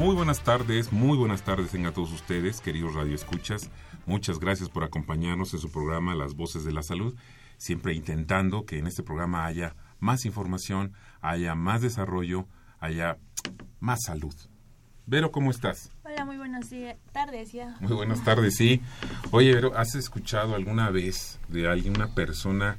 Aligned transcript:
Muy 0.00 0.14
buenas 0.14 0.42
tardes, 0.42 0.94
muy 0.94 1.18
buenas 1.18 1.42
tardes 1.42 1.74
a 1.74 1.92
todos 1.92 2.10
ustedes, 2.10 2.62
queridos 2.62 2.94
radioescuchas. 2.94 3.68
Muchas 4.06 4.40
gracias 4.40 4.70
por 4.70 4.82
acompañarnos 4.82 5.52
en 5.52 5.60
su 5.60 5.70
programa 5.70 6.14
Las 6.14 6.34
Voces 6.34 6.64
de 6.64 6.72
la 6.72 6.82
Salud, 6.82 7.14
siempre 7.58 7.92
intentando 7.92 8.64
que 8.64 8.78
en 8.78 8.86
este 8.86 9.02
programa 9.02 9.44
haya 9.44 9.76
más 9.98 10.24
información, 10.24 10.94
haya 11.20 11.54
más 11.54 11.82
desarrollo, 11.82 12.46
haya 12.78 13.18
más 13.78 13.98
salud. 14.06 14.34
Vero, 15.04 15.32
¿cómo 15.32 15.50
estás? 15.50 15.92
Hola, 16.02 16.24
muy 16.24 16.38
buenas 16.38 16.70
tardes 17.12 17.52
ya. 17.52 17.76
Muy 17.80 17.92
buenas 17.92 18.24
tardes, 18.24 18.56
sí. 18.56 18.80
Oye, 19.32 19.54
Vero, 19.54 19.76
¿has 19.76 19.94
escuchado 19.96 20.54
alguna 20.54 20.88
vez 20.88 21.38
de 21.48 21.68
alguna 21.68 22.14
persona, 22.14 22.78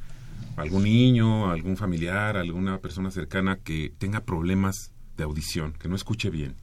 algún 0.58 0.86
niño, 0.86 1.52
algún 1.52 1.78
familiar, 1.78 2.36
alguna 2.36 2.80
persona 2.80 3.12
cercana 3.12 3.58
que 3.58 3.94
tenga 4.00 4.22
problemas 4.22 4.92
de 5.18 5.24
audición, 5.24 5.74
que 5.74 5.88
no 5.88 5.96
escuche 5.96 6.32
bien? 6.32 6.56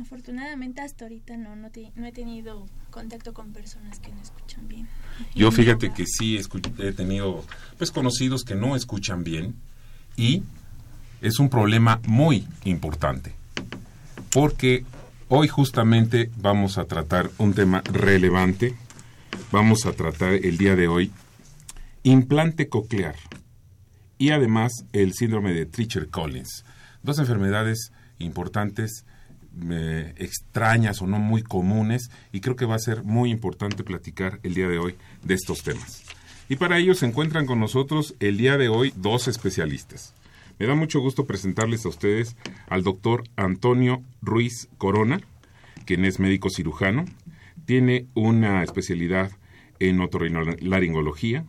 Afortunadamente 0.00 0.80
hasta 0.80 1.04
ahorita 1.04 1.36
no, 1.36 1.54
no, 1.54 1.68
he 1.68 2.12
tenido 2.12 2.66
contacto 2.90 3.34
con 3.34 3.52
personas 3.52 3.98
que 3.98 4.10
no 4.10 4.22
escuchan 4.22 4.66
bien. 4.66 4.88
Yo 5.34 5.50
fíjate 5.52 5.92
que 5.92 6.06
sí 6.06 6.40
he 6.78 6.92
tenido 6.92 7.44
pues 7.76 7.90
conocidos 7.90 8.44
que 8.44 8.54
no 8.54 8.74
escuchan 8.74 9.22
bien 9.22 9.54
y 10.16 10.42
es 11.20 11.38
un 11.38 11.50
problema 11.50 12.00
muy 12.06 12.46
importante 12.64 13.34
porque 14.32 14.84
hoy 15.28 15.46
justamente 15.48 16.30
vamos 16.38 16.78
a 16.78 16.86
tratar 16.86 17.30
un 17.38 17.52
tema 17.52 17.82
relevante. 17.82 18.74
Vamos 19.50 19.84
a 19.84 19.92
tratar 19.92 20.32
el 20.32 20.56
día 20.56 20.74
de 20.74 20.88
hoy 20.88 21.12
implante 22.02 22.68
coclear 22.68 23.14
y 24.18 24.30
además 24.30 24.72
el 24.92 25.12
síndrome 25.12 25.52
de 25.52 25.66
Treacher-Collins. 25.66 26.64
Dos 27.02 27.18
enfermedades 27.18 27.92
importantes, 28.18 29.04
extrañas 30.16 31.02
o 31.02 31.06
no 31.06 31.18
muy 31.18 31.42
comunes 31.42 32.10
y 32.32 32.40
creo 32.40 32.56
que 32.56 32.66
va 32.66 32.76
a 32.76 32.80
ser 32.80 33.04
muy 33.04 33.30
importante 33.30 33.84
platicar 33.84 34.40
el 34.42 34.54
día 34.54 34.68
de 34.68 34.78
hoy 34.78 34.96
de 35.22 35.34
estos 35.34 35.62
temas. 35.62 36.04
Y 36.48 36.56
para 36.56 36.78
ello 36.78 36.94
se 36.94 37.06
encuentran 37.06 37.46
con 37.46 37.60
nosotros 37.60 38.14
el 38.20 38.36
día 38.36 38.56
de 38.56 38.68
hoy 38.68 38.92
dos 38.96 39.28
especialistas. 39.28 40.14
Me 40.58 40.66
da 40.66 40.74
mucho 40.74 41.00
gusto 41.00 41.24
presentarles 41.24 41.84
a 41.84 41.88
ustedes 41.88 42.36
al 42.68 42.82
doctor 42.82 43.24
Antonio 43.36 44.02
Ruiz 44.20 44.68
Corona, 44.78 45.20
quien 45.86 46.04
es 46.04 46.20
médico 46.20 46.50
cirujano, 46.50 47.04
tiene 47.64 48.06
una 48.14 48.62
especialidad 48.62 49.32
en 49.78 50.00
otorrinolaringología 50.00 51.44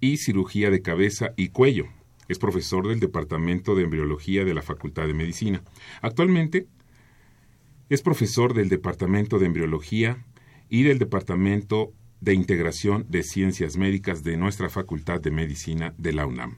y 0.00 0.18
cirugía 0.18 0.70
de 0.70 0.82
cabeza 0.82 1.32
y 1.36 1.48
cuello. 1.48 1.86
Es 2.28 2.38
profesor 2.38 2.86
del 2.86 3.00
Departamento 3.00 3.74
de 3.74 3.84
Embriología 3.84 4.44
de 4.44 4.54
la 4.54 4.62
Facultad 4.62 5.06
de 5.06 5.14
Medicina. 5.14 5.62
Actualmente 6.02 6.66
es 7.88 8.02
profesor 8.02 8.54
del 8.54 8.68
Departamento 8.68 9.38
de 9.38 9.46
Embriología 9.46 10.24
y 10.68 10.82
del 10.82 10.98
Departamento 10.98 11.92
de 12.20 12.34
Integración 12.34 13.06
de 13.08 13.22
Ciencias 13.22 13.76
Médicas 13.76 14.22
de 14.22 14.36
nuestra 14.36 14.68
Facultad 14.68 15.20
de 15.20 15.30
Medicina 15.30 15.94
de 15.96 16.12
la 16.12 16.26
UNAM. 16.26 16.56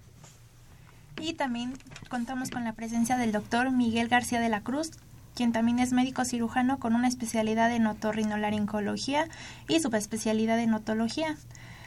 Y 1.20 1.34
también 1.34 1.74
contamos 2.08 2.50
con 2.50 2.64
la 2.64 2.72
presencia 2.72 3.16
del 3.16 3.30
doctor 3.30 3.70
Miguel 3.70 4.08
García 4.08 4.40
de 4.40 4.48
la 4.48 4.62
Cruz, 4.62 4.90
quien 5.34 5.52
también 5.52 5.78
es 5.78 5.92
médico 5.92 6.24
cirujano 6.24 6.78
con 6.78 6.94
una 6.94 7.08
especialidad 7.08 7.72
en 7.72 7.86
otorrinolaringología 7.86 9.28
y 9.68 9.80
subespecialidad 9.80 10.58
en 10.58 10.74
otología. 10.74 11.36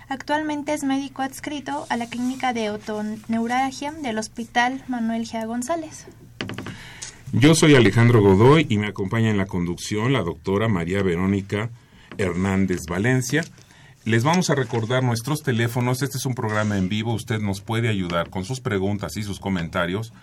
Actualmente 0.08 0.74
es 0.74 0.84
médico 0.84 1.22
adscrito 1.22 1.86
a 1.90 1.98
la 1.98 2.08
clínica 2.08 2.54
de 2.54 2.70
otoneuralgia 2.70 3.92
del 3.92 4.18
Hospital 4.20 4.84
Manuel 4.88 5.26
G. 5.26 5.46
González. 5.46 6.08
Yo 7.36 7.56
soy 7.56 7.74
Alejandro 7.74 8.22
Godoy 8.22 8.68
y 8.70 8.78
me 8.78 8.86
acompaña 8.86 9.32
en 9.32 9.40
la 9.40 9.48
conducción 9.48 10.14
la 10.14 10.22
doctora 10.22 10.68
María 10.68 11.02
Verónica 11.02 11.72
Hernández 12.20 12.82
Valencia. 12.88 13.44
Les 14.06 14.24
vamos 14.24 14.52
a 14.52 14.56
recordar 14.56 15.04
nuestros 15.04 15.42
teléfonos. 15.42 16.04
Este 16.04 16.20
es 16.20 16.28
un 16.28 16.36
programa 16.36 16.78
en 16.78 16.90
vivo. 16.90 17.12
Usted 17.12 17.40
nos 17.40 17.62
puede 17.62 17.90
ayudar 17.90 18.30
con 18.30 18.46
sus 18.46 18.60
preguntas 18.60 19.18
y 19.18 19.24
sus 19.24 19.40
comentarios 19.40 20.14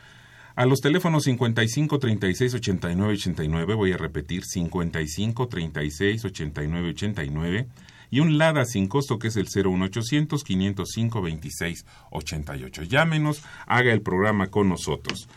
a 0.55 0.67
los 0.67 0.81
teléfonos 0.81 1.25
55 1.25 1.99
36 1.99 2.55
89 2.55 3.15
89. 3.15 3.75
Voy 3.75 3.93
a 3.93 3.97
repetir 3.97 4.45
55 4.45 5.49
36 5.49 6.25
89 6.25 6.91
89 6.91 7.67
y 8.13 8.21
un 8.21 8.39
LADA 8.39 8.65
sin 8.67 8.87
costo 8.87 9.19
que 9.19 9.29
es 9.29 9.37
el 9.37 9.49
01800 9.53 10.45
505 10.45 11.23
26 11.23 11.87
88. 12.13 12.83
Llámenos, 12.85 13.43
haga 13.67 13.93
el 13.93 14.01
programa 14.01 14.47
con 14.47 14.69
nosotros. 14.69 15.29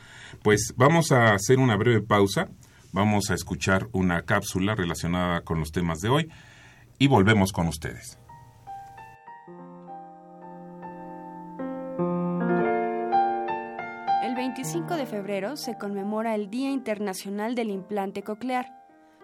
Pues 0.42 0.74
vamos 0.76 1.12
a 1.12 1.34
hacer 1.34 1.60
una 1.60 1.76
breve 1.76 2.02
pausa. 2.02 2.50
Vamos 2.92 3.32
a 3.32 3.34
escuchar 3.34 3.88
una 3.92 4.24
cápsula 4.24 4.76
relacionada 4.76 5.42
con 5.42 5.60
los 5.60 5.72
temas 5.72 6.00
de 6.00 6.10
hoy 6.10 6.32
y 7.00 7.08
volvemos 7.08 7.52
con 7.52 7.68
ustedes. 7.68 8.20
El 14.24 14.36
25 14.36 14.96
de 14.96 15.06
febrero 15.06 15.58
se 15.58 15.78
conmemora 15.78 16.36
el 16.36 16.50
Día 16.50 16.72
Internacional 16.72 17.56
del 17.56 17.72
Implante 17.72 18.24
Coclear. 18.24 18.84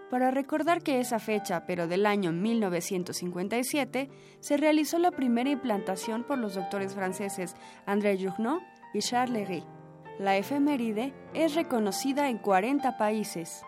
Para 0.10 0.32
recordar 0.32 0.82
que 0.82 1.00
esa 1.00 1.20
fecha, 1.20 1.66
pero 1.68 1.88
del 1.88 2.08
año 2.08 2.32
1957, 2.32 4.10
se 4.40 4.58
realizó 4.58 4.98
la 4.98 5.12
primera 5.12 5.52
implantación 5.52 6.24
por 6.24 6.40
los 6.40 6.56
doctores 6.56 6.96
franceses 6.96 7.56
André 7.86 8.18
Journeau 8.18 8.60
y 8.94 9.00
Charles 9.00 9.48
Lery. 9.48 9.79
La 10.20 10.36
efeméride 10.36 11.14
es 11.34 11.56
reconocida 11.56 12.28
en 12.28 12.40
40 12.40 12.98
países. 12.98 13.62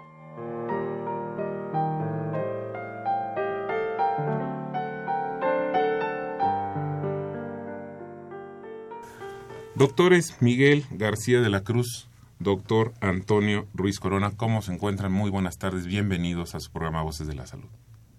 Doctores 9.76 10.42
Miguel 10.42 10.86
García 10.92 11.40
de 11.40 11.50
la 11.50 11.62
Cruz, 11.62 12.10
doctor 12.40 12.94
Antonio 13.00 13.66
Ruiz 13.74 14.02
Corona, 14.02 14.32
¿cómo 14.36 14.62
se 14.62 14.74
encuentran? 14.74 15.14
Muy 15.14 15.30
buenas 15.30 15.58
tardes, 15.58 15.86
bienvenidos 15.86 16.54
a 16.54 16.60
su 16.60 16.70
programa 16.70 17.02
Voces 17.02 17.28
de 17.28 17.36
la 17.36 17.48
Salud. 17.48 17.70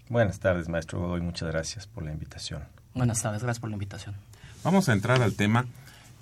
Buenas 0.09 0.41
tardes, 0.41 0.71
maestro 0.71 1.00
Godoy, 1.00 1.21
muchas 1.21 1.50
gracias 1.50 1.87
por 1.87 2.03
la 2.03 2.12
invitación. 2.12 2.62
Buenas 2.95 3.21
tardes, 3.21 3.42
gracias 3.42 3.60
por 3.60 3.68
la 3.68 3.77
invitación. 3.77 4.15
Vamos 4.65 4.89
a 4.89 4.95
entrar 4.95 5.21
al 5.21 5.34
tema. 5.34 5.66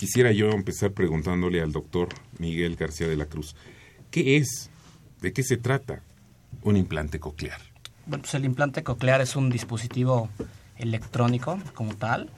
Quisiera 0.01 0.33
yo 0.33 0.49
empezar 0.49 0.93
preguntándole 0.93 1.61
al 1.61 1.73
doctor 1.73 2.09
Miguel 2.39 2.75
García 2.75 3.07
de 3.07 3.17
la 3.17 3.27
Cruz, 3.27 3.55
¿qué 4.11 4.39
es, 4.39 4.71
de 5.21 5.35
qué 5.35 5.43
se 5.43 5.59
trata 5.59 6.01
un 6.63 6.79
implante 6.79 7.21
coclear? 7.21 7.61
Bueno, 8.07 8.23
pues 8.23 8.33
el 8.33 8.47
implante 8.47 8.83
coclear 8.83 9.21
es 9.21 9.37
un 9.37 9.51
dispositivo 9.51 10.31
electrónico 10.79 11.61
como 11.75 11.95
tal, 11.97 12.31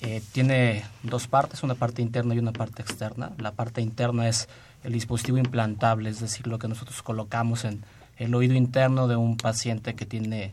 eh, 0.00 0.22
tiene 0.30 0.84
dos 1.02 1.26
partes, 1.26 1.64
una 1.64 1.74
parte 1.74 2.00
interna 2.00 2.36
y 2.36 2.38
una 2.38 2.52
parte 2.52 2.80
externa. 2.82 3.32
La 3.38 3.50
parte 3.50 3.80
interna 3.80 4.28
es 4.28 4.48
el 4.84 4.92
dispositivo 4.92 5.36
implantable, 5.36 6.10
es 6.10 6.20
decir, 6.20 6.46
lo 6.46 6.60
que 6.60 6.68
nosotros 6.68 7.02
colocamos 7.02 7.64
en 7.64 7.82
el 8.18 8.32
oído 8.36 8.54
interno 8.54 9.08
de 9.08 9.16
un 9.16 9.36
paciente 9.36 9.96
que 9.96 10.06
tiene 10.06 10.52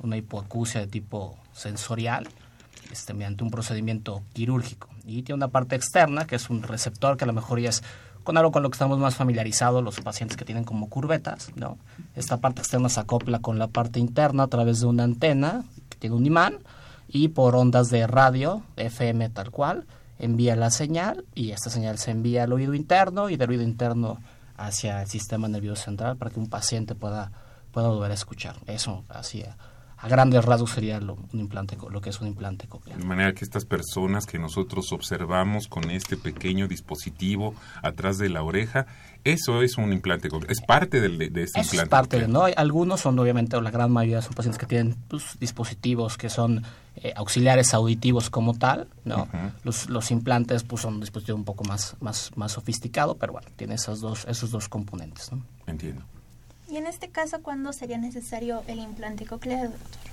una 0.00 0.16
hipoacusia 0.16 0.80
de 0.80 0.86
tipo 0.86 1.36
sensorial, 1.52 2.26
este, 2.90 3.12
mediante 3.12 3.44
un 3.44 3.50
procedimiento 3.50 4.22
quirúrgico. 4.32 4.88
Y 5.08 5.22
tiene 5.22 5.38
una 5.38 5.48
parte 5.48 5.74
externa, 5.74 6.26
que 6.26 6.36
es 6.36 6.50
un 6.50 6.62
receptor 6.62 7.16
que 7.16 7.24
a 7.24 7.26
lo 7.26 7.32
mejor 7.32 7.58
ya 7.58 7.70
es 7.70 7.82
con 8.22 8.36
algo 8.36 8.52
con 8.52 8.62
lo 8.62 8.70
que 8.70 8.74
estamos 8.74 8.98
más 8.98 9.16
familiarizados 9.16 9.82
los 9.82 10.00
pacientes 10.00 10.36
que 10.36 10.44
tienen 10.44 10.64
como 10.64 10.88
curvetas, 10.88 11.50
¿no? 11.56 11.78
Esta 12.14 12.36
parte 12.36 12.60
externa 12.60 12.90
se 12.90 13.00
acopla 13.00 13.40
con 13.40 13.58
la 13.58 13.68
parte 13.68 13.98
interna 13.98 14.44
a 14.44 14.48
través 14.48 14.80
de 14.80 14.86
una 14.86 15.04
antena 15.04 15.64
tiene 15.98 16.16
un 16.16 16.26
imán 16.26 16.58
y 17.08 17.28
por 17.28 17.56
ondas 17.56 17.90
de 17.90 18.06
radio, 18.06 18.62
FM 18.76 19.30
tal 19.30 19.50
cual, 19.50 19.86
envía 20.18 20.56
la 20.56 20.70
señal 20.70 21.24
y 21.34 21.50
esta 21.50 21.70
señal 21.70 21.98
se 21.98 22.10
envía 22.10 22.44
al 22.44 22.52
oído 22.52 22.74
interno 22.74 23.30
y 23.30 23.36
del 23.36 23.50
oído 23.50 23.62
interno 23.62 24.18
hacia 24.56 25.02
el 25.02 25.08
sistema 25.08 25.48
nervioso 25.48 25.84
central 25.84 26.16
para 26.16 26.30
que 26.30 26.40
un 26.40 26.48
paciente 26.48 26.94
pueda, 26.94 27.32
pueda 27.72 27.88
volver 27.88 28.10
a 28.10 28.14
escuchar. 28.14 28.56
Eso 28.66 29.04
hacía 29.08 29.56
a 30.00 30.08
grandes 30.08 30.44
rasgos 30.44 30.70
sería 30.70 31.00
lo, 31.00 31.14
un 31.32 31.40
implante, 31.40 31.76
lo 31.90 32.00
que 32.00 32.10
es 32.10 32.20
un 32.20 32.28
implante 32.28 32.68
coclear. 32.68 32.98
De 32.98 33.04
manera 33.04 33.32
que 33.34 33.44
estas 33.44 33.64
personas 33.64 34.26
que 34.26 34.38
nosotros 34.38 34.92
observamos 34.92 35.66
con 35.66 35.90
este 35.90 36.16
pequeño 36.16 36.68
dispositivo 36.68 37.54
atrás 37.82 38.16
de 38.18 38.28
la 38.28 38.44
oreja, 38.44 38.86
eso 39.24 39.62
es 39.62 39.76
un 39.76 39.92
implante 39.92 40.28
coclear, 40.28 40.52
es 40.52 40.60
parte 40.60 41.00
del, 41.00 41.18
de, 41.18 41.26
este 41.42 41.60
implante. 41.60 41.76
Es 41.76 41.88
parte, 41.88 42.20
de, 42.20 42.28
¿no? 42.28 42.44
Algunos 42.56 43.00
son 43.00 43.18
obviamente, 43.18 43.56
o 43.56 43.60
la 43.60 43.72
gran 43.72 43.90
mayoría 43.90 44.22
son 44.22 44.34
pacientes 44.34 44.58
que 44.58 44.66
tienen 44.66 44.94
pues, 45.08 45.36
dispositivos 45.40 46.16
que 46.16 46.30
son 46.30 46.62
eh, 46.96 47.12
auxiliares 47.16 47.74
auditivos 47.74 48.30
como 48.30 48.54
tal, 48.54 48.86
¿no? 49.04 49.28
los, 49.64 49.90
los 49.90 50.12
implantes 50.12 50.62
pues 50.62 50.82
son 50.82 50.94
un 50.94 51.00
dispositivo 51.00 51.36
un 51.36 51.44
poco 51.44 51.64
más, 51.64 51.96
más, 52.00 52.30
más 52.36 52.52
sofisticado, 52.52 53.16
pero 53.16 53.32
bueno, 53.32 53.48
tiene 53.56 53.74
esos 53.74 54.00
dos, 54.00 54.26
esos 54.28 54.52
dos 54.52 54.68
componentes, 54.68 55.32
¿no? 55.32 55.42
Entiendo. 55.66 56.04
Y 56.70 56.76
en 56.76 56.86
este 56.86 57.08
caso, 57.08 57.42
¿cuándo 57.42 57.72
sería 57.72 57.98
necesario 57.98 58.62
el 58.66 58.78
implante 58.78 59.24
coclear, 59.24 59.70
doctor? 59.70 60.08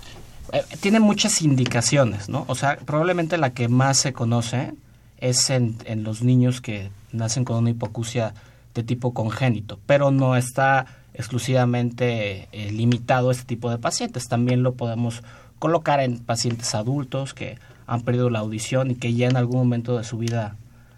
Eh, 0.54 0.64
tiene 0.80 1.00
muchas 1.00 1.42
indicaciones, 1.42 2.30
¿no? 2.30 2.46
O 2.48 2.56
sea, 2.56 2.78
probablemente 2.78 3.38
la 3.38 3.52
que 3.52 3.68
más 3.68 3.98
se 3.98 4.14
conoce 4.14 4.74
es 5.18 5.50
en, 5.50 5.78
los 6.04 6.22
niños 6.22 6.62
que 6.62 6.92
nacen 7.12 7.46
con 7.46 7.58
una 7.58 7.72
hipoacusia 7.72 8.34
de 8.74 8.84
tipo 8.84 9.14
congénito, 9.14 9.80
pero 9.86 10.12
no 10.12 10.36
está 10.36 10.86
exclusivamente 11.14 12.48
eh, 12.52 12.72
limitado 12.72 13.30
a 13.30 13.32
este 13.32 13.46
tipo 13.46 13.70
de 13.70 13.78
pacientes. 13.78 14.28
También 14.28 14.64
lo 14.64 14.76
podemos 14.76 15.24
colocar 15.60 16.00
en 16.00 16.20
pacientes 16.20 16.76
adultos 16.76 17.34
que 17.34 17.58
han 17.88 18.02
perdido 18.02 18.30
la 18.30 18.40
audición 18.40 18.92
y 18.92 18.96
que 18.96 19.14
ya 19.14 19.28
en 19.28 19.38
algún 19.38 19.58
momento 19.58 19.98
de 19.98 20.04
su 20.04 20.18
vida 20.18 20.58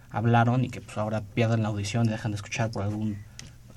hablaron 0.10 0.66
y 0.66 0.70
que 0.70 0.82
pues 0.82 0.98
ahora 0.98 1.22
pierden 1.22 1.64
la 1.64 1.70
audición 1.70 2.08
y 2.08 2.10
dejan 2.10 2.32
de 2.32 2.38
escuchar 2.38 2.72
por 2.72 2.84
algún 2.84 3.18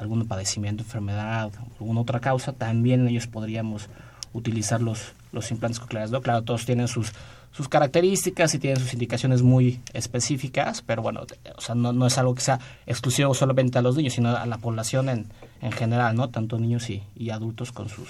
algún 0.01 0.27
padecimiento, 0.27 0.83
enfermedad, 0.83 1.53
alguna 1.79 2.01
otra 2.01 2.21
causa, 2.21 2.53
también 2.53 3.07
ellos 3.07 3.27
podríamos 3.27 3.89
utilizar 4.33 4.81
los, 4.81 5.13
los 5.33 5.51
implantes 5.51 5.79
cocleares. 5.79 6.11
¿no? 6.11 6.23
Claro, 6.23 6.43
todos 6.43 6.65
tienen 6.65 6.89
sus, 6.89 7.13
sus 7.53 7.69
características 7.69 8.55
y 8.55 8.59
tienen 8.59 8.81
sus 8.81 8.93
indicaciones 8.95 9.43
muy 9.43 9.81
específicas, 9.93 10.83
pero 10.83 11.03
bueno, 11.03 11.23
o 11.57 11.61
sea, 11.61 11.75
no, 11.75 11.93
no 11.93 12.07
es 12.07 12.17
algo 12.19 12.35
que 12.35 12.41
sea 12.41 12.61
exclusivo 12.87 13.35
solamente 13.35 13.79
a 13.79 13.83
los 13.83 13.97
niños, 13.97 14.15
sino 14.15 14.35
a 14.35 14.47
la 14.47 14.59
población 14.59 15.09
en, 15.09 15.27
en 15.61 15.73
general, 15.73 16.17
¿no? 16.17 16.31
Tanto 16.31 16.59
niños 16.59 16.89
y, 16.89 17.03
y 17.15 17.31
adultos 17.31 17.73
con 17.73 17.89
sus, 17.89 18.09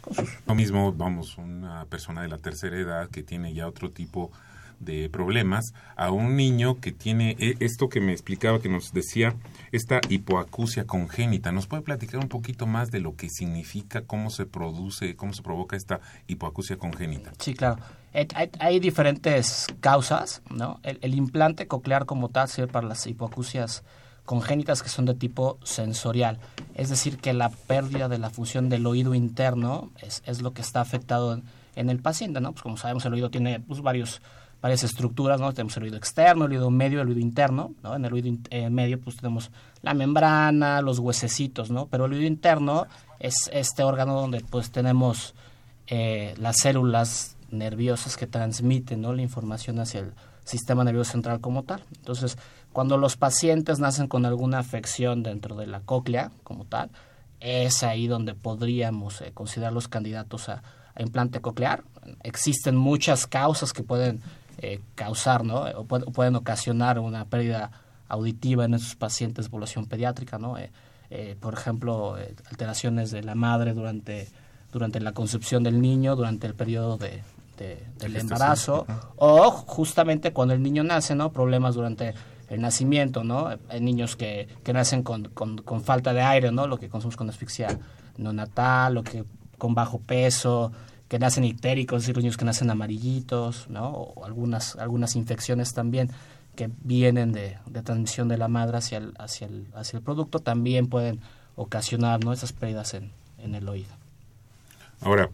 con 0.00 0.14
sus... 0.14 0.28
Lo 0.46 0.54
mismo, 0.54 0.92
vamos, 0.92 1.36
una 1.36 1.84
persona 1.84 2.22
de 2.22 2.28
la 2.28 2.38
tercera 2.38 2.76
edad 2.78 3.10
que 3.10 3.22
tiene 3.22 3.52
ya 3.52 3.66
otro 3.68 3.90
tipo 3.90 4.30
de 4.30 4.45
problemas 5.10 5.72
a 5.96 6.10
un 6.10 6.36
niño 6.36 6.80
que 6.80 6.92
tiene 6.92 7.36
e, 7.38 7.56
esto 7.60 7.88
que 7.88 8.00
me 8.00 8.12
explicaba, 8.12 8.60
que 8.60 8.68
nos 8.68 8.92
decía, 8.92 9.34
esta 9.72 10.00
hipoacusia 10.08 10.84
congénita. 10.84 11.52
¿Nos 11.52 11.66
puede 11.66 11.82
platicar 11.82 12.20
un 12.20 12.28
poquito 12.28 12.66
más 12.66 12.90
de 12.90 13.00
lo 13.00 13.16
que 13.16 13.28
significa, 13.28 14.02
cómo 14.02 14.30
se 14.30 14.46
produce, 14.46 15.16
cómo 15.16 15.32
se 15.32 15.42
provoca 15.42 15.76
esta 15.76 16.00
hipoacusia 16.26 16.76
congénita? 16.76 17.32
Sí, 17.38 17.54
claro. 17.54 17.78
Hay, 18.60 18.80
diferentes 18.80 19.66
causas, 19.80 20.40
¿no? 20.48 20.80
El, 20.82 21.14
implante 21.14 21.66
coclear 21.66 22.06
como 22.06 22.30
tal 22.30 22.48
sirve 22.48 22.68
para 22.68 22.86
las 22.86 23.06
hipoacusias 23.06 23.84
congénitas 24.24 24.82
que 24.82 24.88
son 24.88 25.04
de 25.04 25.14
tipo 25.14 25.58
sensorial. 25.62 26.38
Es 26.74 26.88
decir, 26.88 27.18
que 27.18 27.34
la 27.34 27.50
pérdida 27.50 28.08
de 28.08 28.18
la 28.18 28.30
función 28.30 28.70
del 28.70 28.86
oído 28.86 29.14
interno 29.14 29.90
es, 30.00 30.22
es 30.24 30.40
lo 30.40 30.54
que 30.54 30.62
está 30.62 30.80
afectado 30.80 31.34
en, 31.34 31.42
en, 31.74 31.90
el 31.90 32.00
paciente, 32.00 32.40
¿no? 32.40 32.52
Pues 32.52 32.62
como 32.62 32.78
sabemos, 32.78 33.04
el 33.04 33.12
oído 33.12 33.30
tiene 33.30 33.60
pues, 33.60 33.82
varios 33.82 34.22
varias 34.66 34.82
estructuras, 34.82 35.40
¿no? 35.40 35.52
Tenemos 35.52 35.76
el 35.76 35.84
oído 35.84 35.96
externo, 35.96 36.46
el 36.46 36.50
oído 36.50 36.70
medio, 36.70 37.00
el 37.00 37.06
oído 37.06 37.20
interno, 37.20 37.74
¿no? 37.84 37.94
En 37.94 38.04
el 38.04 38.12
oído 38.12 38.36
eh, 38.50 38.68
medio 38.68 39.00
pues 39.00 39.14
tenemos 39.14 39.52
la 39.82 39.94
membrana, 39.94 40.82
los 40.82 40.98
huesecitos, 40.98 41.70
¿no? 41.70 41.86
Pero 41.86 42.06
el 42.06 42.14
oído 42.14 42.26
interno 42.26 42.88
es 43.20 43.48
este 43.52 43.84
órgano 43.84 44.20
donde 44.20 44.40
pues 44.40 44.72
tenemos 44.72 45.36
eh, 45.86 46.34
las 46.38 46.56
células 46.56 47.36
nerviosas 47.52 48.16
que 48.16 48.26
transmiten, 48.26 49.02
¿no? 49.02 49.12
La 49.12 49.22
información 49.22 49.78
hacia 49.78 50.00
el 50.00 50.14
sistema 50.44 50.82
nervioso 50.82 51.12
central 51.12 51.40
como 51.40 51.62
tal. 51.62 51.84
Entonces, 51.98 52.36
cuando 52.72 52.98
los 52.98 53.16
pacientes 53.16 53.78
nacen 53.78 54.08
con 54.08 54.26
alguna 54.26 54.58
afección 54.58 55.22
dentro 55.22 55.54
de 55.54 55.68
la 55.68 55.78
cóclea 55.78 56.32
como 56.42 56.64
tal, 56.64 56.90
es 57.38 57.84
ahí 57.84 58.08
donde 58.08 58.34
podríamos 58.34 59.20
eh, 59.20 59.30
considerar 59.32 59.72
los 59.72 59.86
candidatos 59.86 60.48
a, 60.48 60.64
a 60.96 61.02
implante 61.02 61.40
coclear. 61.40 61.84
Existen 62.24 62.74
muchas 62.74 63.28
causas 63.28 63.72
que 63.72 63.84
pueden 63.84 64.22
eh, 64.58 64.80
causar, 64.94 65.44
¿no? 65.44 65.64
O, 65.76 65.84
pueden 65.84 66.36
ocasionar 66.36 66.98
una 66.98 67.26
pérdida 67.26 67.70
auditiva 68.08 68.64
en 68.64 68.74
esos 68.74 68.94
pacientes 68.96 69.46
de 69.46 69.50
población 69.50 69.86
pediátrica, 69.86 70.38
¿no? 70.38 70.56
Eh, 70.58 70.70
eh, 71.10 71.36
por 71.38 71.54
ejemplo, 71.54 72.16
alteraciones 72.50 73.10
de 73.10 73.22
la 73.22 73.34
madre 73.34 73.74
durante, 73.74 74.28
durante 74.72 75.00
la 75.00 75.12
concepción 75.12 75.62
del 75.62 75.80
niño, 75.80 76.16
durante 76.16 76.46
el 76.46 76.54
periodo 76.54 76.96
de, 76.96 77.22
del 77.56 78.16
embarazo, 78.16 78.86
o 79.16 79.50
justamente 79.50 80.32
cuando 80.32 80.54
el 80.54 80.62
niño 80.62 80.82
nace, 80.84 81.14
¿no? 81.14 81.32
Problemas 81.32 81.74
durante 81.74 82.14
el 82.48 82.60
nacimiento, 82.60 83.24
¿no? 83.24 83.48
Hay 83.68 83.80
niños 83.80 84.16
que, 84.16 84.48
que 84.62 84.72
nacen 84.72 85.02
con, 85.02 85.24
con, 85.24 85.58
con, 85.58 85.82
falta 85.82 86.12
de 86.12 86.22
aire, 86.22 86.52
¿no? 86.52 86.66
Lo 86.66 86.78
que 86.78 86.88
consumimos 86.88 87.16
con 87.16 87.28
asfixia 87.28 87.78
neonatal, 88.16 88.94
lo 88.94 89.02
que 89.02 89.24
con 89.58 89.74
bajo 89.74 89.98
peso, 89.98 90.72
que 91.08 91.18
nacen 91.18 91.44
ictéricos, 91.44 92.02
decir, 92.02 92.16
niños 92.16 92.36
que 92.36 92.44
nacen 92.44 92.70
amarillitos, 92.70 93.68
¿no? 93.68 93.88
O 93.90 94.24
algunas, 94.24 94.76
algunas 94.76 95.14
infecciones 95.16 95.72
también 95.72 96.10
que 96.56 96.70
vienen 96.82 97.32
de, 97.32 97.58
de 97.66 97.82
transmisión 97.82 98.28
de 98.28 98.38
la 98.38 98.48
madre 98.48 98.78
hacia 98.78 98.98
el, 98.98 99.14
hacia 99.18 99.46
el, 99.46 99.68
hacia 99.74 99.98
el 99.98 100.02
producto 100.02 100.40
también 100.40 100.88
pueden 100.88 101.20
ocasionar 101.54 102.24
¿no? 102.24 102.32
esas 102.32 102.52
pérdidas 102.52 102.94
en, 102.94 103.12
en 103.38 103.54
el 103.54 103.68
oído. 103.68 103.94
Ahora, 105.00 105.30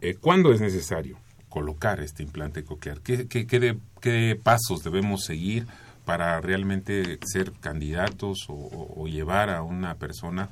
eh, 0.00 0.14
¿cuándo 0.14 0.52
es 0.52 0.60
necesario 0.60 1.18
colocar 1.48 2.00
este 2.00 2.22
implante 2.22 2.64
coclear? 2.64 3.00
¿Qué, 3.00 3.26
qué, 3.26 3.46
qué, 3.46 3.78
qué 4.00 4.38
pasos 4.40 4.84
debemos 4.84 5.24
seguir 5.24 5.66
para 6.04 6.40
realmente 6.40 7.18
ser 7.24 7.52
candidatos 7.52 8.46
o 8.48 9.06
llevar 9.06 9.50
a 9.50 9.62
una 9.62 9.94
persona 9.94 10.48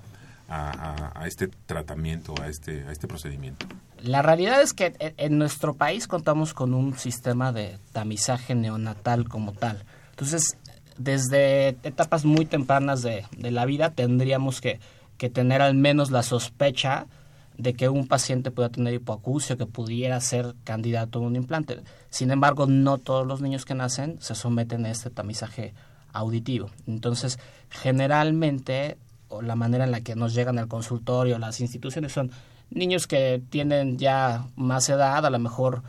a, 0.49 0.71
a, 0.71 1.23
a, 1.23 1.27
este 1.27 1.49
tratamiento, 1.67 2.35
a 2.41 2.49
este, 2.49 2.85
a 2.85 2.93
este 2.93 3.09
procedimiento? 3.09 3.67
La 4.03 4.23
realidad 4.23 4.63
es 4.63 4.73
que 4.73 4.95
en 4.99 5.39
nuestro 5.39 5.75
país 5.75 6.07
contamos 6.07 6.55
con 6.55 6.75
un 6.75 6.97
sistema 6.97 7.53
de 7.53 7.79
tamizaje 7.93 8.55
neonatal 8.55 9.29
como 9.29 9.53
tal. 9.53 9.85
Entonces, 10.11 10.57
desde 10.97 11.69
etapas 11.69 12.25
muy 12.25 12.47
tempranas 12.47 13.03
de, 13.03 13.25
la 13.39 13.65
vida 13.65 13.91
tendríamos 13.91 14.61
que, 14.61 14.81
que, 15.19 15.31
tener 15.31 15.63
al 15.63 15.75
menos 15.75 16.11
la 16.11 16.23
sospecha 16.23 17.07
de 17.57 17.75
que 17.75 17.89
un 17.89 18.07
paciente 18.07 18.51
pueda 18.51 18.71
tener 18.71 18.95
hipoacusia, 18.95 19.57
que 19.57 19.67
pudiera 19.67 20.19
ser 20.21 20.55
candidato 20.65 21.19
a 21.19 21.23
un 21.23 21.37
implante. 21.37 21.81
Sin 22.09 22.31
embargo, 22.31 22.67
no 22.67 22.99
todos 22.99 23.27
los 23.27 23.43
niños 23.43 23.65
que 23.65 23.75
nacen 23.75 24.17
se 24.21 24.35
someten 24.35 24.87
a 24.87 24.91
este 24.91 25.11
tamizaje 25.11 25.75
auditivo. 26.13 26.71
Entonces, 26.87 27.39
generalmente, 27.69 28.97
o 29.29 29.43
la 29.43 29.57
manera 29.57 29.85
en 29.85 29.91
la 29.91 30.01
que 30.01 30.17
nos 30.17 30.35
llegan 30.35 30.59
al 30.59 30.69
consultorio, 30.69 31.39
las 31.39 31.61
instituciones 31.61 32.13
son 32.13 32.31
niños 32.71 33.07
que 33.07 33.43
tienen 33.51 33.99
ya 33.99 34.47
más 34.57 34.89
edad, 34.89 35.25
a 35.25 35.31
lo 35.31 35.39
mejor 35.39 35.83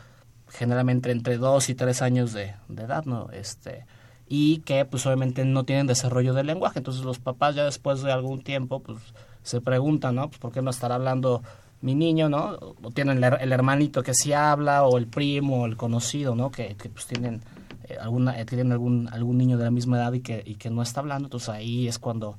generalmente 0.47 1.11
entre 1.11 1.37
dos 1.37 1.69
y 1.69 1.75
tres 1.75 2.01
años 2.01 2.33
de, 2.33 2.53
de, 2.67 2.83
edad, 2.83 3.05
¿no? 3.05 3.29
Este, 3.31 3.85
y 4.27 4.59
que 4.59 4.85
pues 4.85 5.05
obviamente 5.05 5.45
no 5.45 5.63
tienen 5.63 5.87
desarrollo 5.87 6.33
del 6.33 6.47
lenguaje. 6.47 6.79
Entonces 6.79 7.03
los 7.03 7.19
papás 7.19 7.55
ya 7.55 7.63
después 7.63 8.01
de 8.01 8.11
algún 8.11 8.41
tiempo 8.41 8.81
pues 8.81 8.99
se 9.43 9.61
preguntan, 9.61 10.15
¿no? 10.15 10.27
Pues 10.27 10.39
por 10.39 10.51
qué 10.51 10.61
no 10.61 10.69
estará 10.69 10.95
hablando 10.95 11.41
mi 11.81 11.95
niño, 11.95 12.29
¿no? 12.29 12.57
O 12.83 12.91
tienen 12.91 13.23
el, 13.23 13.33
el 13.39 13.51
hermanito 13.51 14.03
que 14.03 14.13
sí 14.13 14.33
habla, 14.33 14.83
o 14.83 14.97
el 14.97 15.07
primo, 15.07 15.63
o 15.63 15.65
el 15.65 15.77
conocido, 15.77 16.35
¿no? 16.35 16.51
Que, 16.51 16.75
que 16.75 16.89
pues 16.89 17.07
tienen, 17.07 17.41
eh, 17.85 17.97
alguna, 17.99 18.39
eh, 18.39 18.45
tienen 18.45 18.71
algún, 18.71 19.09
algún 19.11 19.37
niño 19.37 19.57
de 19.57 19.63
la 19.63 19.71
misma 19.71 19.97
edad 19.97 20.13
y 20.13 20.21
que, 20.21 20.43
y 20.45 20.55
que 20.55 20.69
no 20.69 20.81
está 20.81 20.99
hablando. 21.01 21.27
Entonces 21.27 21.49
ahí 21.49 21.87
es 21.87 21.97
cuando 21.97 22.37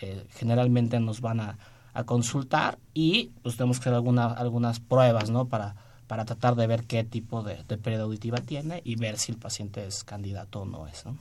eh, 0.00 0.24
generalmente 0.30 0.98
nos 0.98 1.20
van 1.20 1.40
a 1.40 1.58
a 1.92 2.04
consultar 2.04 2.78
y 2.94 3.32
pues 3.42 3.56
tenemos 3.56 3.78
que 3.78 3.84
hacer 3.84 3.94
alguna, 3.94 4.26
algunas 4.26 4.80
pruebas, 4.80 5.30
¿no? 5.30 5.46
Para, 5.46 5.74
para 6.06 6.24
tratar 6.24 6.54
de 6.54 6.66
ver 6.66 6.84
qué 6.84 7.04
tipo 7.04 7.42
de, 7.42 7.62
de 7.64 7.78
pérdida 7.78 8.02
auditiva 8.02 8.38
tiene 8.38 8.80
y 8.84 8.96
ver 8.96 9.18
si 9.18 9.32
el 9.32 9.38
paciente 9.38 9.86
es 9.86 10.04
candidato 10.04 10.62
o 10.62 10.64
no 10.66 10.86
es, 10.86 11.04
¿no? 11.04 11.16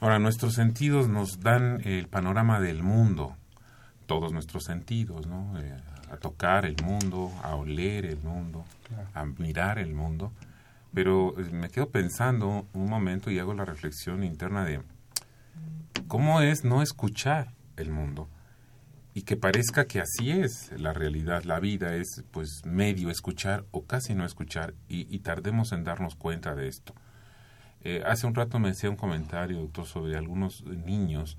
Ahora, 0.00 0.20
nuestros 0.20 0.54
sentidos 0.54 1.08
nos 1.08 1.40
dan 1.40 1.80
el 1.84 2.06
panorama 2.06 2.60
del 2.60 2.84
mundo, 2.84 3.34
todos 4.06 4.32
nuestros 4.32 4.64
sentidos, 4.64 5.26
¿no? 5.26 5.58
Eh, 5.58 5.76
a 6.12 6.16
tocar 6.16 6.64
el 6.64 6.76
mundo, 6.82 7.32
a 7.42 7.56
oler 7.56 8.06
el 8.06 8.18
mundo, 8.18 8.64
claro. 8.86 9.08
a 9.14 9.24
mirar 9.42 9.78
el 9.78 9.94
mundo. 9.94 10.32
Pero 10.94 11.38
eh, 11.38 11.50
me 11.50 11.68
quedo 11.68 11.90
pensando 11.90 12.66
un 12.72 12.88
momento 12.88 13.30
y 13.30 13.38
hago 13.40 13.54
la 13.54 13.64
reflexión 13.64 14.22
interna 14.22 14.64
de 14.64 14.80
cómo 16.06 16.40
es 16.40 16.64
no 16.64 16.80
escuchar 16.80 17.52
el 17.76 17.90
mundo 17.90 18.28
y 19.18 19.22
que 19.22 19.36
parezca 19.36 19.88
que 19.88 19.98
así 19.98 20.30
es 20.30 20.70
la 20.78 20.92
realidad, 20.92 21.42
la 21.42 21.58
vida 21.58 21.96
es 21.96 22.22
pues 22.30 22.64
medio 22.64 23.10
escuchar 23.10 23.64
o 23.72 23.84
casi 23.84 24.14
no 24.14 24.24
escuchar 24.24 24.74
y, 24.88 25.18
tardemos 25.18 25.72
en 25.72 25.82
darnos 25.82 26.14
cuenta 26.14 26.54
de 26.54 26.68
esto. 26.68 26.94
Eh, 27.82 28.04
hace 28.06 28.28
un 28.28 28.36
rato 28.36 28.60
me 28.60 28.68
hacía 28.68 28.88
un 28.88 28.94
comentario, 28.94 29.58
doctor, 29.58 29.86
sobre 29.86 30.16
algunos 30.16 30.64
niños 30.66 31.36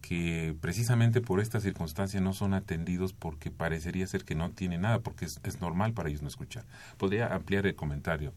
que 0.00 0.56
precisamente 0.62 1.20
por 1.20 1.40
esta 1.40 1.60
circunstancia 1.60 2.22
no 2.22 2.32
son 2.32 2.54
atendidos 2.54 3.12
porque 3.12 3.50
parecería 3.50 4.06
ser 4.06 4.24
que 4.24 4.34
no 4.34 4.48
tienen 4.52 4.80
nada, 4.80 5.00
porque 5.00 5.26
es, 5.26 5.60
normal 5.60 5.92
para 5.92 6.08
ellos 6.08 6.22
no 6.22 6.28
escuchar. 6.28 6.64
¿Podría 6.96 7.34
ampliar 7.34 7.66
el 7.66 7.74
comentario, 7.74 8.32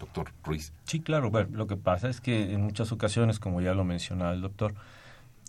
doctor 0.00 0.32
Ruiz? 0.42 0.72
Sí, 0.86 0.98
claro. 0.98 1.30
Bueno, 1.30 1.50
lo 1.52 1.68
que 1.68 1.76
pasa 1.76 2.08
es 2.08 2.20
que 2.20 2.52
en 2.52 2.62
muchas 2.62 2.90
ocasiones, 2.90 3.38
como 3.38 3.60
ya 3.60 3.74
lo 3.74 3.84
mencionaba 3.84 4.32
el 4.32 4.40
doctor, 4.40 4.74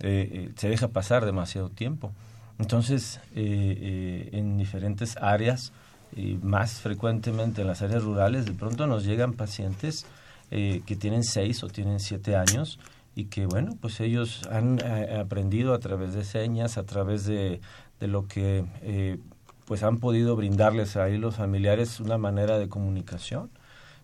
eh, 0.02 0.30
eh, 0.32 0.52
se 0.56 0.70
deja 0.70 0.90
pasar 0.90 1.26
demasiado 1.26 1.72
tiempo. 1.72 2.14
Entonces, 2.60 3.20
eh, 3.36 4.30
en 4.32 4.58
diferentes 4.58 5.18
áreas, 5.18 5.74
y 6.16 6.36
más 6.36 6.80
frecuentemente 6.82 7.62
en 7.62 7.68
las 7.68 7.82
áreas 7.82 8.04
rurales, 8.04 8.46
de 8.46 8.54
pronto 8.54 8.88
nos 8.88 9.04
llegan 9.04 9.34
pacientes 9.34 10.06
que 10.50 10.96
tienen 10.98 11.24
seis 11.24 11.64
o 11.64 11.68
tienen 11.68 12.00
siete 12.00 12.36
años 12.38 12.80
y 13.16 13.26
que 13.26 13.46
bueno, 13.46 13.78
pues 13.80 14.02
ellos 14.02 14.42
han 14.52 14.80
eh, 14.84 15.18
aprendido 15.20 15.74
a 15.74 15.80
través 15.80 16.14
de 16.14 16.26
señas, 16.26 16.78
a 16.78 16.84
través 16.84 17.26
de, 17.26 17.62
de 18.00 18.08
lo 18.08 18.28
que 18.28 18.66
eh, 18.82 19.18
pues 19.66 19.84
han 19.84 19.98
podido 19.98 20.36
brindarles 20.36 20.98
ahí 20.98 21.18
los 21.18 21.36
familiares 21.36 22.00
una 22.02 22.18
manera 22.18 22.60
de 22.60 22.68
comunicación. 22.68 23.50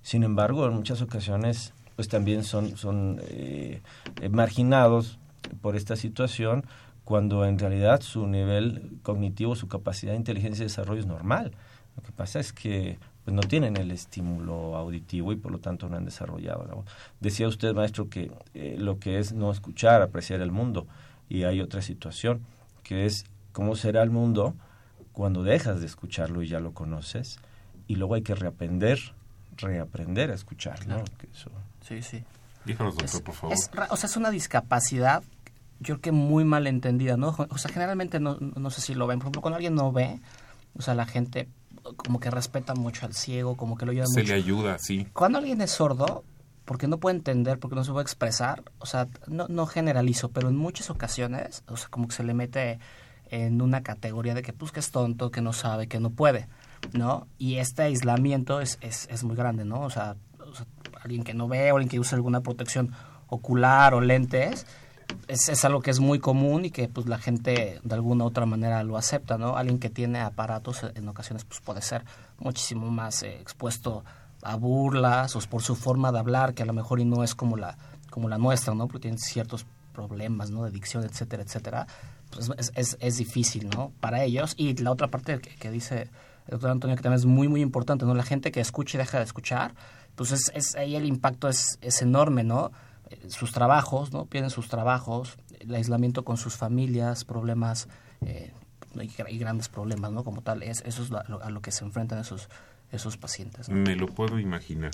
Sin 0.02 0.24
embargo, 0.24 0.66
en 0.66 0.74
muchas 0.74 1.02
ocasiones 1.02 1.74
pues 1.98 2.08
también 2.08 2.44
son, 2.46 2.78
son 2.78 3.22
eh, 3.28 3.82
marginados 4.32 5.20
por 5.62 5.76
esta 5.76 5.98
situación 5.98 6.64
cuando 7.12 7.44
en 7.44 7.60
realidad 7.60 8.00
su 8.00 8.26
nivel 8.26 8.98
cognitivo, 9.04 9.54
su 9.58 9.68
capacidad 9.68 10.14
de 10.14 10.18
inteligencia 10.18 10.64
y 10.64 10.68
desarrollo 10.68 11.02
es 11.02 11.08
normal. 11.08 11.52
Lo 11.98 12.04
que 12.04 12.14
pasa 12.14 12.40
es 12.40 12.54
que 12.54 13.00
pues 13.26 13.36
no 13.36 13.42
tienen 13.42 13.76
el 13.76 13.92
estímulo 13.92 14.78
auditivo 14.78 15.34
y 15.34 15.36
por 15.36 15.52
lo 15.52 15.60
tanto 15.60 15.90
no 15.90 15.98
han 15.98 16.06
desarrollado. 16.06 16.86
Decía 17.20 17.50
usted, 17.50 17.74
maestro, 17.74 18.08
que 18.08 18.32
eh, 18.54 18.78
lo 18.80 18.98
que 18.98 19.20
es 19.20 19.34
no 19.34 19.52
escuchar, 19.52 20.02
apreciar 20.02 20.40
el 20.40 20.54
mundo. 20.54 20.88
Y 21.28 21.44
hay 21.44 21.60
otra 21.60 21.82
situación, 21.82 22.46
que 22.82 23.06
es 23.06 23.26
cómo 23.52 23.76
será 23.76 24.04
el 24.04 24.10
mundo 24.10 24.56
cuando 25.12 25.44
dejas 25.44 25.82
de 25.82 25.88
escucharlo 25.88 26.42
y 26.44 26.48
ya 26.48 26.62
lo 26.62 26.72
conoces. 26.72 27.40
Y 27.88 27.96
luego 27.96 28.16
hay 28.16 28.22
que 28.22 28.36
reaprender, 28.36 29.00
reaprender 29.58 30.32
a 30.32 30.36
escucharlo. 30.36 31.04
Sí, 31.82 32.02
sí. 32.04 32.24
Díganos, 32.64 32.96
doctor, 32.96 33.22
por 33.22 33.36
favor. 33.36 33.58
o 33.90 33.98
sea, 33.98 34.10
es 34.10 34.16
una 34.16 34.30
discapacidad, 34.30 35.24
yo 35.82 35.96
creo 35.96 36.02
que 36.02 36.12
muy 36.12 36.46
mal 36.46 36.68
entendida, 36.68 37.18
¿no? 37.18 37.36
O 37.50 37.58
sea, 37.58 37.72
generalmente 37.72 38.20
no, 38.20 38.38
no 38.40 38.70
sé 38.70 38.82
si 38.82 38.94
lo 38.94 39.08
ven. 39.08 39.20
Por 39.20 39.26
ejemplo, 39.26 39.42
cuando 39.42 39.56
alguien 39.56 39.76
no 39.76 39.92
ve, 39.92 40.20
o 40.78 40.82
sea, 40.82 40.94
la 40.94 41.06
gente 41.06 41.50
como 41.98 42.20
que 42.20 42.30
respeta 42.30 42.76
mucho 42.76 43.06
al 43.06 43.14
ciego, 43.14 43.58
como 43.58 43.76
que 43.76 43.86
lo 43.86 43.92
ayuda 43.92 44.06
Se 44.06 44.24
le 44.24 44.34
ayuda, 44.34 44.78
sí. 44.78 45.08
Cuando 45.14 45.40
alguien 45.40 45.60
es 45.62 45.72
sordo, 45.72 46.24
porque 46.66 46.88
no 46.88 47.00
puede 47.00 47.18
entender, 47.18 47.58
porque 47.58 47.76
no 47.76 47.84
se 47.84 47.92
puede 47.92 48.04
expresar, 48.04 48.64
o 48.78 48.86
sea, 48.86 49.08
no, 49.28 49.48
no 49.50 49.66
generalizo, 49.66 50.30
pero 50.30 50.50
en 50.50 50.56
muchas 50.56 50.92
ocasiones, 50.92 51.64
o 51.68 51.76
sea, 51.76 51.90
como 51.90 52.08
que 52.08 52.16
se 52.16 52.24
le 52.24 52.36
mete 52.36 52.80
en 53.32 53.62
una 53.62 53.82
categoría 53.82 54.36
de 54.36 54.44
que 54.44 54.54
pues 54.54 54.72
que 54.72 54.80
es 54.80 54.92
tonto, 54.92 55.32
que 55.32 55.42
no 55.42 55.54
sabe, 55.54 55.88
que 55.88 56.00
no 56.00 56.12
puede, 56.12 56.48
¿no? 56.94 57.28
Y 57.40 57.56
este 57.56 57.84
aislamiento 57.84 58.62
es, 58.62 58.78
es, 58.82 59.08
es 59.10 59.24
muy 59.24 59.36
grande, 59.36 59.66
¿no? 59.66 59.82
O 59.82 59.90
sea, 59.90 60.16
o 60.40 60.54
sea, 60.54 60.68
alguien 61.02 61.24
que 61.24 61.34
no 61.34 61.48
ve 61.48 61.72
o 61.72 61.78
alguien 61.78 61.90
que 61.90 62.00
usa 62.00 62.18
alguna 62.18 62.42
protección 62.42 62.92
ocular 63.28 63.94
o 63.94 64.02
lentes, 64.02 64.68
es, 65.28 65.50
es, 65.50 65.66
algo 65.66 65.82
que 65.82 65.92
es 65.92 66.00
muy 66.00 66.20
común 66.20 66.66
y 66.66 66.72
que 66.72 66.88
pues 66.88 67.08
la 67.08 67.18
gente 67.18 67.80
de 67.84 67.96
alguna 67.96 68.24
u 68.24 68.28
otra 68.28 68.46
manera 68.46 68.84
lo 68.84 68.98
acepta, 68.98 69.38
¿no? 69.38 69.56
Alguien 69.58 69.80
que 69.80 69.90
tiene 69.90 70.20
aparatos 70.20 70.86
en 70.96 71.08
ocasiones 71.08 71.46
pues 71.46 71.62
puede 71.62 71.82
ser 71.82 72.04
muchísimo 72.40 72.90
más 72.90 73.24
eh, 73.24 73.38
expuesto 73.40 74.04
a 74.44 74.56
burlas 74.56 75.36
o 75.36 75.40
por 75.42 75.62
su 75.62 75.76
forma 75.76 76.12
de 76.12 76.20
hablar 76.20 76.54
que 76.54 76.64
a 76.64 76.66
lo 76.66 76.74
mejor 76.74 77.00
y 77.00 77.06
no 77.06 77.24
es 77.24 77.36
como 77.36 77.58
la 77.58 77.78
como 78.10 78.28
la 78.28 78.38
nuestra, 78.38 78.74
¿no? 78.74 78.88
Porque 78.88 79.04
tienen 79.04 79.20
ciertos 79.20 79.66
problemas, 79.94 80.52
¿no? 80.52 80.64
De 80.64 80.72
dicción, 80.72 81.04
etcétera, 81.04 81.44
etcétera. 81.44 81.88
Pues 82.30 82.50
es, 82.58 82.72
es, 82.76 82.98
es 83.00 83.18
difícil, 83.18 83.70
¿no? 83.70 83.92
Para 84.00 84.24
ellos. 84.24 84.54
Y 84.58 84.76
la 84.82 84.92
otra 84.92 85.08
parte 85.08 85.40
que, 85.40 85.56
que, 85.56 85.72
dice 85.72 86.10
el 86.48 86.52
doctor 86.52 86.72
Antonio 86.72 86.96
que 86.96 87.04
también 87.04 87.20
es 87.20 87.26
muy, 87.26 87.48
muy 87.48 87.62
importante, 87.62 88.06
¿no? 88.06 88.14
La 88.14 88.24
gente 88.24 88.52
que 88.52 88.60
escucha 88.60 88.98
y 88.98 89.00
deja 89.00 89.18
de 89.18 89.24
escuchar, 89.24 89.74
pues 90.16 90.32
es, 90.32 90.52
es 90.54 90.76
ahí 90.76 90.96
el 90.96 91.06
impacto 91.06 91.48
es, 91.48 91.78
es 91.82 92.02
enorme, 92.02 92.44
¿no? 92.44 92.72
Sus 93.28 93.52
trabajos, 93.52 94.12
¿no? 94.12 94.26
Pierden 94.26 94.50
sus 94.50 94.68
trabajos, 94.68 95.38
el 95.60 95.74
aislamiento 95.74 96.24
con 96.24 96.38
sus 96.38 96.56
familias, 96.56 97.26
problemas 97.26 97.88
eh, 98.26 98.54
y, 98.96 99.38
grandes 99.38 99.70
problemas, 99.70 100.12
¿no? 100.12 100.24
Como 100.24 100.42
tal, 100.42 100.64
es, 100.64 100.82
eso 100.86 101.04
es 101.04 101.12
a 101.12 101.50
lo 101.50 101.62
que 101.62 101.72
se 101.72 101.86
enfrentan 101.86 102.20
esos, 102.20 102.50
esos 102.92 103.18
pacientes. 103.18 103.70
Me 103.70 103.96
lo 103.96 104.08
puedo 104.08 104.40
imaginar. 104.40 104.92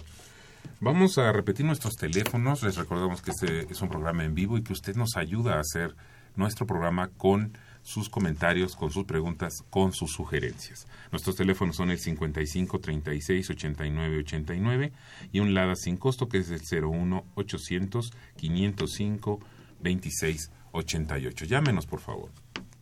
Vamos 0.79 1.17
a 1.17 1.31
repetir 1.31 1.65
nuestros 1.65 1.95
teléfonos. 1.95 2.62
Les 2.63 2.75
recordamos 2.75 3.21
que 3.21 3.31
este 3.31 3.71
es 3.71 3.81
un 3.81 3.89
programa 3.89 4.24
en 4.24 4.36
vivo 4.36 4.57
y 4.57 4.63
que 4.63 4.74
usted 4.74 4.95
nos 4.95 5.15
ayuda 5.15 5.55
a 5.55 5.59
hacer 5.62 5.95
nuestro 6.36 6.67
programa 6.67 7.09
con 7.17 7.57
sus 7.88 8.10
comentarios, 8.10 8.75
con 8.75 8.91
sus 8.91 9.06
preguntas, 9.06 9.63
con 9.70 9.94
sus 9.94 10.12
sugerencias. 10.12 10.88
Nuestros 11.10 11.38
teléfonos 11.38 11.77
son 11.77 11.89
el 11.89 11.98
55 11.98 12.79
36 12.82 13.50
89 13.50 14.17
89 14.17 14.91
y 15.32 15.39
un 15.39 15.53
LADA 15.53 15.77
sin 15.77 15.96
costo 15.96 16.27
que 16.27 16.39
es 16.39 16.50
el 16.50 16.60
01 16.84 17.24
800 17.36 18.12
505 18.36 19.39
26 19.79 20.51
88. 20.74 21.46
Llámenos, 21.46 21.86
por 21.86 22.01
favor. 22.01 22.29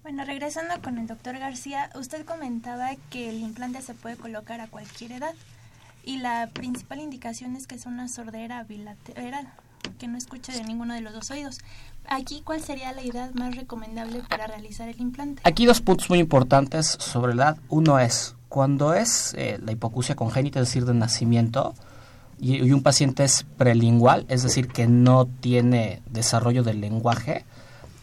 Bueno, 0.01 0.25
regresando 0.25 0.81
con 0.81 0.97
el 0.97 1.05
doctor 1.05 1.37
García, 1.37 1.91
usted 1.93 2.25
comentaba 2.25 2.95
que 3.11 3.29
el 3.29 3.41
implante 3.41 3.83
se 3.83 3.93
puede 3.93 4.17
colocar 4.17 4.59
a 4.59 4.67
cualquier 4.67 5.11
edad 5.11 5.35
y 6.03 6.17
la 6.17 6.49
principal 6.51 6.99
indicación 6.99 7.55
es 7.55 7.67
que 7.67 7.75
es 7.75 7.85
una 7.85 8.07
sordera 8.07 8.63
bilateral, 8.63 9.53
que 9.97 10.07
no 10.07 10.17
escuche 10.17 10.51
de 10.51 10.63
ninguno 10.63 10.93
de 10.93 11.01
los 11.01 11.13
dos 11.13 11.31
oídos. 11.31 11.59
Aquí, 12.07 12.41
¿cuál 12.43 12.61
sería 12.61 12.91
la 12.93 13.01
edad 13.01 13.33
más 13.33 13.55
recomendable 13.55 14.21
para 14.29 14.47
realizar 14.47 14.89
el 14.89 14.99
implante? 14.99 15.41
Aquí 15.43 15.65
dos 15.65 15.81
puntos 15.81 16.09
muy 16.09 16.19
importantes 16.19 16.97
sobre 16.99 17.33
la 17.33 17.43
edad. 17.43 17.57
Uno 17.69 17.99
es, 17.99 18.35
cuando 18.49 18.93
es 18.93 19.33
eh, 19.37 19.59
la 19.63 19.71
hipocusia 19.71 20.15
congénita, 20.15 20.59
es 20.59 20.67
decir, 20.67 20.85
de 20.85 20.93
nacimiento, 20.93 21.73
y, 22.39 22.71
un 22.71 22.83
paciente 22.83 23.23
es 23.23 23.45
prelingual, 23.57 24.25
es 24.29 24.43
decir, 24.43 24.67
que 24.67 24.87
no 24.87 25.25
tiene 25.25 26.01
desarrollo 26.09 26.63
del 26.63 26.81
lenguaje, 26.81 27.45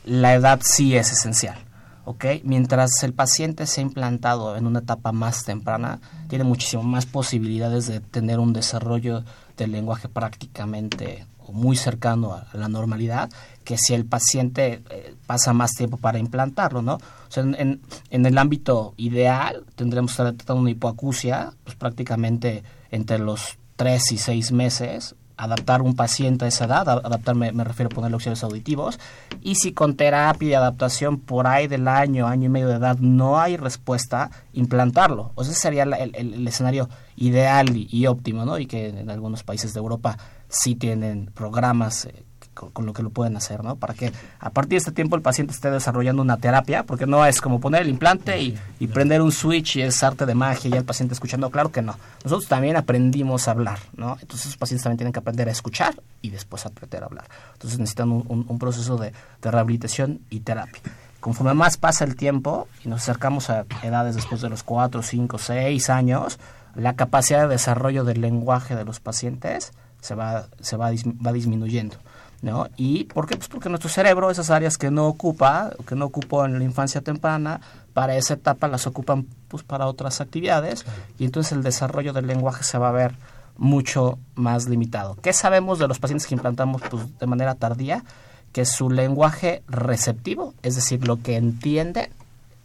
la 0.04 0.34
edad 0.34 0.60
sí 0.64 0.96
es 0.96 1.12
esencial. 1.12 1.58
¿ok? 2.04 2.24
Mientras 2.42 3.02
el 3.02 3.12
paciente 3.12 3.66
se 3.66 3.80
ha 3.80 3.84
implantado 3.84 4.56
en 4.56 4.66
una 4.66 4.80
etapa 4.80 5.12
más 5.12 5.44
temprana, 5.44 6.00
tiene 6.28 6.44
muchísimo 6.44 6.82
más 6.82 7.06
posibilidades 7.06 7.86
de 7.86 8.00
tener 8.00 8.40
un 8.40 8.52
desarrollo 8.52 9.22
del 9.56 9.72
lenguaje 9.72 10.08
prácticamente 10.08 11.26
muy 11.50 11.76
cercano 11.76 12.34
a 12.34 12.46
la 12.56 12.68
normalidad 12.68 13.30
que 13.64 13.78
si 13.78 13.94
el 13.94 14.04
paciente 14.04 14.82
eh, 14.90 15.14
pasa 15.26 15.52
más 15.52 15.72
tiempo 15.72 15.96
para 15.96 16.18
implantarlo, 16.18 16.82
¿no? 16.82 16.94
O 16.94 17.40
en, 17.40 17.80
el 18.10 18.38
ámbito 18.38 18.94
ideal 18.96 19.64
tendremos 19.76 20.12
que 20.16 20.22
tratar 20.22 20.56
una 20.56 20.70
hipoacusia, 20.70 21.52
pues 21.64 21.76
prácticamente 21.76 22.62
entre 22.90 23.18
los 23.18 23.58
tres 23.76 24.12
y 24.12 24.18
seis 24.18 24.52
meses, 24.52 25.14
adaptar 25.36 25.82
un 25.82 25.96
paciente 25.96 26.44
a 26.44 26.48
esa 26.48 26.66
edad, 26.66 26.88
adaptarme 26.88 27.52
me 27.52 27.64
refiero 27.64 27.88
a 27.90 27.94
ponerle 27.94 28.16
opciones 28.16 28.44
auditivos, 28.44 29.00
y 29.40 29.54
si 29.54 29.72
con 29.72 29.96
terapia 29.96 30.48
y 30.48 30.54
adaptación 30.54 31.18
por 31.18 31.46
ahí 31.46 31.66
del 31.66 31.88
año, 31.88 32.26
año 32.26 32.46
y 32.46 32.48
medio 32.48 32.68
de 32.68 32.76
edad 32.76 32.98
no 32.98 33.40
hay 33.40 33.56
respuesta, 33.56 34.30
implantarlo. 34.52 35.32
O 35.34 35.42
sea, 35.42 35.52
ese 35.52 35.60
sería 35.62 35.84
el, 35.84 36.14
el, 36.14 36.46
escenario 36.46 36.88
ideal 37.16 37.74
y, 37.74 37.88
y, 37.90 38.06
óptimo, 38.06 38.44
¿no? 38.44 38.58
Y 38.58 38.66
que 38.66 38.88
en 38.88 39.10
algunos 39.10 39.42
países 39.42 39.72
de 39.72 39.80
Europa 39.80 40.18
sí 40.52 40.74
tienen 40.74 41.30
programas 41.34 42.04
eh, 42.04 42.24
con, 42.54 42.84
lo 42.86 42.92
que 42.92 43.02
lo 43.02 43.10
pueden 43.10 43.36
hacer, 43.36 43.64
¿no? 43.64 43.76
Para 43.76 43.94
que 43.94 44.12
a 44.38 44.50
partir 44.50 44.72
de 44.72 44.76
este 44.76 44.92
tiempo 44.92 45.16
el 45.16 45.22
paciente 45.22 45.52
esté 45.52 45.70
desarrollando 45.70 46.22
una 46.22 46.36
terapia, 46.36 46.84
porque 46.84 47.06
no 47.06 47.24
es 47.24 47.40
como 47.40 47.60
poner 47.60 47.82
el 47.82 47.88
implante 47.88 48.40
y, 48.40 48.58
y 48.78 48.86
prender 48.86 49.22
un 49.22 49.32
switch 49.32 49.76
y 49.76 49.82
es 49.82 50.02
arte 50.02 50.26
de 50.26 50.34
magia 50.34 50.70
y 50.70 50.74
el 50.74 50.84
paciente 50.84 51.14
escuchando, 51.14 51.50
claro 51.50 51.72
que 51.72 51.82
no. 51.82 51.96
Nosotros 52.24 52.48
también 52.48 52.76
aprendimos 52.76 53.48
a 53.48 53.52
hablar, 53.52 53.78
¿no? 53.96 54.18
Entonces 54.20 54.46
los 54.46 54.56
pacientes 54.56 54.84
también 54.84 54.98
tienen 54.98 55.12
que 55.12 55.20
aprender 55.20 55.48
a 55.48 55.52
escuchar 55.52 55.94
y 56.20 56.30
después 56.30 56.66
aprender 56.66 57.02
a 57.02 57.06
hablar. 57.06 57.24
Entonces 57.54 57.78
necesitan 57.78 58.12
un, 58.12 58.46
un, 58.48 58.58
proceso 58.58 58.96
de, 58.96 59.12
de 59.40 59.50
rehabilitación 59.50 60.20
y 60.30 60.40
terapia 60.40 60.82
conforme 61.20 61.54
más 61.54 61.76
pasa 61.76 62.04
el 62.04 62.16
tiempo 62.16 62.66
y 62.84 62.88
nos 62.88 63.02
acercamos 63.02 63.48
a 63.48 63.64
edades 63.84 64.16
después 64.16 64.40
de 64.40 64.48
los 64.48 64.64
4, 64.64 65.02
5, 65.02 65.38
6 65.38 65.88
años, 65.88 66.40
la 66.74 66.96
capacidad 66.96 67.42
de 67.42 67.48
desarrollo 67.48 68.02
del 68.02 68.20
lenguaje 68.20 68.74
de 68.74 68.84
los 68.84 68.98
pacientes 68.98 69.72
se 70.02 70.14
va, 70.14 70.48
se 70.60 70.76
va, 70.76 70.90
va 70.90 71.32
disminuyendo. 71.32 71.96
¿no? 72.42 72.66
¿Y 72.76 73.04
por 73.04 73.26
qué? 73.26 73.36
Pues 73.36 73.48
porque 73.48 73.68
nuestro 73.68 73.88
cerebro, 73.88 74.30
esas 74.30 74.50
áreas 74.50 74.76
que 74.76 74.90
no 74.90 75.06
ocupa, 75.06 75.70
que 75.86 75.94
no 75.94 76.06
ocupó 76.06 76.44
en 76.44 76.58
la 76.58 76.64
infancia 76.64 77.00
temprana, 77.00 77.60
para 77.94 78.16
esa 78.16 78.34
etapa 78.34 78.68
las 78.68 78.86
ocupan 78.86 79.26
pues 79.48 79.62
para 79.62 79.86
otras 79.86 80.20
actividades 80.20 80.84
y 81.18 81.24
entonces 81.24 81.52
el 81.52 81.62
desarrollo 81.62 82.12
del 82.12 82.26
lenguaje 82.26 82.64
se 82.64 82.78
va 82.78 82.88
a 82.88 82.92
ver 82.92 83.14
mucho 83.56 84.18
más 84.34 84.68
limitado. 84.68 85.16
¿Qué 85.22 85.32
sabemos 85.32 85.78
de 85.78 85.86
los 85.86 86.00
pacientes 86.00 86.26
que 86.26 86.34
implantamos 86.34 86.82
pues, 86.90 87.18
de 87.18 87.26
manera 87.26 87.54
tardía? 87.54 88.04
Que 88.50 88.66
su 88.66 88.90
lenguaje 88.90 89.62
receptivo, 89.68 90.52
es 90.62 90.74
decir, 90.74 91.06
lo 91.06 91.22
que 91.22 91.36
entiende, 91.36 92.10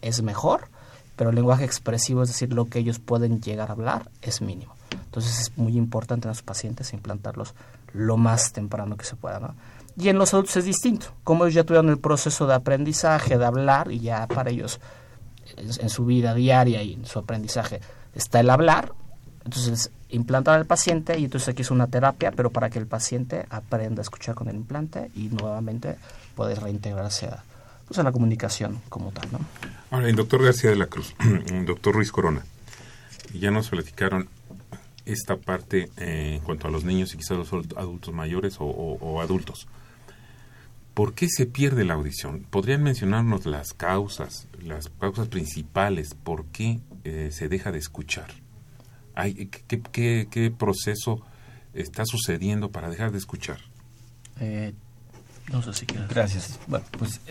es 0.02 0.22
mejor, 0.22 0.70
pero 1.18 1.32
el 1.32 1.36
lenguaje 1.36 1.66
expresivo, 1.66 2.24
es 2.24 2.30
decir, 2.30 2.54
lo 2.54 2.66
que 2.66 2.80
ellos 2.80 3.00
pueden 3.00 3.42
llegar 3.42 3.70
a 3.70 3.74
hablar, 3.74 4.10
es 4.22 4.42
mínimo. 4.42 4.76
Entonces 5.06 5.40
es 5.40 5.58
muy 5.58 5.76
importante 5.76 6.28
en 6.28 6.30
los 6.30 6.44
pacientes 6.44 6.94
implantarlos 6.94 7.56
lo 7.94 8.18
más 8.18 8.54
temprano 8.54 8.96
que 8.96 9.04
se 9.04 9.16
pueda. 9.16 9.56
Y 9.98 10.10
en 10.10 10.20
los 10.20 10.34
adultos 10.34 10.56
es 10.58 10.66
distinto. 10.66 11.08
Como 11.24 11.44
ellos 11.44 11.56
ya 11.56 11.64
tuvieron 11.64 11.90
el 11.90 11.98
proceso 11.98 12.46
de 12.46 12.54
aprendizaje, 12.54 13.38
de 13.38 13.46
hablar, 13.46 13.92
y 13.92 14.00
ya 14.00 14.28
para 14.28 14.52
ellos 14.52 14.80
en, 15.56 15.90
su 15.90 16.06
vida 16.06 16.36
diaria 16.36 16.84
y 16.84 16.94
en 16.94 17.06
su 17.06 17.18
aprendizaje 17.20 17.82
está 18.14 18.40
el 18.40 18.50
hablar, 18.50 18.94
entonces 19.44 19.92
implantar 20.10 20.56
al 20.56 20.66
paciente 20.66 21.18
y 21.20 21.26
entonces 21.26 21.50
aquí 21.50 21.64
es 21.64 21.72
una 21.72 21.88
terapia, 21.88 22.32
pero 22.32 22.52
para 22.52 22.70
que 22.70 22.80
el 22.80 22.86
paciente 22.86 23.48
aprenda 23.50 24.02
a 24.02 24.04
escuchar 24.04 24.36
con 24.36 24.50
el 24.50 24.56
implante 24.56 25.10
y 25.16 25.30
nuevamente 25.30 25.98
puede 26.36 26.56
reintegrarse 26.56 27.28
a, 27.28 27.44
pues, 27.88 28.00
a 28.00 28.04
la 28.04 28.12
comunicación 28.12 28.82
como 28.90 29.12
tal. 29.12 29.32
¿no? 29.32 29.40
Ahora, 29.92 30.10
el 30.10 30.16
doctor 30.16 30.44
García 30.44 30.70
de 30.70 30.76
la 30.76 30.88
Cruz, 30.88 31.16
el 31.48 31.66
doctor 31.66 31.96
Ruiz 31.96 32.12
Corona, 32.12 32.44
ya 33.34 33.52
nos 33.52 33.70
platicaron 33.70 34.30
esta 35.06 35.38
parte 35.38 35.90
eh, 35.98 36.36
en 36.36 36.42
cuanto 36.42 36.68
a 36.68 36.72
los 36.72 36.84
niños 36.84 37.14
y 37.14 37.18
quizás 37.18 37.38
los 37.38 37.54
adultos 37.76 38.14
mayores 38.14 38.58
o, 38.60 39.22
adultos. 39.22 39.68
¿Por 40.94 41.14
qué 41.14 41.30
se 41.30 41.46
pierde 41.46 41.86
la 41.86 41.94
audición? 41.94 42.46
¿Podrían 42.50 42.84
mencionarnos 42.84 43.46
las 43.46 43.74
causas, 43.74 44.48
las 44.62 44.90
causas 44.90 45.28
principales, 45.28 46.16
por 46.16 46.46
qué 46.48 46.82
eh, 47.04 47.30
se 47.32 47.48
deja 47.48 47.72
de 47.72 47.78
escuchar? 47.78 48.28
Hay, 49.16 49.48
¿qué, 49.48 50.28
qué, 50.30 50.52
proceso 50.58 51.22
está 51.74 52.04
sucediendo 52.06 52.72
para 52.72 52.90
dejar 52.90 53.12
de 53.12 53.20
escuchar? 53.20 53.60
Eh, 54.40 54.74
no 55.52 55.62
sé 55.62 55.74
si 55.74 55.86
quieres. 55.86 56.10
Gracias. 56.10 56.60
Bueno, 56.68 56.86
pues 56.98 57.22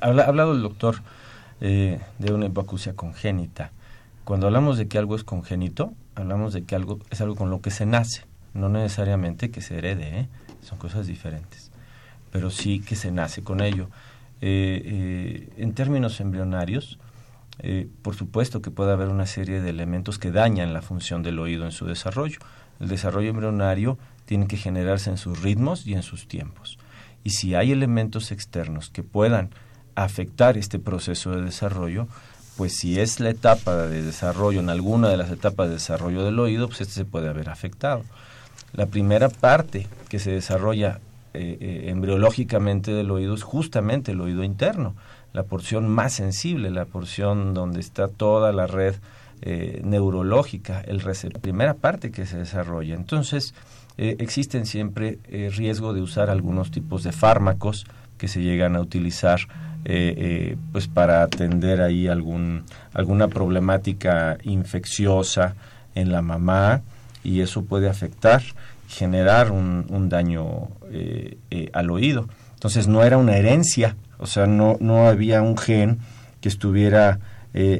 ha 0.00 0.06
hablado 0.06 0.52
el 0.52 0.62
doctor 0.62 1.02
de 1.60 2.32
una 2.32 2.46
hipoacusia 2.46 2.94
congénita. 2.94 3.70
Cuando 4.24 4.46
hablamos 4.46 4.78
de 4.78 4.86
que 4.86 4.98
algo 4.98 5.16
es 5.16 5.24
congénito, 5.24 5.94
hablamos 6.14 6.52
de 6.52 6.64
que 6.64 6.76
algo 6.76 7.00
es 7.10 7.20
algo 7.20 7.34
con 7.34 7.50
lo 7.50 7.60
que 7.60 7.70
se 7.70 7.86
nace, 7.86 8.24
no 8.54 8.68
necesariamente 8.68 9.50
que 9.50 9.60
se 9.60 9.78
herede, 9.78 10.20
¿eh? 10.20 10.28
son 10.62 10.78
cosas 10.78 11.06
diferentes, 11.06 11.70
pero 12.30 12.50
sí 12.50 12.80
que 12.80 12.94
se 12.94 13.10
nace 13.10 13.42
con 13.42 13.60
ello. 13.60 13.88
Eh, 14.40 14.82
eh, 14.84 15.48
en 15.56 15.74
términos 15.74 16.20
embrionarios, 16.20 16.98
por 18.02 18.14
supuesto 18.16 18.60
que 18.60 18.70
puede 18.70 18.92
haber 18.92 19.08
una 19.08 19.26
serie 19.26 19.60
de 19.60 19.70
elementos 19.70 20.18
que 20.18 20.32
dañan 20.32 20.72
la 20.72 20.82
función 20.82 21.22
del 21.22 21.38
oído 21.38 21.64
en 21.64 21.70
su 21.70 21.86
desarrollo. 21.86 22.38
El 22.80 22.88
desarrollo 22.88 23.30
embrionario 23.30 23.98
tiene 24.24 24.46
que 24.46 24.56
generarse 24.56 25.10
en 25.10 25.16
sus 25.16 25.42
ritmos 25.42 25.86
y 25.86 25.94
en 25.94 26.02
sus 26.02 26.28
tiempos. 26.28 26.78
Y 27.24 27.30
si 27.30 27.54
hay 27.54 27.72
elementos 27.72 28.32
externos 28.32 28.90
que 28.90 29.02
puedan 29.02 29.50
afectar 29.94 30.56
este 30.56 30.78
proceso 30.78 31.30
de 31.32 31.42
desarrollo, 31.42 32.08
pues 32.56 32.76
si 32.76 33.00
es 33.00 33.20
la 33.20 33.30
etapa 33.30 33.86
de 33.86 34.02
desarrollo, 34.02 34.60
en 34.60 34.70
alguna 34.70 35.08
de 35.08 35.16
las 35.16 35.30
etapas 35.30 35.68
de 35.68 35.74
desarrollo 35.74 36.24
del 36.24 36.38
oído, 36.38 36.68
pues 36.68 36.82
este 36.82 36.94
se 36.94 37.04
puede 37.04 37.28
haber 37.28 37.48
afectado. 37.48 38.04
La 38.72 38.86
primera 38.86 39.28
parte 39.28 39.86
que 40.08 40.18
se 40.18 40.32
desarrolla 40.32 41.00
eh, 41.34 41.56
eh, 41.60 41.84
embriológicamente 41.88 42.92
del 42.92 43.10
oído 43.10 43.34
es 43.34 43.42
justamente 43.42 44.12
el 44.12 44.20
oído 44.20 44.44
interno, 44.44 44.94
la 45.32 45.44
porción 45.44 45.88
más 45.88 46.12
sensible, 46.12 46.70
la 46.70 46.84
porción 46.84 47.54
donde 47.54 47.80
está 47.80 48.08
toda 48.08 48.52
la 48.52 48.66
red 48.66 48.96
eh, 49.40 49.80
neurológica, 49.82 50.82
el 50.82 50.98
la 50.98 51.40
primera 51.40 51.74
parte 51.74 52.10
que 52.10 52.26
se 52.26 52.36
desarrolla. 52.36 52.94
Entonces, 52.94 53.54
existen 53.96 54.66
siempre 54.66 55.18
riesgo 55.54 55.92
de 55.92 56.00
usar 56.00 56.30
algunos 56.30 56.70
tipos 56.70 57.02
de 57.02 57.12
fármacos 57.12 57.86
que 58.22 58.28
se 58.28 58.40
llegan 58.40 58.76
a 58.76 58.80
utilizar 58.80 59.40
eh, 59.84 60.14
eh, 60.16 60.56
pues 60.70 60.86
para 60.86 61.24
atender 61.24 61.80
ahí 61.80 62.06
algún, 62.06 62.62
alguna 62.94 63.26
problemática 63.26 64.38
infecciosa 64.44 65.56
en 65.96 66.12
la 66.12 66.22
mamá 66.22 66.82
y 67.24 67.40
eso 67.40 67.64
puede 67.64 67.88
afectar, 67.88 68.42
generar 68.86 69.50
un, 69.50 69.86
un 69.88 70.08
daño 70.08 70.68
eh, 70.92 71.36
al 71.72 71.90
oído. 71.90 72.28
Entonces 72.54 72.86
no 72.86 73.02
era 73.02 73.18
una 73.18 73.36
herencia, 73.36 73.96
o 74.18 74.26
sea, 74.26 74.46
no, 74.46 74.76
no 74.78 75.08
había 75.08 75.42
un 75.42 75.58
gen 75.58 75.98
que 76.40 76.48
estuviera 76.48 77.18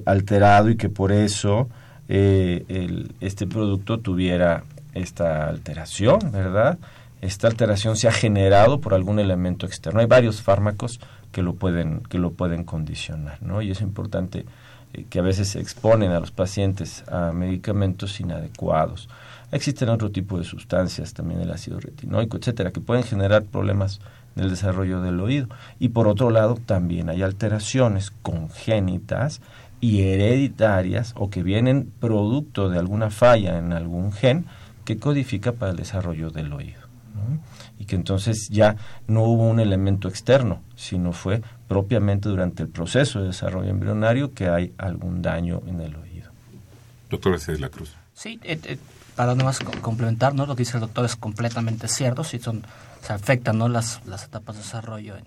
alterado 0.04 0.70
y 0.70 0.76
que 0.76 0.88
por 0.88 1.12
eso 1.12 1.68
el, 2.08 3.14
este 3.20 3.46
producto 3.46 4.00
tuviera 4.00 4.64
esta 4.94 5.48
alteración, 5.48 6.18
¿verdad? 6.32 6.78
Esta 7.20 7.46
alteración 7.46 7.96
se 7.96 8.08
ha 8.08 8.12
generado 8.12 8.80
por 8.80 8.94
algún 8.94 9.18
elemento 9.18 9.66
externo. 9.66 10.00
Hay 10.00 10.06
varios 10.06 10.42
fármacos 10.42 11.00
que 11.30 11.42
lo 11.42 11.54
pueden, 11.54 12.00
que 12.00 12.18
lo 12.18 12.32
pueden 12.32 12.64
condicionar, 12.64 13.42
¿no? 13.42 13.62
Y 13.62 13.70
es 13.70 13.80
importante 13.80 14.44
eh, 14.92 15.06
que 15.08 15.20
a 15.20 15.22
veces 15.22 15.48
se 15.48 15.60
exponen 15.60 16.10
a 16.10 16.20
los 16.20 16.30
pacientes 16.30 17.04
a 17.08 17.32
medicamentos 17.32 18.20
inadecuados. 18.20 19.08
Existen 19.50 19.88
otro 19.88 20.10
tipo 20.10 20.38
de 20.38 20.44
sustancias, 20.44 21.14
también 21.14 21.40
el 21.40 21.50
ácido 21.50 21.78
retinoico, 21.78 22.36
etcétera, 22.36 22.70
que 22.70 22.80
pueden 22.80 23.04
generar 23.04 23.44
problemas 23.44 24.00
en 24.36 24.44
el 24.44 24.50
desarrollo 24.50 25.00
del 25.00 25.20
oído. 25.20 25.48
Y 25.78 25.90
por 25.90 26.08
otro 26.08 26.30
lado, 26.30 26.56
también 26.56 27.08
hay 27.08 27.22
alteraciones 27.22 28.10
congénitas 28.22 29.40
y 29.80 30.02
hereditarias 30.02 31.12
o 31.16 31.28
que 31.28 31.42
vienen 31.42 31.92
producto 32.00 32.68
de 32.68 32.78
alguna 32.78 33.10
falla 33.10 33.58
en 33.58 33.72
algún 33.72 34.12
gen 34.12 34.46
que 34.84 34.98
codifica 34.98 35.52
para 35.52 35.72
el 35.72 35.76
desarrollo 35.76 36.30
del 36.30 36.52
oído 36.52 36.82
y 37.78 37.84
que 37.84 37.96
entonces 37.96 38.48
ya 38.50 38.76
no 39.06 39.22
hubo 39.24 39.48
un 39.48 39.60
elemento 39.60 40.08
externo, 40.08 40.62
sino 40.76 41.12
fue 41.12 41.42
propiamente 41.68 42.28
durante 42.28 42.62
el 42.62 42.68
proceso 42.68 43.20
de 43.20 43.26
desarrollo 43.28 43.70
embrionario 43.70 44.34
que 44.34 44.48
hay 44.48 44.72
algún 44.78 45.22
daño 45.22 45.62
en 45.66 45.80
el 45.80 45.96
oído. 45.96 46.30
Doctor 47.10 47.38
de 47.40 47.58
la 47.58 47.68
Cruz. 47.68 47.94
Sí, 48.14 48.40
eh, 48.44 48.58
eh, 48.64 48.78
para 49.16 49.34
no 49.34 49.44
más 49.44 49.58
complementar, 49.58 50.34
¿no? 50.34 50.46
lo 50.46 50.54
que 50.54 50.62
dice 50.62 50.76
el 50.76 50.82
doctor 50.82 51.04
es 51.04 51.16
completamente 51.16 51.88
cierto, 51.88 52.24
si 52.24 52.38
son, 52.38 52.62
se 53.02 53.12
afectan 53.12 53.58
¿no? 53.58 53.68
las, 53.68 54.00
las 54.06 54.24
etapas 54.24 54.56
de 54.56 54.62
desarrollo 54.62 55.16
en, 55.16 55.24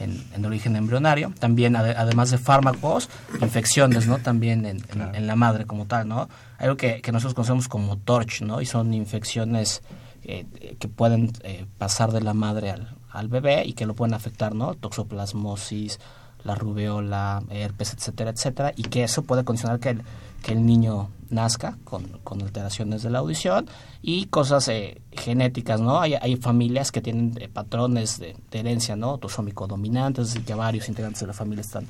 en, 0.00 0.44
origen 0.44 0.76
embrionario. 0.76 1.32
También, 1.38 1.76
además 1.76 2.30
de 2.30 2.38
fármacos, 2.38 3.08
infecciones, 3.40 4.06
¿no? 4.06 4.18
También 4.18 4.66
en, 4.66 4.82
en, 5.14 5.26
la 5.26 5.36
madre 5.36 5.66
como 5.66 5.86
tal, 5.86 6.08
¿no? 6.08 6.28
Algo 6.58 6.76
que, 6.76 7.00
que 7.00 7.12
nosotros 7.12 7.34
conocemos 7.34 7.68
como 7.68 7.98
TORCH, 7.98 8.42
¿no? 8.42 8.60
Y 8.60 8.66
son 8.66 8.94
infecciones 8.94 9.82
eh, 10.22 10.46
que 10.78 10.88
pueden 10.88 11.32
eh, 11.42 11.66
pasar 11.78 12.12
de 12.12 12.20
la 12.20 12.34
madre 12.34 12.70
al, 12.70 12.94
al, 13.10 13.28
bebé 13.28 13.64
y 13.64 13.72
que 13.72 13.86
lo 13.86 13.94
pueden 13.94 14.14
afectar, 14.14 14.54
¿no? 14.54 14.74
Toxoplasmosis, 14.74 15.98
la 16.44 16.54
rubeola, 16.54 17.42
herpes, 17.50 17.94
etcétera, 17.94 18.30
etcétera, 18.30 18.72
y 18.76 18.82
que 18.82 19.04
eso 19.04 19.22
puede 19.22 19.44
condicionar 19.44 19.80
que 19.80 19.90
el, 19.90 20.02
que 20.42 20.52
el 20.52 20.64
niño 20.64 21.10
nazca 21.30 21.78
con, 21.84 22.04
con 22.24 22.42
alteraciones 22.42 23.02
de 23.02 23.10
la 23.10 23.20
audición 23.20 23.68
y 24.02 24.26
cosas 24.26 24.68
eh, 24.68 25.00
genéticas, 25.12 25.80
¿no? 25.80 26.00
Hay, 26.00 26.14
hay, 26.14 26.36
familias 26.36 26.92
que 26.92 27.00
tienen 27.00 27.34
patrones 27.52 28.18
de, 28.18 28.36
herencia, 28.52 28.96
¿no? 28.96 29.10
Autosómico 29.10 29.66
dominante, 29.66 30.22
es 30.22 30.28
decir, 30.28 30.44
que 30.44 30.54
varios 30.54 30.88
integrantes 30.88 31.20
de 31.20 31.26
la 31.26 31.32
familia 31.32 31.62
están 31.62 31.86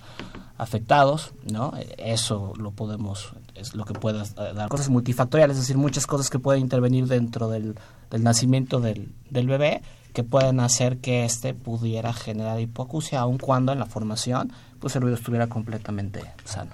afectados, 0.58 1.32
¿no? 1.50 1.72
Eso 1.96 2.52
lo 2.56 2.70
podemos, 2.72 3.32
es 3.54 3.74
lo 3.74 3.84
que 3.84 3.94
puede 3.94 4.22
dar 4.34 4.68
cosas 4.68 4.88
multifactoriales, 4.88 5.56
es 5.56 5.62
decir, 5.62 5.78
muchas 5.78 6.06
cosas 6.06 6.30
que 6.30 6.38
pueden 6.38 6.62
intervenir 6.62 7.06
dentro 7.06 7.48
del, 7.48 7.76
del 8.10 8.22
nacimiento 8.22 8.80
del, 8.80 9.12
del 9.30 9.46
bebé 9.46 9.82
que 10.12 10.24
pueden 10.24 10.60
hacer 10.60 10.98
que 10.98 11.24
éste 11.24 11.54
pudiera 11.54 12.12
generar 12.12 12.60
hipoacusia, 12.60 13.20
aun 13.20 13.38
cuando 13.38 13.72
en 13.72 13.78
la 13.78 13.86
formación 13.86 14.52
pues 14.80 14.96
el 14.96 15.04
oído 15.04 15.16
estuviera 15.16 15.46
completamente 15.46 16.22
sano. 16.44 16.72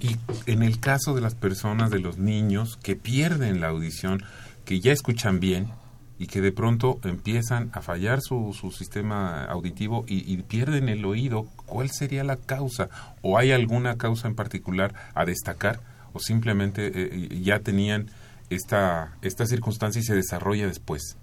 Y 0.00 0.16
en 0.46 0.62
el 0.62 0.78
caso 0.80 1.14
de 1.14 1.20
las 1.20 1.34
personas, 1.34 1.90
de 1.90 1.98
los 1.98 2.18
niños 2.18 2.78
que 2.82 2.96
pierden 2.96 3.60
la 3.60 3.68
audición, 3.68 4.22
que 4.64 4.80
ya 4.80 4.92
escuchan 4.92 5.40
bien 5.40 5.68
y 6.18 6.26
que 6.26 6.40
de 6.40 6.52
pronto 6.52 6.98
empiezan 7.04 7.70
a 7.72 7.82
fallar 7.82 8.20
su, 8.20 8.54
su 8.58 8.70
sistema 8.70 9.44
auditivo 9.44 10.04
y, 10.08 10.36
pierden 10.42 10.88
el 10.88 11.04
oído, 11.04 11.46
¿cuál 11.66 11.90
sería 11.90 12.24
la 12.24 12.36
causa? 12.36 12.88
¿O 13.22 13.38
hay 13.38 13.52
alguna 13.52 13.96
causa 13.96 14.28
en 14.28 14.34
particular 14.34 14.94
a 15.14 15.24
destacar? 15.24 15.80
¿O 16.12 16.18
simplemente 16.18 16.90
eh, 16.94 17.40
ya 17.42 17.60
tenían 17.60 18.10
esta, 18.48 19.16
esta 19.22 19.46
circunstancia 19.46 20.00
y 20.00 20.04
se 20.04 20.14
desarrolla 20.14 20.66
después? 20.66 21.16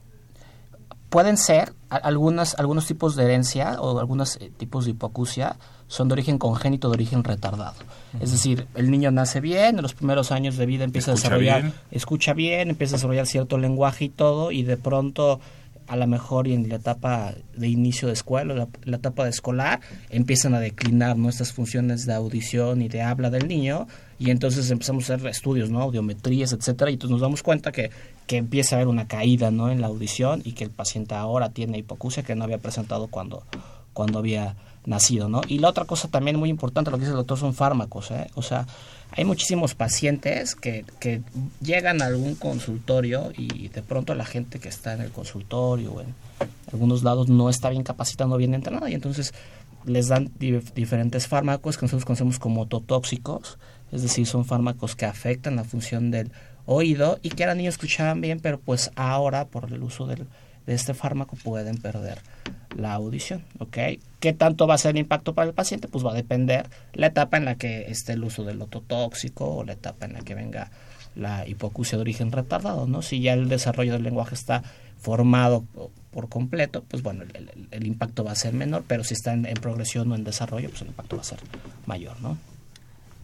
Pueden 1.09 1.37
ser 1.37 1.73
algunas, 1.89 2.55
algunos 2.59 2.85
tipos 2.87 3.15
de 3.15 3.23
herencia 3.23 3.79
o 3.81 3.99
algunos 3.99 4.37
eh, 4.37 4.51
tipos 4.55 4.85
de 4.85 4.91
hipoacusia 4.91 5.57
son 5.93 6.07
de 6.07 6.13
origen 6.13 6.39
congénito, 6.39 6.89
de 6.89 6.95
origen 6.95 7.23
retardado. 7.23 7.75
Es 8.19 8.31
decir, 8.31 8.65
el 8.73 8.89
niño 8.89 9.11
nace 9.11 9.41
bien, 9.41 9.75
en 9.75 9.83
los 9.83 9.93
primeros 9.93 10.31
años 10.31 10.57
de 10.57 10.65
vida 10.65 10.83
empieza 10.85 11.11
a 11.11 11.13
desarrollar, 11.13 11.71
escucha 11.91 12.33
bien, 12.33 12.71
empieza 12.71 12.95
a 12.95 12.97
desarrollar 12.97 13.27
cierto 13.27 13.59
lenguaje 13.59 14.05
y 14.05 14.09
todo, 14.09 14.51
y 14.51 14.63
de 14.63 14.75
pronto 14.75 15.39
a 15.85 15.95
lo 15.95 16.07
mejor 16.07 16.47
y 16.47 16.53
en 16.53 16.67
la 16.67 16.77
etapa 16.77 17.35
de 17.55 17.67
inicio 17.67 18.07
de 18.07 18.15
escuela, 18.15 18.55
la, 18.55 18.67
la 18.85 18.97
etapa 18.97 19.23
de 19.23 19.29
escolar, 19.29 19.81
empiezan 20.09 20.55
a 20.55 20.59
declinar 20.59 21.15
nuestras 21.15 21.53
funciones 21.53 22.07
de 22.07 22.13
audición 22.15 22.81
y 22.81 22.87
de 22.87 23.03
habla 23.03 23.29
del 23.29 23.47
niño, 23.47 23.87
y 24.17 24.31
entonces 24.31 24.71
empezamos 24.71 25.07
a 25.11 25.13
hacer 25.13 25.27
estudios, 25.27 25.69
¿no? 25.69 25.79
Audiometrías, 25.79 26.53
etcétera, 26.53 26.89
y 26.89 26.95
entonces 26.95 27.11
nos 27.11 27.21
damos 27.21 27.43
cuenta 27.43 27.71
que, 27.71 27.91
que 28.25 28.37
empieza 28.37 28.75
a 28.75 28.77
haber 28.77 28.87
una 28.87 29.07
caída, 29.07 29.51
¿no? 29.51 29.69
En 29.69 29.79
la 29.79 29.87
audición 29.87 30.41
y 30.43 30.53
que 30.53 30.63
el 30.63 30.71
paciente 30.71 31.13
ahora 31.13 31.49
tiene 31.49 31.77
hipocusia 31.77 32.23
que 32.23 32.33
no 32.33 32.45
había 32.45 32.57
presentado 32.57 33.09
cuando, 33.09 33.43
cuando 33.93 34.17
había 34.17 34.55
nacido, 34.85 35.29
¿no? 35.29 35.41
Y 35.47 35.59
la 35.59 35.69
otra 35.69 35.85
cosa 35.85 36.07
también 36.07 36.37
muy 36.37 36.49
importante, 36.49 36.91
lo 36.91 36.97
que 36.97 37.01
dice 37.01 37.11
el 37.11 37.17
doctor, 37.17 37.37
son 37.37 37.53
fármacos, 37.53 38.11
¿eh? 38.11 38.27
O 38.35 38.41
sea, 38.41 38.67
hay 39.11 39.25
muchísimos 39.25 39.75
pacientes 39.75 40.55
que, 40.55 40.85
que 40.99 41.21
llegan 41.61 42.01
a 42.01 42.05
algún 42.05 42.35
consultorio 42.35 43.31
y 43.37 43.67
de 43.67 43.81
pronto 43.81 44.15
la 44.15 44.25
gente 44.25 44.59
que 44.59 44.69
está 44.69 44.93
en 44.93 45.01
el 45.01 45.11
consultorio 45.11 45.93
o 45.93 46.01
en 46.01 46.15
algunos 46.71 47.03
lados 47.03 47.29
no 47.29 47.49
está 47.49 47.69
bien 47.69 47.83
capacitando, 47.83 48.37
bien 48.37 48.53
entrenada 48.53 48.89
y 48.89 48.93
entonces 48.95 49.33
les 49.85 50.07
dan 50.07 50.31
diferentes 50.39 51.27
fármacos 51.27 51.77
que 51.77 51.85
nosotros 51.85 52.05
conocemos 52.05 52.39
como 52.39 52.61
ototóxicos, 52.61 53.59
es 53.91 54.01
decir, 54.01 54.25
son 54.25 54.45
fármacos 54.45 54.95
que 54.95 55.05
afectan 55.05 55.55
la 55.55 55.63
función 55.63 56.09
del 56.09 56.31
oído 56.65 57.19
y 57.21 57.29
que 57.29 57.43
eran 57.43 57.57
niños 57.57 57.75
escuchaban 57.75 58.21
bien, 58.21 58.39
pero 58.39 58.59
pues 58.59 58.91
ahora 58.95 59.45
por 59.45 59.71
el 59.71 59.83
uso 59.83 60.07
del, 60.07 60.25
de 60.65 60.73
este 60.73 60.93
fármaco 60.93 61.35
pueden 61.35 61.77
perder 61.77 62.19
la 62.75 62.93
audición, 62.93 63.43
¿ok? 63.59 63.77
¿Qué 64.19 64.33
tanto 64.33 64.67
va 64.67 64.75
a 64.75 64.77
ser 64.77 64.91
el 64.91 64.99
impacto 64.99 65.33
para 65.33 65.47
el 65.47 65.53
paciente? 65.53 65.87
Pues 65.87 66.05
va 66.05 66.11
a 66.11 66.15
depender 66.15 66.69
la 66.93 67.07
etapa 67.07 67.37
en 67.37 67.45
la 67.45 67.55
que 67.55 67.91
esté 67.91 68.13
el 68.13 68.23
uso 68.23 68.43
del 68.43 68.61
ototóxico 68.61 69.57
o 69.57 69.63
la 69.63 69.73
etapa 69.73 70.05
en 70.05 70.13
la 70.13 70.21
que 70.21 70.35
venga 70.35 70.71
la 71.15 71.47
hipoacusia 71.47 71.97
de 71.97 72.01
origen 72.01 72.31
retardado, 72.31 72.87
¿no? 72.87 73.01
Si 73.01 73.21
ya 73.21 73.33
el 73.33 73.49
desarrollo 73.49 73.93
del 73.93 74.03
lenguaje 74.03 74.33
está 74.33 74.63
formado 74.99 75.65
por 76.11 76.29
completo, 76.29 76.83
pues 76.87 77.03
bueno, 77.03 77.23
el, 77.71 77.85
impacto 77.85 78.23
va 78.23 78.31
a 78.31 78.35
ser 78.35 78.53
menor, 78.53 78.83
pero 78.87 79.03
si 79.03 79.13
está 79.13 79.33
en, 79.33 79.45
en, 79.45 79.55
progresión 79.55 80.11
o 80.11 80.15
en 80.15 80.23
desarrollo, 80.23 80.69
pues 80.69 80.81
el 80.81 80.87
impacto 80.87 81.17
va 81.17 81.21
a 81.21 81.25
ser 81.25 81.39
mayor, 81.85 82.19
¿no? 82.21 82.37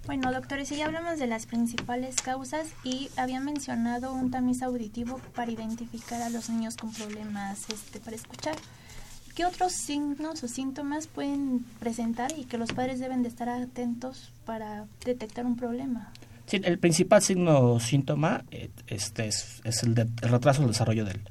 Bueno, 0.10 0.34
doctores, 0.34 0.72
ya 0.72 0.88
hablamos 0.88 1.20
de 1.20 1.28
las 1.28 1.46
principales 1.46 2.16
causas 2.16 2.66
y 2.84 3.12
había 3.16 3.40
mencionado 3.40 4.12
un 4.12 4.32
tamiz 4.32 4.64
auditivo 4.64 5.22
para 5.36 5.52
identificar 5.52 6.20
a 6.24 6.32
los 6.32 6.50
niños 6.50 6.78
con 6.78 6.92
problemas 6.92 7.70
este, 7.70 8.00
para 8.00 8.16
escuchar. 8.16 8.56
¿Qué 9.36 9.46
otros 9.46 9.72
signos 9.72 10.44
o 10.44 10.48
síntomas 10.48 11.06
pueden 11.06 11.64
presentar 11.80 12.32
y 12.36 12.46
que 12.46 12.58
los 12.58 12.74
padres 12.74 13.00
deben 13.00 13.22
de 13.22 13.30
estar 13.30 13.50
atentos 13.50 14.32
para 14.46 14.88
detectar 15.06 15.46
un 15.46 15.56
problema? 15.56 16.12
Sí, 16.48 16.60
el 16.64 16.80
principal 16.80 17.22
signo 17.22 17.74
o 17.74 17.80
síntoma 17.80 18.46
eh, 18.50 18.72
este, 18.88 19.28
es, 19.28 19.62
el, 19.84 19.94
de, 19.94 20.08
retraso 20.22 20.62
del 20.62 20.72
desarrollo 20.72 21.06
del, 21.06 21.22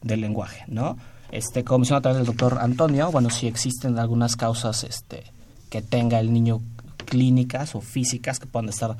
del 0.00 0.20
lenguaje, 0.20 0.62
¿no? 0.68 0.96
Este, 1.32 1.64
como 1.64 1.78
mencionó 1.80 2.02
también 2.02 2.20
el 2.20 2.26
doctor 2.26 2.58
Antonio, 2.60 3.10
bueno, 3.10 3.30
si 3.30 3.48
existen 3.48 3.98
algunas 3.98 4.36
causas 4.36 4.84
este, 4.84 5.24
que 5.70 5.82
tenga 5.82 6.20
el 6.20 6.32
niño 6.32 6.60
clínicas 7.08 7.74
o 7.74 7.80
físicas 7.80 8.38
que 8.38 8.46
puedan 8.46 8.68
estar 8.68 8.96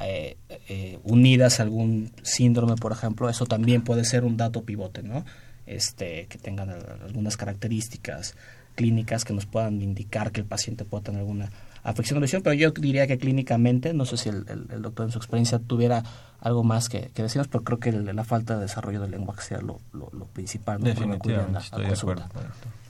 eh, 0.00 0.36
eh, 0.68 0.98
unidas 1.04 1.60
a 1.60 1.62
algún 1.62 2.12
síndrome, 2.22 2.74
por 2.76 2.92
ejemplo, 2.92 3.28
eso 3.28 3.46
también 3.46 3.82
puede 3.82 4.04
ser 4.04 4.24
un 4.24 4.36
dato 4.36 4.64
pivote, 4.64 5.02
¿no? 5.02 5.24
Este, 5.66 6.26
que 6.26 6.38
tengan 6.38 6.70
algunas 6.70 7.36
características 7.36 8.34
clínicas 8.74 9.24
que 9.24 9.32
nos 9.32 9.46
puedan 9.46 9.80
indicar 9.80 10.32
que 10.32 10.40
el 10.40 10.46
paciente 10.46 10.84
pueda 10.84 11.04
tener 11.04 11.20
alguna 11.20 11.50
afección 11.82 12.18
de 12.18 12.22
visión, 12.22 12.42
pero 12.42 12.54
yo 12.54 12.70
diría 12.70 13.06
que 13.06 13.18
clínicamente, 13.18 13.92
no 13.92 14.04
sé 14.04 14.16
si 14.16 14.28
el, 14.28 14.44
doctor 14.82 15.06
en 15.06 15.12
su 15.12 15.18
experiencia 15.18 15.58
tuviera 15.58 16.02
algo 16.42 16.64
más 16.64 16.88
que, 16.88 17.10
que 17.14 17.22
decirnos, 17.22 17.48
pero 17.48 17.62
creo 17.62 17.78
que 17.78 17.92
la 17.92 18.24
falta 18.24 18.56
de 18.56 18.62
desarrollo 18.62 19.00
del 19.00 19.12
lenguaje 19.12 19.42
sea 19.42 19.60
lo, 19.60 19.80
lo, 19.92 20.08
principal. 20.26 20.82
Definitivamente, 20.82 21.58
estoy 21.58 21.86
de 21.86 21.94
acuerdo. 21.94 22.24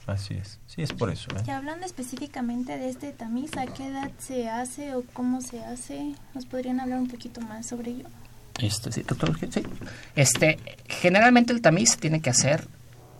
Así 0.07 0.33
es, 0.33 0.59
sí, 0.67 0.81
es 0.81 0.91
por 0.91 1.09
eso. 1.09 1.29
¿eh? 1.31 1.43
Y 1.47 1.51
hablando 1.51 1.85
específicamente 1.85 2.77
de 2.77 2.89
este 2.89 3.13
tamiz, 3.13 3.55
¿a 3.55 3.67
qué 3.67 3.87
edad 3.87 4.11
se 4.17 4.49
hace 4.49 4.95
o 4.95 5.03
cómo 5.13 5.39
se 5.41 5.63
hace? 5.63 6.15
¿Nos 6.33 6.45
podrían 6.45 6.81
hablar 6.81 6.99
un 6.99 7.07
poquito 7.07 7.39
más 7.41 7.67
sobre 7.67 7.91
ello? 7.91 8.05
Este, 8.59 8.91
sí, 8.91 9.03
doctor, 9.03 9.37
sí. 9.39 9.63
Este, 10.15 10.59
generalmente 10.87 11.53
el 11.53 11.61
tamiz 11.61 11.91
se 11.91 11.97
tiene 11.97 12.21
que 12.21 12.31
hacer 12.31 12.67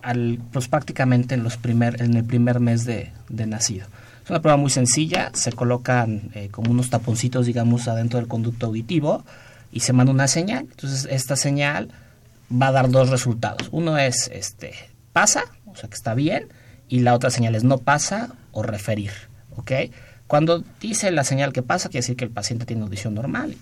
al, 0.01 0.39
pues 0.51 0.67
prácticamente 0.67 1.35
en, 1.35 1.43
los 1.43 1.55
primer, 1.57 2.01
en 2.01 2.15
el 2.15 2.25
primer 2.25 2.59
mes 2.59 2.85
de, 2.85 3.13
de 3.29 3.45
nacido. 3.45 3.87
Es 4.23 4.29
una 4.29 4.41
prueba 4.41 4.57
muy 4.57 4.69
sencilla, 4.69 5.31
se 5.33 5.53
colocan 5.53 6.31
eh, 6.33 6.49
como 6.49 6.71
unos 6.71 6.89
taponcitos, 6.89 7.45
digamos, 7.45 7.87
adentro 7.87 8.19
del 8.19 8.27
conducto 8.27 8.65
auditivo 8.65 9.23
y 9.73 9.81
se 9.81 9.91
manda 9.91 10.13
una 10.13 10.27
señal. 10.27 10.67
Entonces, 10.69 11.07
esta 11.09 11.35
señal 11.35 11.89
va 12.51 12.67
a 12.67 12.71
dar 12.71 12.89
dos 12.89 13.09
resultados. 13.09 13.67
Uno 13.71 13.97
es, 13.97 14.29
este, 14.31 14.73
pasa, 15.11 15.45
o 15.65 15.75
sea 15.75 15.89
que 15.89 15.95
está 15.95 16.13
bien, 16.13 16.49
y 16.87 16.99
la 16.99 17.13
otra 17.13 17.29
señal 17.29 17.55
es 17.55 17.63
no 17.63 17.79
pasa 17.79 18.29
o 18.51 18.61
referir, 18.61 19.11
¿ok? 19.55 19.71
Cuando 20.27 20.63
dice 20.79 21.11
la 21.11 21.23
señal 21.23 21.53
que 21.53 21.63
pasa, 21.63 21.89
quiere 21.89 22.03
decir 22.03 22.15
que 22.15 22.25
el 22.25 22.31
paciente 22.31 22.65
tiene 22.65 22.83
audición 22.83 23.13
normal, 23.13 23.55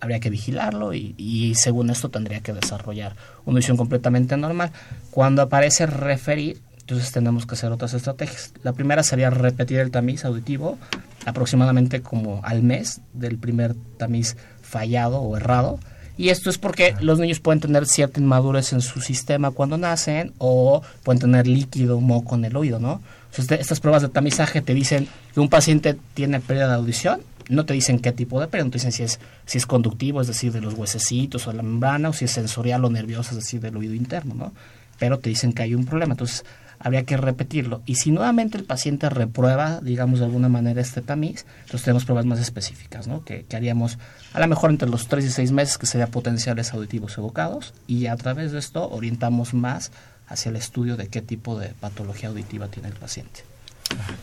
habría 0.00 0.20
que 0.20 0.30
vigilarlo 0.30 0.92
y, 0.92 1.54
según 1.56 1.90
esto 1.90 2.10
tendría 2.10 2.40
que 2.40 2.52
desarrollar 2.52 3.16
una 3.44 3.56
audición 3.56 3.76
completamente 3.76 4.36
normal. 4.36 4.70
Cuando 5.10 5.42
aparece 5.42 5.86
referir, 5.86 6.60
entonces 6.80 7.12
tenemos 7.12 7.46
que 7.46 7.54
hacer 7.54 7.72
otras 7.72 7.94
estrategias. 7.94 8.52
La 8.62 8.72
primera 8.74 9.02
sería 9.02 9.30
repetir 9.30 9.78
el 9.78 9.90
tamiz 9.90 10.24
auditivo 10.24 10.78
aproximadamente 11.24 12.02
como 12.02 12.40
al 12.44 12.62
mes 12.62 13.00
del 13.14 13.38
primer 13.38 13.74
tamiz 13.96 14.36
fallado 14.64 15.20
o 15.20 15.36
errado 15.36 15.78
y 16.16 16.28
esto 16.28 16.48
es 16.48 16.58
porque 16.58 16.94
los 17.00 17.18
niños 17.18 17.40
pueden 17.40 17.60
tener 17.60 17.86
cierta 17.86 18.20
inmadurez 18.20 18.72
en 18.72 18.80
su 18.80 19.00
sistema 19.00 19.50
cuando 19.50 19.76
nacen 19.76 20.32
o 20.38 20.82
pueden 21.02 21.20
tener 21.20 21.46
líquido, 21.46 22.00
moco 22.00 22.36
en 22.36 22.44
el 22.44 22.56
oído, 22.56 22.78
¿no? 22.78 23.02
Este, 23.36 23.60
estas 23.60 23.80
pruebas 23.80 24.02
de 24.02 24.08
tamizaje 24.08 24.62
te 24.62 24.74
dicen 24.74 25.08
que 25.32 25.40
un 25.40 25.48
paciente 25.48 25.96
tiene 26.14 26.38
pérdida 26.38 26.68
de 26.68 26.74
audición, 26.74 27.20
no 27.48 27.66
te 27.66 27.74
dicen 27.74 27.98
qué 27.98 28.12
tipo 28.12 28.40
de 28.40 28.46
pérdida, 28.46 28.66
no 28.66 28.70
te 28.70 28.76
dicen 28.78 28.92
si 28.92 29.02
es, 29.02 29.18
si 29.44 29.58
es 29.58 29.66
conductivo, 29.66 30.20
es 30.20 30.28
decir, 30.28 30.52
de 30.52 30.60
los 30.60 30.74
huesecitos 30.74 31.48
o 31.48 31.50
de 31.50 31.56
la 31.56 31.64
membrana, 31.64 32.10
o 32.10 32.12
si 32.12 32.26
es 32.26 32.30
sensorial 32.30 32.84
o 32.84 32.90
nervioso, 32.90 33.30
es 33.30 33.36
decir, 33.36 33.60
del 33.60 33.76
oído 33.76 33.94
interno, 33.94 34.34
¿no? 34.34 34.52
Pero 35.00 35.18
te 35.18 35.30
dicen 35.30 35.52
que 35.52 35.62
hay 35.62 35.74
un 35.74 35.84
problema. 35.84 36.14
Entonces, 36.14 36.44
habría 36.84 37.04
que 37.04 37.16
repetirlo. 37.16 37.82
Y 37.86 37.96
si 37.96 38.12
nuevamente 38.12 38.58
el 38.58 38.64
paciente 38.64 39.08
reprueba, 39.08 39.80
digamos 39.80 40.18
de 40.18 40.26
alguna 40.26 40.50
manera, 40.50 40.82
este 40.82 41.00
tamiz, 41.00 41.46
entonces 41.62 41.82
tenemos 41.82 42.04
pruebas 42.04 42.26
más 42.26 42.38
específicas, 42.38 43.08
¿no? 43.08 43.24
Que, 43.24 43.46
haríamos 43.54 43.98
a 44.34 44.40
lo 44.40 44.46
mejor 44.46 44.70
entre 44.70 44.88
los 44.88 45.08
3 45.08 45.24
y 45.24 45.30
6 45.30 45.52
meses, 45.52 45.78
que 45.78 45.86
serían 45.86 46.10
potenciales 46.10 46.74
auditivos 46.74 47.16
evocados, 47.16 47.72
y 47.86 48.06
a 48.06 48.16
través 48.16 48.52
de 48.52 48.58
esto 48.58 48.86
orientamos 48.90 49.54
más 49.54 49.92
hacia 50.28 50.50
el 50.50 50.56
estudio 50.56 50.98
de 50.98 51.08
qué 51.08 51.22
tipo 51.22 51.58
de 51.58 51.68
patología 51.70 52.28
auditiva 52.28 52.68
tiene 52.68 52.88
el 52.88 52.94
paciente. 52.94 53.40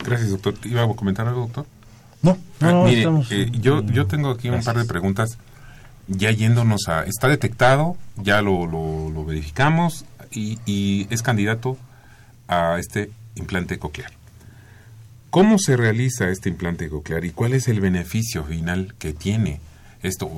Gracias, 0.04 0.30
doctor. 0.30 0.54
¿Iba 0.64 0.84
a 0.84 0.88
comentar 0.94 1.26
algo, 1.26 1.40
doctor? 1.40 1.66
No, 2.22 2.38
no, 2.60 2.84
ah, 2.84 2.88
mire, 2.88 3.04
eh, 3.30 3.50
yo, 3.60 3.82
yo 3.82 4.06
tengo 4.06 4.30
aquí 4.30 4.48
un 4.48 4.62
par 4.62 4.78
de 4.78 4.84
preguntas 4.84 5.36
ya 6.06 6.30
yéndonos 6.30 6.86
a... 6.86 7.02
Está 7.06 7.26
detectado, 7.26 7.96
ya 8.16 8.40
lo, 8.40 8.66
lo, 8.66 9.24
verificamos 9.24 10.04
y, 10.30 10.60
y 10.64 11.08
es 11.10 11.22
candidato 11.22 11.76
a 12.48 12.78
este 12.78 13.10
implante 13.34 13.78
coclear. 13.78 14.12
¿Cómo 15.30 15.58
se 15.58 15.76
realiza 15.76 16.28
este 16.28 16.50
implante 16.50 16.88
coclear 16.88 17.24
y 17.24 17.30
cuál 17.30 17.54
es 17.54 17.68
el 17.68 17.80
beneficio 17.80 18.44
final 18.44 18.94
que 18.98 19.12
tiene? 19.12 19.60
Esto, 20.02 20.28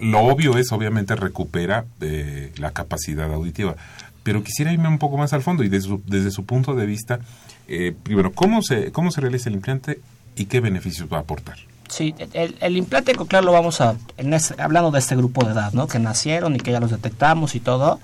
lo, 0.00 0.20
obvio 0.20 0.58
es 0.58 0.72
obviamente 0.72 1.14
recupera 1.14 1.86
eh, 2.00 2.52
la 2.58 2.72
capacidad 2.72 3.32
auditiva, 3.32 3.76
pero 4.22 4.42
quisiera 4.42 4.72
irme 4.72 4.88
un 4.88 4.98
poco 4.98 5.16
más 5.16 5.32
al 5.32 5.42
fondo 5.42 5.62
y 5.62 5.68
desde 5.68 6.30
su, 6.30 6.44
punto 6.44 6.74
de 6.74 6.84
vista, 6.84 7.20
eh, 7.68 7.94
primero, 8.02 8.32
¿cómo 8.32 8.62
se, 8.62 8.90
¿cómo 8.90 9.12
se 9.12 9.20
realiza 9.20 9.48
el 9.48 9.54
implante 9.54 10.00
y 10.34 10.46
qué 10.46 10.60
beneficios 10.60 11.08
va 11.10 11.18
a 11.18 11.20
aportar? 11.20 11.56
Sí, 11.88 12.14
el, 12.32 12.76
implante 12.76 13.14
coclear 13.14 13.44
lo 13.44 13.52
vamos 13.52 13.80
a, 13.80 13.96
hablando 14.58 14.90
de 14.90 14.98
este 14.98 15.14
grupo 15.14 15.44
de 15.44 15.52
edad, 15.52 15.72
¿no? 15.72 15.86
Que 15.86 15.98
nacieron 15.98 16.56
y 16.56 16.58
que 16.58 16.72
ya 16.72 16.80
los 16.80 16.90
detectamos 16.90 17.54
y 17.54 17.60
todo. 17.60 18.00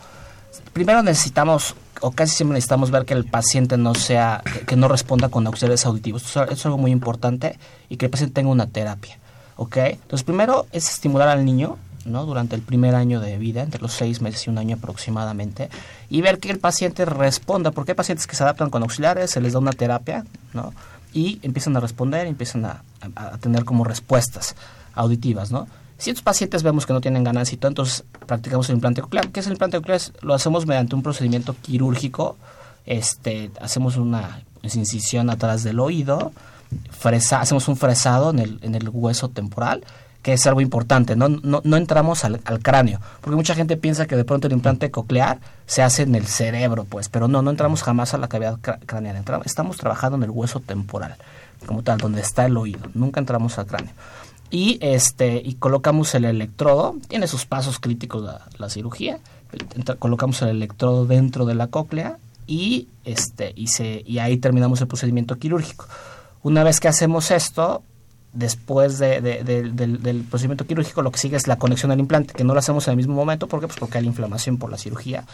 Primero 0.72 1.02
necesitamos 1.02 1.74
o 2.02 2.10
casi 2.10 2.34
siempre 2.34 2.54
necesitamos 2.54 2.90
ver 2.90 3.04
que 3.04 3.14
el 3.14 3.24
paciente 3.24 3.76
no 3.76 3.94
sea, 3.94 4.42
que, 4.66 4.76
no 4.76 4.88
responda 4.88 5.28
con 5.28 5.46
auxiliares 5.46 5.86
auditivos. 5.86 6.24
Esto, 6.24 6.42
es 6.50 6.66
algo 6.66 6.76
muy 6.76 6.90
importante 6.90 7.58
y 7.88 7.96
que 7.96 8.06
el 8.06 8.10
paciente 8.10 8.34
tenga 8.34 8.50
una 8.50 8.66
terapia. 8.66 9.18
¿Ok? 9.56 9.76
Entonces, 9.76 10.24
primero 10.24 10.66
es 10.72 10.88
estimular 10.88 11.28
al 11.28 11.44
niño, 11.44 11.78
¿no? 12.04 12.26
Durante 12.26 12.56
el 12.56 12.62
primer 12.62 12.96
año 12.96 13.20
de 13.20 13.38
vida, 13.38 13.62
entre 13.62 13.80
los 13.80 13.92
seis 13.92 14.20
meses 14.20 14.46
y 14.46 14.50
un 14.50 14.58
año 14.58 14.76
aproximadamente, 14.76 15.70
y 16.10 16.22
ver 16.22 16.38
que 16.40 16.50
el 16.50 16.58
paciente 16.58 17.04
responda, 17.04 17.70
porque 17.70 17.92
hay 17.92 17.96
pacientes 17.96 18.26
que 18.26 18.34
se 18.34 18.42
adaptan 18.42 18.70
con 18.70 18.82
auxiliares, 18.82 19.30
se 19.30 19.40
les 19.40 19.52
da 19.52 19.60
una 19.60 19.72
terapia, 19.72 20.24
¿no? 20.54 20.74
Y 21.12 21.38
empiezan 21.42 21.76
a 21.76 21.80
responder, 21.80 22.26
empiezan 22.26 22.64
a, 22.64 22.82
a 23.14 23.38
tener 23.38 23.64
como 23.64 23.84
respuestas 23.84 24.56
auditivas, 24.94 25.52
¿no? 25.52 25.68
Si 26.02 26.10
estos 26.10 26.24
pacientes 26.24 26.64
vemos 26.64 26.84
que 26.84 26.92
no 26.92 27.00
tienen 27.00 27.22
ganancia 27.22 27.54
y 27.54 27.58
todo, 27.58 27.68
entonces 27.68 28.02
practicamos 28.26 28.68
el 28.68 28.74
implante 28.74 29.00
coclear. 29.00 29.28
¿Qué 29.28 29.38
es 29.38 29.46
el 29.46 29.52
implante 29.52 29.76
coclear? 29.76 30.00
Lo 30.22 30.34
hacemos 30.34 30.66
mediante 30.66 30.96
un 30.96 31.02
procedimiento 31.04 31.54
quirúrgico. 31.62 32.36
Este, 32.86 33.52
hacemos 33.60 33.96
una 33.96 34.42
incisión 34.64 35.30
atrás 35.30 35.62
del 35.62 35.78
oído, 35.78 36.32
hacemos 37.04 37.68
un 37.68 37.76
fresado 37.76 38.30
en 38.30 38.40
el, 38.40 38.58
en 38.62 38.74
el 38.74 38.88
hueso 38.88 39.28
temporal, 39.28 39.84
que 40.22 40.32
es 40.32 40.44
algo 40.48 40.60
importante, 40.60 41.14
no, 41.14 41.28
no, 41.28 41.76
entramos 41.76 42.24
al, 42.24 42.40
cráneo, 42.40 43.00
porque 43.20 43.36
mucha 43.36 43.54
gente 43.54 43.76
piensa 43.76 44.06
que 44.06 44.16
de 44.16 44.24
pronto 44.24 44.48
el 44.48 44.54
implante 44.54 44.90
coclear 44.90 45.38
se 45.66 45.82
hace 45.82 46.02
en 46.02 46.16
el 46.16 46.26
cerebro, 46.26 46.84
pues, 46.84 47.08
pero 47.08 47.28
no, 47.28 47.42
no 47.42 47.50
entramos 47.50 47.84
jamás 47.84 48.12
a 48.12 48.18
la 48.18 48.26
cavidad 48.26 48.58
craneal, 48.60 49.22
estamos 49.44 49.76
trabajando 49.76 50.16
en 50.16 50.24
el 50.24 50.30
hueso 50.30 50.58
temporal, 50.58 51.14
como 51.64 51.84
tal, 51.84 51.98
donde 51.98 52.22
está 52.22 52.44
el 52.46 52.56
oído, 52.56 52.88
nunca 52.92 53.20
entramos 53.20 53.56
al 53.58 53.66
cráneo 53.66 53.92
y 54.52 54.78
este 54.82 55.42
y 55.44 55.54
colocamos 55.54 56.14
el 56.14 56.26
electrodo 56.26 56.94
tiene 57.08 57.26
sus 57.26 57.46
pasos 57.46 57.80
críticos 57.80 58.22
la, 58.58 58.68
cirugía 58.68 59.18
colocamos 59.98 60.42
el 60.42 60.50
electrodo 60.50 61.06
dentro 61.06 61.46
de 61.46 61.54
la 61.54 61.66
cóclea 61.66 62.18
y 62.46 62.86
este 63.04 63.52
y 63.56 63.68
se 63.68 64.04
y 64.06 64.18
ahí 64.18 64.36
terminamos 64.36 64.80
el 64.80 64.86
procedimiento 64.86 65.38
quirúrgico 65.38 65.86
Una 66.42 66.64
vez 66.64 66.80
que 66.80 66.88
hacemos 66.88 67.30
esto, 67.30 67.82
después 68.32 68.98
del, 68.98 70.26
procedimiento 70.28 70.66
quirúrgico, 70.66 71.02
lo 71.02 71.12
que 71.12 71.18
sigue 71.18 71.36
es 71.36 71.46
la 71.46 71.56
conexión 71.56 71.92
al 71.92 72.00
implante, 72.00 72.34
que 72.34 72.42
no 72.42 72.52
lo 72.52 72.58
hacemos 72.58 72.86
en 72.88 72.92
el 72.92 72.96
mismo 72.96 73.14
momento. 73.14 73.46
¿Por 73.46 73.60
qué? 73.60 73.68
Pues 73.68 73.78
porque 73.78 73.98
hay 73.98 74.06
inflamación 74.06 74.58
por 74.58 74.68
la 74.68 74.76
cirugía. 74.76 75.24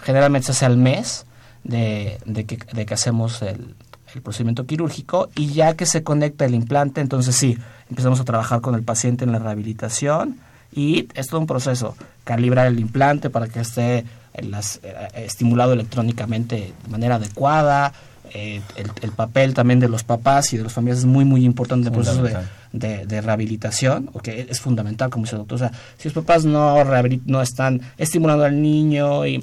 Generalmente 0.00 0.46
se 0.46 0.52
hace 0.52 0.64
al 0.64 0.78
mes 0.78 1.26
de, 1.64 2.18
que, 2.46 2.58
de 2.72 2.86
que 2.86 2.94
hacemos 2.94 3.42
el, 3.42 3.74
el 4.14 4.22
procedimiento 4.22 4.66
quirúrgico 4.66 5.28
y 5.34 5.48
ya 5.48 5.74
que 5.74 5.86
se 5.86 6.02
conecta 6.02 6.44
el 6.44 6.54
implante, 6.54 7.00
entonces 7.00 7.34
sí, 7.36 7.58
empezamos 7.90 8.20
a 8.20 8.24
trabajar 8.24 8.60
con 8.60 8.74
el 8.74 8.82
paciente 8.82 9.24
en 9.24 9.32
la 9.32 9.38
rehabilitación 9.38 10.38
y 10.74 11.08
es 11.14 11.28
todo 11.28 11.40
un 11.40 11.46
proceso, 11.46 11.96
calibrar 12.24 12.66
el 12.66 12.80
implante 12.80 13.30
para 13.30 13.46
que 13.46 13.60
esté 13.60 14.04
las, 14.42 14.80
eh, 14.82 14.94
estimulado 15.16 15.72
electrónicamente 15.72 16.72
de 16.82 16.90
manera 16.90 17.16
adecuada, 17.16 17.92
eh, 18.36 18.60
el, 18.74 19.12
papel 19.12 19.54
también 19.54 19.78
de 19.78 19.88
los 19.88 20.02
papás 20.02 20.52
y 20.52 20.56
de 20.56 20.64
los 20.64 20.72
familiares 20.72 21.00
es 21.00 21.06
muy, 21.06 21.24
muy 21.24 21.44
importante 21.44 21.86
en 21.86 21.94
el 21.94 22.00
proceso 22.00 22.24
de, 22.72 23.20
rehabilitación, 23.20 24.10
que 24.24 24.48
es 24.50 24.60
fundamental, 24.60 25.08
como 25.08 25.24
dice 25.24 25.36
el 25.36 25.42
doctor. 25.42 25.54
O 25.54 25.58
sea, 25.58 25.72
si 25.98 26.08
los 26.08 26.14
papás 26.14 26.44
no, 26.44 26.82
no 27.26 27.42
están 27.42 27.80
estimulando 27.96 28.44
al 28.44 28.60
niño 28.60 29.24
y, 29.24 29.38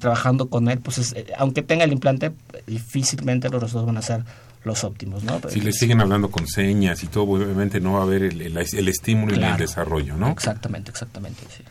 trabajando 0.00 0.48
con 0.48 0.68
él, 0.68 0.80
pues 0.80 1.12
eh, 1.12 1.26
aunque 1.38 1.62
tenga 1.62 1.84
el 1.84 1.92
implante, 1.92 2.32
difícilmente 2.66 3.48
los 3.48 3.62
resultados 3.62 3.86
van 3.86 3.98
a 3.98 4.02
ser 4.02 4.24
los 4.64 4.84
óptimos, 4.84 5.24
¿no? 5.24 5.40
Si 5.48 5.60
le 5.60 5.72
siguen 5.72 6.00
hablando 6.00 6.30
con 6.30 6.46
señas 6.46 7.02
y 7.02 7.06
todo, 7.06 7.24
obviamente 7.24 7.80
no 7.80 7.94
va 7.94 8.00
a 8.00 8.02
haber 8.02 8.22
el, 8.22 8.56
estímulo 8.56 9.34
y 9.34 9.42
el 9.42 9.56
desarrollo, 9.56 10.16
¿no? 10.16 10.30
Exactamente, 10.30 10.90
exactamente, 10.90 11.42
sí. 11.56 11.64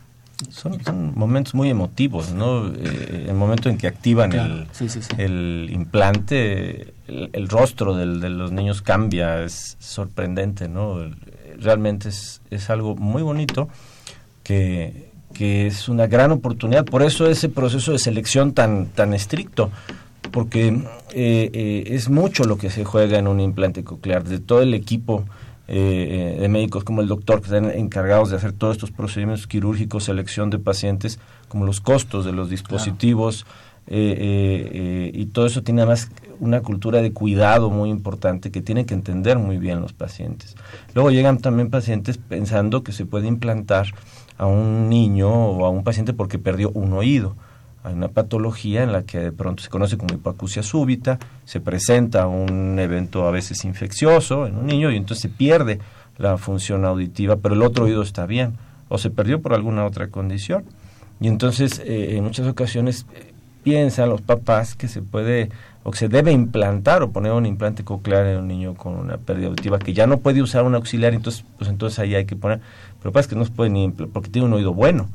Son, 0.50 0.80
momentos 1.16 1.54
muy 1.54 1.70
emotivos, 1.70 2.32
¿no? 2.32 2.68
Eh, 2.68 3.28
el 3.30 3.36
momento 3.36 3.70
en 3.70 3.78
que 3.78 3.88
activan 3.88 4.34
el, 4.34 4.68
el, 5.18 5.70
implante, 5.72 6.96
el, 7.08 7.48
rostro 7.48 7.96
del, 7.96 8.20
de 8.20 8.30
los 8.30 8.52
niños 8.52 8.82
cambia, 8.82 9.44
es 9.44 9.78
sorprendente, 9.80 10.68
¿no? 10.68 10.98
Realmente 11.60 12.10
es, 12.10 12.42
es 12.50 12.72
algo 12.72 12.96
muy 12.96 13.22
bonito 13.22 13.70
que, 14.44 15.12
que 15.34 15.68
es 15.68 15.90
una 15.90 16.08
gran 16.08 16.32
oportunidad. 16.32 16.86
Por 16.86 17.04
eso 17.04 17.28
ese 17.28 17.50
proceso 17.50 17.92
de 17.92 18.00
selección 18.00 18.54
tan, 18.54 18.88
tan 18.88 19.14
estricto, 19.14 19.72
porque 20.32 20.67
eh, 21.13 21.50
eh, 21.54 21.84
es 21.88 22.10
mucho 22.10 22.44
lo 22.46 22.58
que 22.58 22.70
se 22.70 22.84
juega 22.86 23.20
en 23.20 23.28
un 23.28 23.39
implante 23.39 23.84
coclear, 23.84 24.24
de 24.24 24.39
todo 24.39 24.62
el 24.62 24.74
equipo 24.74 25.26
eh, 25.67 26.38
de 26.39 26.50
médicos 26.50 26.84
como 26.84 27.02
el 27.02 27.08
doctor 27.08 27.39
que 27.39 27.46
están 27.46 27.72
encargados 27.72 28.30
de 28.30 28.38
hacer 28.38 28.52
todos 28.52 28.76
estos 28.76 28.91
procedimientos 28.91 29.48
quirúrgicos, 29.48 30.06
selección 30.06 30.50
de 30.50 30.60
pacientes, 30.60 31.20
como 31.48 31.65
los 31.65 31.80
costos 31.80 32.26
de 32.26 32.32
los 32.32 32.50
dispositivos 32.50 33.46
eh, 33.88 34.70
eh, 34.74 35.12
y 35.13 35.26
todo 35.28 35.48
eso 35.48 35.63
tiene 35.63 35.82
además 35.82 36.10
una 36.39 36.62
cultura 36.62 37.02
de 37.02 37.12
cuidado 37.13 37.70
muy 37.70 37.89
importante 37.89 38.52
que 38.52 38.62
tienen 38.62 38.86
que 38.86 38.94
entender 38.94 39.38
muy 39.38 39.58
bien 39.58 39.82
los 39.82 39.94
pacientes. 39.94 40.56
Luego 40.94 41.12
llegan 41.12 41.39
también 41.39 41.70
pacientes 41.70 42.17
pensando 42.17 42.84
que 42.84 42.91
se 42.91 43.06
puede 43.06 43.28
implantar 43.28 43.88
a 44.38 44.46
un 44.46 44.89
niño 44.89 45.30
o 45.30 45.65
a 45.65 45.70
un 45.70 45.84
paciente 45.84 46.13
porque 46.13 46.39
perdió 46.39 46.70
un 46.72 46.94
oído 46.94 47.36
hay 47.84 47.94
una 47.94 48.10
patología 48.10 48.84
en 48.84 48.91
la 48.91 49.04
que 49.04 49.20
de 49.20 49.32
pronto 49.32 49.63
se 49.63 49.70
conoce 49.70 49.98
como 49.98 50.13
hipoacusia 50.13 50.62
súbita, 50.62 51.17
se 51.46 51.60
presenta 51.60 52.28
un 52.28 52.78
evento 52.78 53.28
a 53.28 53.32
veces 53.32 53.65
infeccioso 53.65 54.46
en 54.46 54.56
un 54.56 54.67
niño 54.67 54.91
y 54.91 54.98
entonces 54.98 55.24
se 55.24 55.30
pierde 55.30 55.80
la 56.17 56.38
función 56.38 56.86
auditiva, 56.86 57.38
pero 57.38 57.56
el 57.56 57.63
otro 57.63 57.86
oído 57.86 58.04
está 58.04 58.26
bien 58.26 58.54
o 58.88 58.98
se 58.98 59.10
perdió 59.10 59.41
por 59.41 59.54
alguna 59.54 59.86
otra 59.86 60.08
condición. 60.08 60.63
Y 61.20 61.28
entonces 61.28 61.80
eh, 61.80 62.17
en 62.17 62.24
muchas 62.24 62.48
ocasiones 62.48 63.06
eh, 63.15 63.34
piensan 63.63 64.10
los 64.10 64.22
papás 64.22 64.76
que 64.76 64.88
se 64.88 65.02
puede 65.02 65.50
o 65.84 65.89
que 65.89 65.98
se 65.98 66.08
debe 66.08 66.32
implantar 66.32 67.02
o 67.02 67.12
poner 67.12 67.32
un 67.32 67.48
implante 67.48 67.84
coclear 67.84 68.28
en 68.28 68.38
un 68.39 68.48
niño 68.48 68.76
con 68.76 68.94
una 68.94 69.17
pérdida 69.17 69.48
auditiva 69.48 69.80
que 69.80 69.94
ya 69.94 70.06
no 70.06 70.20
puede 70.20 70.44
usar 70.44 70.63
un 70.63 70.76
auxiliar, 70.76 71.15
entonces 71.15 71.44
pues 71.58 71.70
entonces 71.70 71.98
ahí 71.98 72.13
hay 72.13 72.26
que 72.26 72.36
poner, 72.36 72.60
pero 73.00 73.12
pasa 73.12 73.28
que 73.28 73.36
no 73.36 73.46
se 73.46 73.52
puede 73.52 73.72
ni 73.72 73.89
porque 73.89 74.30
tiene 74.30 74.48
un 74.48 74.54
oído 74.54 74.76
bueno 74.76 75.10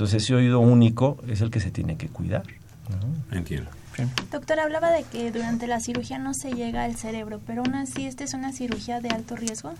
entonces 0.00 0.22
ese 0.22 0.34
oído 0.34 0.60
único 0.60 1.18
es 1.28 1.42
el 1.42 1.50
que 1.50 1.60
se 1.60 1.70
tiene 1.70 1.98
que 1.98 2.08
cuidar. 2.08 2.44
Entiendo. 3.30 3.68
Doctor, 4.32 4.58
hablaba 4.58 4.90
de 4.90 5.02
que 5.02 5.30
durante 5.30 5.66
la 5.66 5.78
cirugía 5.78 6.16
no 6.16 6.32
se 6.32 6.52
llega 6.52 6.84
al 6.84 6.96
cerebro, 6.96 7.38
pero 7.46 7.60
aún 7.60 7.74
así, 7.74 8.06
¿esta 8.06 8.24
es 8.24 8.32
una 8.32 8.50
cirugía 8.50 9.00
de 9.00 9.10
alto 9.10 9.36
riesgo? 9.36 9.74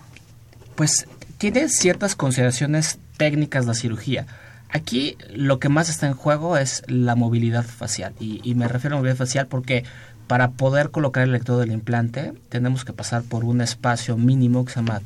Pues 0.75 1.07
tiene 1.39 1.71
ciertas 1.71 2.17
consideraciones 2.17 2.99
técnicas 3.17 3.65
la 3.65 3.73
cirugía. 3.73 4.27
Aquí 4.69 5.17
lo 5.31 5.59
que 5.59 5.71
más 5.71 5.89
está 5.89 6.07
en 6.07 6.13
juego 6.13 6.59
es 6.59 6.83
la 6.87 7.17
movilidad 7.17 7.65
facial. 7.65 8.13
Y, 8.21 8.43
y, 8.45 8.55
me 8.55 8.69
refiero 8.69 8.97
a 8.97 8.99
movilidad 8.99 9.17
facial 9.17 9.47
porque 9.47 9.85
para 10.27 10.51
poder 10.51 10.91
colocar 10.91 11.23
el 11.23 11.31
electrodo 11.31 11.61
del 11.61 11.73
implante 11.73 12.35
tenemos 12.51 12.85
que 12.85 12.93
pasar 12.93 13.23
por 13.23 13.47
un 13.47 13.63
espacio 13.63 14.19
mínimo 14.19 14.67
que 14.67 14.73
se 14.73 14.81
llama 14.81 15.01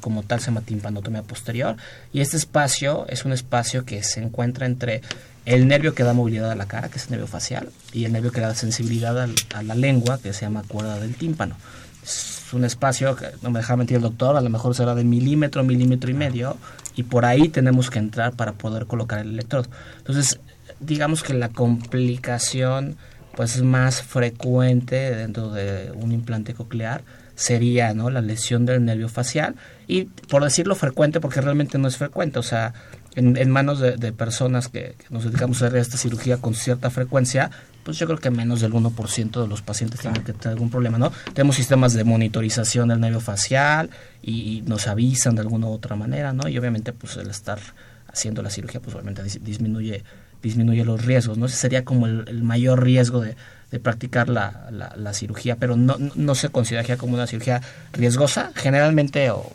como 0.00 0.22
tal 0.22 0.40
se 0.40 0.46
llama 0.46 0.62
timpanotomía 0.62 1.22
posterior 1.22 1.76
y 2.12 2.20
este 2.20 2.36
espacio 2.36 3.06
es 3.08 3.24
un 3.24 3.32
espacio 3.32 3.84
que 3.84 4.02
se 4.02 4.22
encuentra 4.22 4.66
entre 4.66 5.02
el 5.46 5.68
nervio 5.68 5.94
que 5.94 6.02
da 6.02 6.14
movilidad 6.14 6.50
a 6.50 6.54
la 6.54 6.66
cara, 6.66 6.88
que 6.88 6.98
es 6.98 7.04
el 7.04 7.12
nervio 7.12 7.26
facial, 7.26 7.68
y 7.92 8.04
el 8.04 8.12
nervio 8.12 8.32
que 8.32 8.40
da 8.40 8.54
sensibilidad 8.54 9.28
a 9.54 9.62
la 9.62 9.74
lengua, 9.74 10.18
que 10.18 10.32
se 10.32 10.42
llama 10.42 10.62
cuerda 10.66 10.98
del 10.98 11.14
tímpano. 11.16 11.56
Es 12.02 12.52
un 12.52 12.64
espacio, 12.64 13.14
que 13.16 13.26
no 13.42 13.50
me 13.50 13.60
deja 13.60 13.76
mentir 13.76 13.98
el 13.98 14.02
doctor, 14.02 14.36
a 14.36 14.40
lo 14.40 14.48
mejor 14.48 14.74
será 14.74 14.94
de 14.94 15.04
milímetro, 15.04 15.62
milímetro 15.62 16.10
y 16.10 16.14
medio, 16.14 16.56
y 16.96 17.02
por 17.02 17.24
ahí 17.24 17.48
tenemos 17.48 17.90
que 17.90 17.98
entrar 17.98 18.32
para 18.32 18.52
poder 18.52 18.86
colocar 18.86 19.18
el 19.18 19.28
electrodo. 19.28 19.68
Entonces, 19.98 20.40
digamos 20.80 21.22
que 21.22 21.34
la 21.34 21.50
complicación 21.50 22.96
pues 23.36 23.56
es 23.56 23.62
más 23.62 24.00
frecuente 24.00 25.14
dentro 25.14 25.50
de 25.50 25.90
un 25.92 26.12
implante 26.12 26.54
coclear 26.54 27.02
sería 27.34 27.94
¿no? 27.94 28.10
la 28.10 28.20
lesión 28.20 28.66
del 28.66 28.84
nervio 28.84 29.08
facial 29.08 29.56
y 29.86 30.04
por 30.04 30.44
decirlo 30.44 30.74
frecuente 30.74 31.20
porque 31.20 31.40
realmente 31.40 31.78
no 31.78 31.88
es 31.88 31.96
frecuente, 31.96 32.38
o 32.38 32.42
sea, 32.42 32.74
en, 33.16 33.50
manos 33.50 33.78
de, 33.78 34.12
personas 34.12 34.68
que, 34.68 34.96
nos 35.08 35.24
dedicamos 35.24 35.62
a 35.62 35.66
hacer 35.66 35.78
esta 35.78 35.96
cirugía 35.96 36.38
con 36.38 36.54
cierta 36.54 36.90
frecuencia, 36.90 37.50
pues 37.84 37.98
yo 37.98 38.06
creo 38.06 38.18
que 38.18 38.30
menos 38.30 38.60
del 38.60 38.72
1% 38.72 39.42
de 39.42 39.46
los 39.46 39.62
pacientes 39.62 40.00
tienen 40.00 40.24
que 40.24 40.32
tener 40.32 40.54
algún 40.54 40.70
problema, 40.70 40.98
¿no? 40.98 41.12
Tenemos 41.32 41.54
sistemas 41.54 41.92
de 41.92 42.02
monitorización 42.02 42.88
del 42.88 42.98
nervio 42.98 43.20
facial 43.20 43.90
y, 44.20 44.62
nos 44.66 44.88
avisan 44.88 45.36
de 45.36 45.42
alguna 45.42 45.68
u 45.68 45.70
otra 45.70 45.94
manera, 45.94 46.32
¿no? 46.32 46.48
Y 46.48 46.58
obviamente 46.58 46.92
pues 46.92 47.16
el 47.16 47.30
estar 47.30 47.60
haciendo 48.08 48.42
la 48.42 48.50
cirugía 48.50 48.80
pues 48.80 48.94
obviamente 48.94 49.22
disminuye 49.40 50.02
disminuye 50.42 50.84
los 50.84 51.04
riesgos, 51.04 51.38
¿no? 51.38 51.46
Ese 51.46 51.56
sería 51.56 51.84
como 51.84 52.06
el 52.06 52.42
mayor 52.42 52.82
riesgo 52.82 53.20
de, 53.20 53.34
de 53.74 53.80
practicar 53.80 54.28
la, 54.28 54.68
la, 54.70 55.12
cirugía, 55.14 55.56
pero 55.56 55.74
no, 55.74 55.96
no 56.14 56.34
se 56.36 56.48
considera 56.48 56.96
como 56.96 57.14
una 57.14 57.26
cirugía 57.26 57.60
riesgosa. 57.92 58.52
Generalmente, 58.54 59.30
o, 59.30 59.50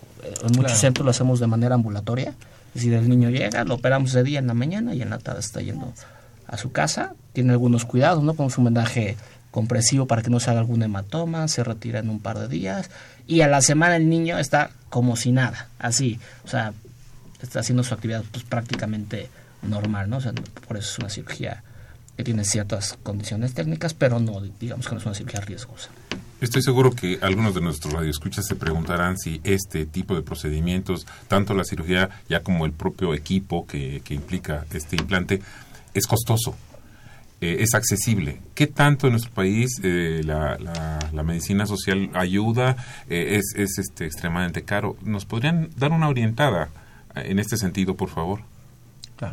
en 0.46 0.58
muchos 0.58 0.78
centros 0.78 1.06
lo 1.06 1.12
hacemos 1.12 1.40
de 1.40 1.48
manera 1.48 1.76
ambulatoria. 1.76 2.34
Es 2.68 2.74
decir, 2.74 2.94
el 2.96 3.08
niño 3.08 3.30
llega, 3.30 3.64
lo 3.64 3.76
operamos 3.76 4.12
de 4.12 4.24
día 4.24 4.40
en 4.40 4.48
la 4.48 4.54
mañana 4.54 4.94
y 4.94 5.02
en 5.02 5.10
la 5.10 5.20
tarde 5.20 5.40
está 5.40 5.62
yendo 5.62 5.94
a 6.48 6.58
su 6.58 6.74
casa. 6.74 7.14
Tiene 7.32 7.54
algunos 7.54 7.86
cuidados, 7.86 8.22
¿no? 8.22 8.34
Con 8.34 8.50
su 8.52 8.62
vendaje 8.62 9.16
compresivo 9.52 10.06
para 10.06 10.22
que 10.22 10.30
no 10.30 10.42
se 10.42 10.50
haga 10.50 10.60
algún 10.60 10.84
hematoma, 10.84 11.48
se 11.48 11.64
retira 11.64 12.00
en 12.00 12.10
un 12.10 12.20
par 12.20 12.40
de 12.40 12.50
días 12.50 12.90
y 13.26 13.40
a 13.40 13.48
la 13.48 13.62
semana 13.62 13.96
el 13.96 14.10
niño 14.10 14.38
está 14.38 14.72
como 14.90 15.16
si 15.16 15.32
nada, 15.32 15.70
así, 15.80 16.20
o 16.44 16.48
sea, 16.50 16.74
está 17.42 17.62
haciendo 17.62 17.84
su 17.84 17.94
actividad 17.96 18.24
pues 18.32 18.44
prácticamente 18.44 19.30
normal, 19.64 20.10
¿no? 20.10 20.18
O 20.18 20.22
sea, 20.22 20.34
por 20.68 20.78
eso 20.78 20.92
es 20.92 21.00
una 21.00 21.10
cirugía 21.10 21.64
que 22.20 22.26
tiene 22.26 22.44
ciertas 22.44 22.98
condiciones 23.02 23.54
técnicas, 23.54 23.94
pero 23.94 24.20
no, 24.20 24.42
digamos 24.60 24.86
que 24.86 24.92
no 24.92 25.00
es 25.00 25.06
una 25.06 25.16
cirugía 25.16 25.40
riesgosa. 25.40 25.90
Estoy 26.42 26.62
seguro 26.62 26.92
que 26.92 27.18
algunos 27.22 27.56
de 27.56 27.62
nuestros 27.62 27.94
radioescuchas 27.94 28.46
se 28.46 28.58
preguntarán 28.58 29.18
si 29.18 29.40
este 29.46 29.86
tipo 29.86 30.16
de 30.16 30.22
procedimientos, 30.22 31.08
tanto 31.30 31.54
la 31.54 31.64
cirugía 31.64 32.10
ya 32.28 32.44
como 32.44 32.66
el 32.66 32.74
propio 32.74 33.14
equipo 33.14 33.66
que, 33.66 34.02
implica 34.10 34.66
este 34.74 34.98
implante, 34.98 35.42
es 35.94 36.06
costoso, 36.08 36.58
eh, 37.40 37.60
es 37.62 37.74
accesible. 37.74 38.42
¿Qué 38.54 38.68
tanto 38.68 39.08
en 39.08 39.14
nuestro 39.14 39.32
país 39.32 39.80
eh, 39.82 40.20
la, 40.26 41.24
medicina 41.24 41.66
social 41.68 42.10
ayuda? 42.16 42.76
Eh, 43.10 43.38
es 43.38 43.54
es 43.56 43.78
este, 43.80 44.06
extremadamente 44.06 44.64
caro. 44.64 44.98
¿Nos 45.04 45.24
podrían 45.24 45.70
dar 45.78 45.94
una 45.94 46.10
orientada 46.10 46.68
en 47.16 47.40
este 47.40 47.56
sentido, 47.56 47.96
por 47.96 48.10
favor? 48.10 48.42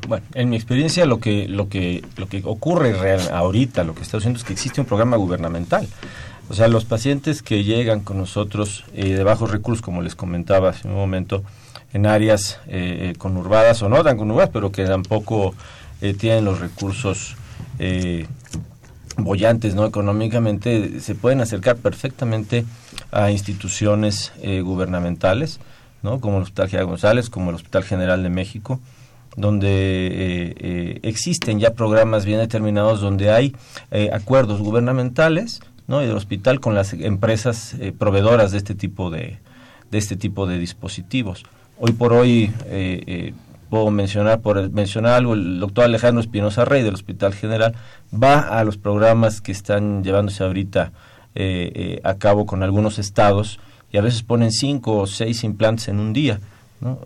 Bueno, 0.08 0.26
en 0.34 0.48
mi 0.48 0.56
experiencia 0.56 1.06
lo 1.06 1.20
que 1.20 1.46
lo 1.48 1.68
que 1.68 2.04
lo 2.16 2.28
que 2.28 2.42
ocurre 2.44 2.92
real, 2.92 3.20
ahorita, 3.32 3.84
lo 3.84 3.94
que 3.94 4.02
está 4.02 4.16
haciendo 4.16 4.38
es 4.38 4.44
que 4.44 4.52
existe 4.52 4.80
un 4.80 4.86
programa 4.86 5.16
gubernamental. 5.16 5.88
O 6.48 6.54
sea, 6.54 6.68
los 6.68 6.84
pacientes 6.84 7.42
que 7.42 7.64
llegan 7.64 8.00
con 8.00 8.18
nosotros 8.18 8.84
eh, 8.94 9.14
de 9.14 9.24
bajos 9.24 9.50
recursos, 9.50 9.82
como 9.82 10.02
les 10.02 10.14
comentaba 10.14 10.70
hace 10.70 10.86
un 10.86 10.94
momento, 10.94 11.42
en 11.92 12.06
áreas 12.06 12.60
eh, 12.66 13.14
conurbadas 13.16 13.82
o 13.82 13.88
no 13.88 14.02
tan 14.04 14.18
conurbadas, 14.18 14.50
pero 14.52 14.70
que 14.70 14.84
tampoco 14.84 15.54
eh, 16.02 16.12
tienen 16.12 16.44
los 16.44 16.60
recursos 16.60 17.36
eh, 17.78 18.26
bollantes 19.16 19.74
no 19.74 19.86
económicamente, 19.86 21.00
se 21.00 21.14
pueden 21.14 21.40
acercar 21.40 21.76
perfectamente 21.76 22.66
a 23.10 23.30
instituciones 23.30 24.32
gubernamentales, 24.42 25.58
¿no? 26.02 26.20
como 26.20 26.36
el 26.36 26.42
Hospital 26.42 26.68
General 26.68 26.86
González, 26.86 27.30
como 27.30 27.48
el 27.48 27.56
Hospital 27.56 27.84
General 27.84 28.22
de 28.22 28.28
México, 28.28 28.78
donde 29.36 29.68
eh, 29.68 30.54
eh, 30.58 30.98
existen 31.02 31.60
ya 31.60 31.74
programas 31.74 32.24
bien 32.24 32.38
determinados, 32.38 33.00
donde 33.00 33.30
hay 33.30 33.54
eh, 33.90 34.10
acuerdos 34.12 34.60
gubernamentales 34.60 35.60
¿no? 35.86 36.02
y 36.02 36.06
del 36.06 36.16
hospital 36.16 36.58
con 36.58 36.74
las 36.74 36.94
empresas 36.94 37.74
eh, 37.74 37.92
proveedoras 37.96 38.52
de 38.52 38.58
este 38.58 38.74
tipo 38.74 39.10
de, 39.10 39.38
de 39.90 39.98
este 39.98 40.16
tipo 40.16 40.46
de 40.46 40.58
dispositivos. 40.58 41.44
Hoy 41.78 41.92
por 41.92 42.14
hoy 42.14 42.50
puedo 43.68 43.90
mencionar 43.90 44.40
por 44.40 44.70
mencionar 44.70 45.12
algo 45.12 45.34
el 45.34 45.60
doctor 45.60 45.84
Alejandro 45.84 46.22
Espinosa 46.22 46.64
Rey 46.64 46.82
del 46.82 46.94
Hospital 46.94 47.34
General 47.34 47.74
va 48.14 48.58
a 48.58 48.64
los 48.64 48.78
programas 48.78 49.42
que 49.42 49.52
están 49.52 50.02
llevándose 50.02 50.42
ahorita 50.42 50.92
a 52.02 52.14
cabo 52.14 52.46
con 52.46 52.62
algunos 52.62 52.98
estados 52.98 53.60
y 53.92 53.98
a 53.98 54.00
veces 54.00 54.22
ponen 54.22 54.52
cinco 54.52 55.00
o 55.00 55.06
seis 55.06 55.44
implantes 55.44 55.88
en 55.88 56.00
un 56.00 56.14
día. 56.14 56.40
¿No? 56.80 57.00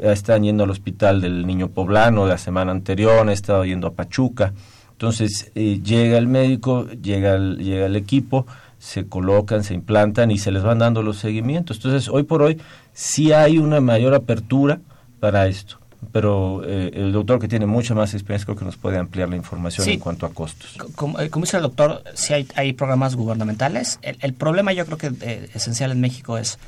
están 0.00 0.44
yendo 0.44 0.64
al 0.64 0.70
hospital 0.70 1.20
del 1.20 1.46
Niño 1.46 1.68
Poblano 1.68 2.26
la 2.26 2.38
semana 2.38 2.72
anterior, 2.72 3.20
han 3.20 3.30
estado 3.30 3.64
yendo 3.64 3.88
a 3.88 3.92
Pachuca. 3.92 4.52
Entonces 4.92 5.52
llega 5.54 6.16
el 6.16 6.26
médico, 6.26 6.86
llega 6.88 7.34
el, 7.34 7.58
llega 7.58 7.86
el 7.86 7.96
equipo, 7.96 8.46
se 8.78 9.06
colocan, 9.06 9.64
se 9.64 9.74
implantan 9.74 10.30
y 10.30 10.38
se 10.38 10.52
les 10.52 10.62
van 10.62 10.78
dando 10.78 11.02
los 11.02 11.18
seguimientos. 11.18 11.78
Entonces, 11.78 12.08
hoy 12.08 12.22
por 12.22 12.42
hoy 12.42 12.60
sí 12.92 13.32
hay 13.32 13.58
una 13.58 13.80
mayor 13.80 14.14
apertura 14.14 14.80
para 15.20 15.48
esto. 15.48 15.78
Pero 16.12 16.62
eh, 16.64 16.92
el 16.94 17.10
doctor 17.10 17.40
que 17.40 17.48
tiene 17.48 17.66
mucha 17.66 17.94
más 17.94 18.14
experiencia 18.14 18.44
creo 18.44 18.56
que 18.56 18.64
nos 18.64 18.76
puede 18.76 18.98
ampliar 18.98 19.28
la 19.28 19.36
información 19.36 19.88
en 19.88 19.98
cuanto 19.98 20.26
a 20.26 20.30
costos. 20.30 20.76
Como, 20.94 21.18
eh, 21.18 21.30
dice 21.34 21.56
el 21.56 21.62
doctor, 21.62 22.04
sí 22.14 22.32
hay, 22.32 22.46
hay 22.54 22.74
programas 22.74 23.16
gubernamentales. 23.16 23.98
El, 24.02 24.34
problema 24.34 24.72
yo 24.72 24.84
creo 24.86 24.98
que 24.98 25.12
eh, 25.22 25.48
esencial 25.54 25.90
en 25.90 26.00
México 26.00 26.38
es 26.38 26.58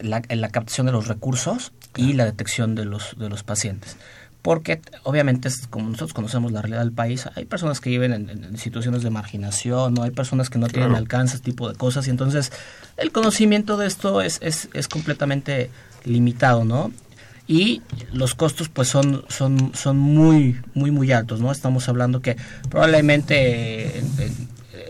la, 0.00 0.22
la 0.28 0.48
captación 0.48 0.86
de 0.86 0.92
los 0.92 1.08
recursos 1.08 1.72
y 1.96 2.12
la 2.14 2.24
detección 2.24 2.74
de 2.74 2.84
los, 2.84 3.16
de 3.18 3.28
los 3.28 3.42
pacientes. 3.42 3.96
Porque 4.42 4.82
obviamente 5.04 5.48
como 5.70 5.86
nosotros 5.86 6.12
conocemos 6.12 6.52
la 6.52 6.60
realidad 6.60 6.82
del 6.82 6.92
país, 6.92 7.28
hay 7.34 7.46
personas 7.46 7.80
que 7.80 7.88
viven 7.88 8.12
en, 8.12 8.58
situaciones 8.58 9.02
de 9.02 9.08
marginación, 9.08 9.94
no 9.94 10.02
hay 10.02 10.10
personas 10.10 10.50
que 10.50 10.58
no 10.58 10.66
tienen 10.68 10.94
alcance, 10.94 11.36
este 11.36 11.50
tipo 11.50 11.68
de 11.68 11.76
cosas, 11.76 12.06
y 12.08 12.10
entonces 12.10 12.52
el 12.98 13.10
conocimiento 13.10 13.78
de 13.78 13.86
esto 13.86 14.20
es, 14.20 14.38
es, 14.42 14.68
es 14.74 14.86
completamente 14.86 15.70
limitado, 16.04 16.64
¿no? 16.64 16.92
y 17.46 17.82
los 18.12 18.34
costos 18.34 18.70
pues 18.70 18.88
son 18.88 19.24
son 19.28 19.72
son 19.74 19.98
muy 19.98 20.58
muy 20.72 20.90
muy 20.90 21.12
altos 21.12 21.40
no 21.40 21.52
estamos 21.52 21.90
hablando 21.90 22.22
que 22.22 22.38
probablemente 22.70 24.02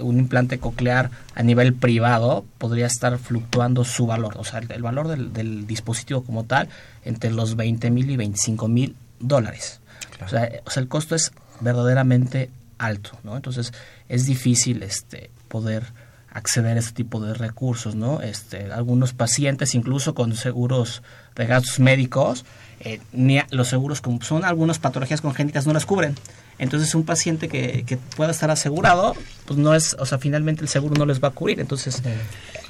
un 0.00 0.18
implante 0.18 0.58
coclear 0.58 1.10
a 1.34 1.42
nivel 1.42 1.74
privado 1.74 2.44
podría 2.58 2.86
estar 2.86 3.18
fluctuando 3.18 3.84
su 3.84 4.06
valor 4.06 4.34
o 4.38 4.44
sea 4.44 4.60
el, 4.60 4.82
valor 4.82 5.08
del, 5.08 5.32
del, 5.32 5.66
dispositivo 5.66 6.22
como 6.22 6.44
tal 6.44 6.68
entre 7.04 7.30
los 7.30 7.56
20 7.56 7.90
mil 7.90 8.10
y 8.10 8.16
25 8.16 8.68
mil 8.68 8.96
dólares. 9.20 9.80
O, 10.24 10.28
sea, 10.28 10.50
o, 10.64 10.70
sea, 10.70 10.82
el 10.82 10.88
costo 10.88 11.14
es 11.14 11.32
verdaderamente 11.60 12.50
alto, 12.78 13.18
¿no? 13.24 13.36
Entonces 13.36 13.72
es 14.08 14.26
difícil 14.26 14.82
este, 14.82 15.30
poder 15.48 15.84
acceder 16.30 16.76
a 16.76 16.80
este 16.80 16.92
tipo 16.92 17.20
de 17.20 17.34
recursos, 17.34 17.94
¿no? 17.94 18.20
Este, 18.20 18.72
algunos 18.72 19.12
pacientes, 19.12 19.74
incluso 19.74 20.14
con 20.14 20.34
seguros 20.34 21.02
de 21.36 21.46
gastos 21.46 21.78
médicos, 21.78 22.44
eh, 22.80 23.00
ni 23.12 23.40
los 23.50 23.68
seguros, 23.68 24.00
como 24.00 24.20
son 24.22 24.44
algunas 24.44 24.78
patologías 24.78 25.20
congénitas, 25.20 25.66
no 25.66 25.72
las 25.72 25.86
cubren. 25.86 26.16
Entonces, 26.58 26.94
un 26.94 27.04
paciente 27.04 27.48
que, 27.48 27.84
que, 27.86 27.96
pueda 27.96 28.30
estar 28.30 28.50
asegurado, 28.50 29.14
pues 29.46 29.58
no 29.58 29.74
es, 29.74 29.96
o 29.98 30.06
sea, 30.06 30.18
finalmente 30.18 30.62
el 30.62 30.68
seguro 30.68 30.94
no 30.96 31.06
les 31.06 31.22
va 31.22 31.28
a 31.28 31.30
cubrir. 31.32 31.60
Entonces, 31.60 32.02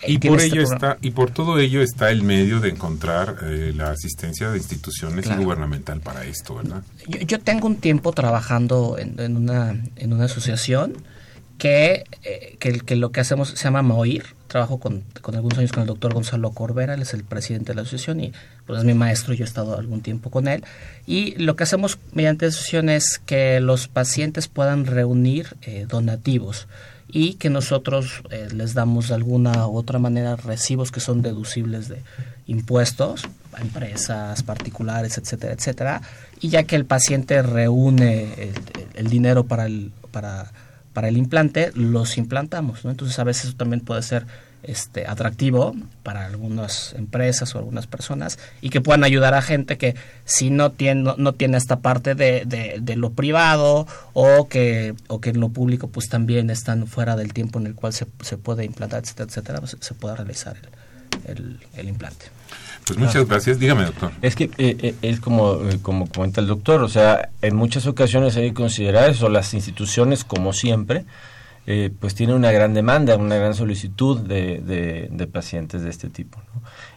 y 0.06 0.18
por 0.18 0.40
este 0.40 0.56
ello 0.56 0.62
está 0.62 0.98
y 1.00 1.10
por 1.10 1.30
todo 1.30 1.58
ello 1.58 1.82
está 1.82 2.10
el 2.10 2.22
medio 2.22 2.60
de 2.60 2.70
encontrar 2.70 3.36
eh, 3.42 3.72
la 3.74 3.90
asistencia 3.90 4.50
de 4.50 4.58
instituciones 4.58 5.26
y 5.26 5.34
gubernamental 5.34 6.00
para 6.00 6.24
esto, 6.24 6.56
¿verdad? 6.56 6.82
Yo, 7.06 7.40
tengo 7.40 7.66
un 7.66 7.76
tiempo 7.76 8.12
trabajando 8.12 8.96
en, 8.98 9.36
una 9.36 9.76
en 9.96 10.12
una 10.12 10.24
asociación 10.24 10.94
que, 11.58 12.04
eh, 12.22 12.56
que, 12.58 12.96
lo 12.96 13.10
que 13.10 13.20
hacemos 13.20 13.50
se 13.50 13.64
llama 13.64 13.82
MOIR. 13.82 14.24
Trabajo 14.46 14.78
con, 14.78 15.02
con, 15.20 15.34
algunos 15.34 15.58
años 15.58 15.72
con 15.72 15.82
el 15.82 15.88
doctor 15.88 16.14
Gonzalo 16.14 16.52
Corbera, 16.52 16.94
él 16.94 17.02
es 17.02 17.12
el 17.12 17.24
presidente 17.24 17.72
de 17.72 17.76
la 17.76 17.82
asociación 17.82 18.20
y 18.20 18.32
pues 18.66 18.78
es 18.78 18.84
mi 18.84 18.94
maestro, 18.94 19.34
yo 19.34 19.44
he 19.44 19.48
estado 19.48 19.76
algún 19.76 20.00
tiempo 20.00 20.30
con 20.30 20.46
él. 20.46 20.64
Y 21.06 21.34
lo 21.36 21.56
que 21.56 21.64
hacemos 21.64 21.98
mediante 22.12 22.46
asociación 22.46 22.88
es 22.88 23.18
que 23.18 23.58
los 23.60 23.88
pacientes 23.88 24.46
puedan 24.46 24.86
reunir 24.86 25.56
eh, 25.62 25.86
donativos 25.88 26.68
y 27.08 27.34
que 27.34 27.50
nosotros 27.50 28.22
eh, 28.30 28.48
les 28.52 28.74
damos 28.74 29.08
de 29.08 29.14
alguna 29.14 29.66
u 29.66 29.76
otra 29.76 29.98
manera 29.98 30.36
recibos 30.36 30.92
que 30.92 31.00
son 31.00 31.20
deducibles 31.20 31.88
de 31.88 32.02
impuestos 32.46 33.24
a 33.52 33.60
empresas 33.60 34.42
particulares, 34.42 35.18
etcétera, 35.18 35.52
etcétera, 35.52 36.02
y 36.40 36.48
ya 36.48 36.64
que 36.64 36.76
el 36.76 36.84
paciente 36.84 37.42
reúne 37.42 38.34
el, 38.34 38.54
el 38.94 39.08
dinero 39.08 39.44
para 39.44 39.66
el 39.66 39.92
para 40.10 40.52
para 40.94 41.09
el 41.09 41.18
implante, 41.18 41.72
los 41.74 42.16
implantamos, 42.16 42.85
¿no? 42.85 42.90
Entonces 42.90 43.18
a 43.18 43.24
veces 43.24 43.46
eso 43.46 43.57
también 43.57 43.80
puede 43.80 44.02
ser 44.02 44.24
este, 44.62 45.07
atractivo 45.07 45.74
para 46.02 46.24
algunas 46.24 46.94
empresas 46.94 47.54
o 47.54 47.59
algunas 47.59 47.87
personas 47.87 48.38
y 48.62 48.70
que 48.70 48.80
puedan 48.80 49.04
ayudar 49.04 49.35
a 49.35 49.42
gente 49.42 49.76
que 49.76 49.94
si 50.24 50.48
no 50.48 50.72
tiene, 50.72 51.12
no, 51.18 51.33
tiene 51.35 51.59
esta 51.59 51.80
parte 51.80 52.14
de, 52.14 52.94
lo 52.96 53.11
privado 53.11 53.87
o 54.14 54.48
que, 54.48 54.94
o 55.09 55.20
que 55.20 55.30
en 55.30 55.40
lo 55.40 55.50
público 55.50 55.88
pues 55.88 56.09
también 56.09 56.48
están 56.48 56.87
fuera 56.87 57.14
del 57.16 57.35
tiempo 57.35 57.59
en 57.59 57.66
el 57.66 57.74
cual 57.74 57.92
se, 57.92 58.07
se 58.22 58.38
puede 58.38 58.64
implantar, 58.64 59.02
etcétera, 59.02 59.26
etcétera, 59.28 59.61
se 59.66 59.94
pueda 59.94 60.14
realizar 60.16 60.57
el, 61.26 61.61
el 61.74 61.88
implante. 61.88 62.33
Pues 62.86 62.98
muchas 62.98 63.26
gracias. 63.26 63.58
Dígame, 63.58 63.84
doctor. 63.84 64.12
Es 64.20 64.36
que 64.36 64.44
eh, 64.44 64.50
eh, 64.58 64.94
es 65.02 65.20
como, 65.20 65.54
eh, 65.68 65.78
como 65.80 66.06
comenta 66.06 66.40
el 66.40 66.46
doctor, 66.46 66.82
o 66.82 66.88
sea, 66.88 67.30
en 67.40 67.56
muchas 67.56 67.86
ocasiones 67.86 68.36
hay 68.36 68.50
que 68.50 68.54
considerar 68.54 69.08
eso, 69.08 69.28
las 69.28 69.54
instituciones, 69.54 70.24
como 70.24 70.52
siempre, 70.52 71.04
pues 71.98 72.14
tienen 72.14 72.36
una 72.36 72.52
gran 72.52 72.74
demanda, 72.74 73.16
una 73.16 73.36
gran 73.36 73.54
solicitud 73.54 74.20
de, 74.20 74.60
de, 75.10 75.26
pacientes 75.26 75.80
de 75.80 75.88
este 75.88 76.10
tipo. 76.10 76.38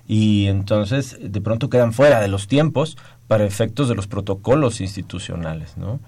Y 0.10 0.48
entonces, 0.48 1.18
de 1.22 1.40
pronto 1.40 1.70
quedan 1.70 1.94
fuera 1.94 2.20
de 2.20 2.28
los 2.28 2.50
tiempos 2.50 2.98
para 3.30 3.46
efectos 3.46 3.88
de 3.88 3.96
los 3.96 4.08
protocolos 4.08 4.82
institucionales, 4.82 5.78
¿no? 5.78 6.02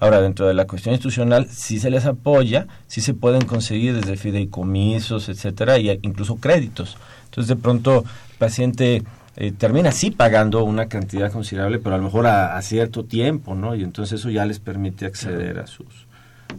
Ahora, 0.00 0.22
dentro 0.22 0.46
de 0.46 0.54
la 0.54 0.66
cuestión 0.66 0.94
institucional, 0.94 1.48
sí 1.50 1.78
se 1.78 1.90
les 1.90 2.06
apoya, 2.06 2.66
sí 2.86 3.02
se 3.02 3.12
pueden 3.12 3.42
conseguir 3.42 3.94
desde 3.94 4.16
fideicomisos, 4.16 5.28
etcétera, 5.28 5.78
y 5.78 5.90
incluso 6.00 6.36
créditos. 6.36 6.96
Entonces, 7.26 7.48
de 7.48 7.56
pronto, 7.56 8.04
paciente 8.38 9.02
eh, 9.36 9.52
termina 9.52 9.92
sí 9.92 10.10
pagando 10.10 10.64
una 10.64 10.88
cantidad 10.88 11.30
considerable, 11.30 11.78
pero 11.78 11.94
a 11.94 11.98
lo 11.98 12.04
mejor 12.04 12.26
a, 12.26 12.60
cierto 12.62 13.04
tiempo, 13.04 13.54
¿no? 13.54 13.74
Y 13.74 13.82
entonces 13.82 14.20
eso 14.20 14.30
ya 14.30 14.46
les 14.46 14.58
permite 14.58 15.06
acceder 15.06 15.58
a 15.58 15.66
sus, 15.66 16.06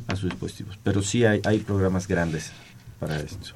a 0.08 0.16
sus 0.16 0.30
dispositivos. 0.30 0.78
Pero 0.84 1.02
sí 1.02 1.26
hay, 1.26 1.42
hay 1.44 1.60
programas 1.60 2.08
grandes 2.08 2.52
para 3.00 3.18
esto. 3.18 3.54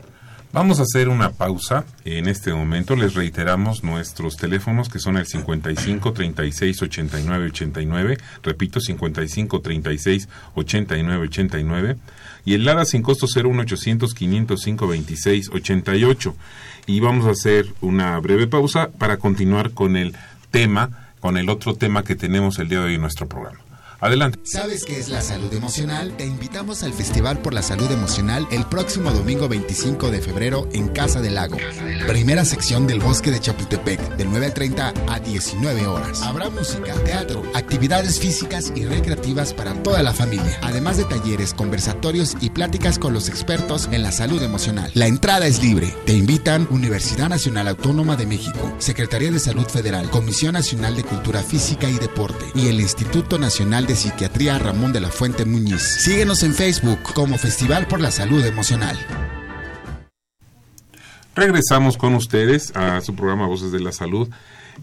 Vamos 0.53 0.79
a 0.79 0.83
hacer 0.83 1.07
una 1.07 1.31
pausa. 1.31 1.85
En 2.03 2.27
este 2.27 2.53
momento 2.53 2.97
les 2.97 3.13
reiteramos 3.13 3.85
nuestros 3.85 4.35
teléfonos 4.35 4.89
que 4.89 4.99
son 4.99 5.15
el 5.17 5.25
55 5.25 6.11
36 6.11 6.81
89 6.81 7.45
89, 7.45 8.17
repito 8.43 8.81
55 8.81 9.61
36 9.61 10.27
89 10.55 11.27
89 11.27 11.95
y 12.45 12.53
el 12.53 12.65
LADA 12.65 12.85
sin 12.85 13.01
costo 13.01 13.27
01800 13.27 14.13
505 14.13 14.87
26 14.87 15.49
88 15.49 16.35
y 16.87 16.99
vamos 16.99 17.25
a 17.25 17.31
hacer 17.31 17.67
una 17.81 18.19
breve 18.19 18.47
pausa 18.47 18.89
para 18.97 19.17
continuar 19.17 19.71
con 19.71 19.95
el 19.95 20.15
tema, 20.49 21.11
con 21.19 21.37
el 21.37 21.49
otro 21.49 21.75
tema 21.75 22.03
que 22.03 22.15
tenemos 22.15 22.59
el 22.59 22.69
día 22.69 22.79
de 22.79 22.85
hoy 22.85 22.95
en 22.95 23.01
nuestro 23.01 23.27
programa. 23.27 23.59
Adelante. 24.01 24.39
¿Sabes 24.41 24.83
qué 24.83 24.99
es 24.99 25.09
la 25.09 25.21
salud 25.21 25.53
emocional? 25.53 26.17
Te 26.17 26.25
invitamos 26.25 26.81
al 26.81 26.91
Festival 26.91 27.37
por 27.37 27.53
la 27.53 27.61
Salud 27.61 27.89
Emocional 27.91 28.47
el 28.49 28.65
próximo 28.65 29.11
domingo 29.11 29.47
25 29.47 30.09
de 30.09 30.19
febrero 30.21 30.67
en 30.73 30.87
Casa 30.87 31.21
del 31.21 31.35
Lago. 31.35 31.57
Primera 32.07 32.43
sección 32.43 32.87
del 32.87 32.99
Bosque 32.99 33.29
de 33.29 33.39
Chapultepec, 33.39 34.17
de 34.17 34.27
9.30 34.27 34.93
a 35.07 35.19
19 35.19 35.85
horas. 35.85 36.23
Habrá 36.23 36.49
música, 36.49 36.95
teatro, 37.05 37.43
actividades 37.53 38.19
físicas 38.19 38.73
y 38.75 38.85
recreativas 38.85 39.53
para 39.53 39.75
toda 39.83 40.01
la 40.01 40.13
familia, 40.13 40.57
además 40.63 40.97
de 40.97 41.05
talleres, 41.05 41.53
conversatorios 41.53 42.35
y 42.41 42.49
pláticas 42.49 42.97
con 42.97 43.13
los 43.13 43.29
expertos 43.29 43.87
en 43.91 44.01
la 44.01 44.11
salud 44.11 44.41
emocional. 44.41 44.89
La 44.95 45.05
entrada 45.05 45.45
es 45.45 45.61
libre. 45.61 45.95
Te 46.07 46.13
invitan 46.13 46.67
Universidad 46.71 47.29
Nacional 47.29 47.67
Autónoma 47.67 48.15
de 48.15 48.25
México, 48.25 48.73
Secretaría 48.79 49.29
de 49.29 49.39
Salud 49.39 49.67
Federal, 49.67 50.09
Comisión 50.09 50.53
Nacional 50.53 50.95
de 50.95 51.03
Cultura 51.03 51.43
Física 51.43 51.87
y 51.87 51.99
Deporte 51.99 52.47
y 52.55 52.67
el 52.67 52.81
Instituto 52.81 53.37
Nacional 53.37 53.85
de 53.85 53.90
Psiquiatría 53.95 54.59
Ramón 54.59 54.93
de 54.93 54.99
la 54.99 55.09
Fuente 55.09 55.45
Muñiz. 55.45 55.81
Síguenos 55.81 56.43
en 56.43 56.53
Facebook 56.53 56.99
como 57.13 57.37
Festival 57.37 57.87
por 57.87 57.99
la 57.99 58.11
Salud 58.11 58.45
Emocional. 58.45 58.97
Regresamos 61.35 61.97
con 61.97 62.15
ustedes 62.15 62.75
a 62.75 63.01
su 63.01 63.15
programa 63.15 63.47
Voces 63.47 63.71
de 63.71 63.79
la 63.79 63.91
Salud. 63.91 64.29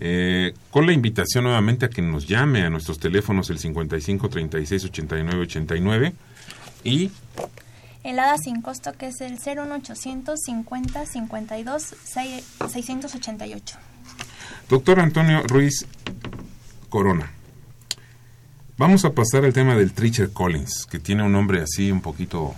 Eh, 0.00 0.54
con 0.70 0.86
la 0.86 0.92
invitación 0.92 1.44
nuevamente 1.44 1.86
a 1.86 1.90
que 1.90 2.02
nos 2.02 2.26
llame 2.26 2.62
a 2.62 2.70
nuestros 2.70 2.98
teléfonos 2.98 3.50
el 3.50 3.58
55 3.58 4.28
36 4.28 4.84
89 4.84 5.42
89 5.42 6.12
y 6.84 7.10
el 8.04 8.18
ADA 8.18 8.38
sin 8.38 8.62
costo 8.62 8.92
que 8.92 9.08
es 9.08 9.20
el 9.20 9.32
01800 9.32 10.38
50 10.40 11.06
52 11.06 11.82
688. 12.04 13.78
Doctor 14.68 15.00
Antonio 15.00 15.42
Ruiz 15.46 15.86
Corona. 16.88 17.37
Vamos 18.78 19.04
a 19.04 19.10
pasar 19.10 19.44
al 19.44 19.52
tema 19.52 19.74
del 19.74 19.92
Tricher 19.92 20.30
Collins, 20.32 20.86
que 20.86 21.00
tiene 21.00 21.24
un 21.24 21.32
nombre 21.32 21.60
así 21.60 21.90
un 21.90 22.00
poquito 22.00 22.54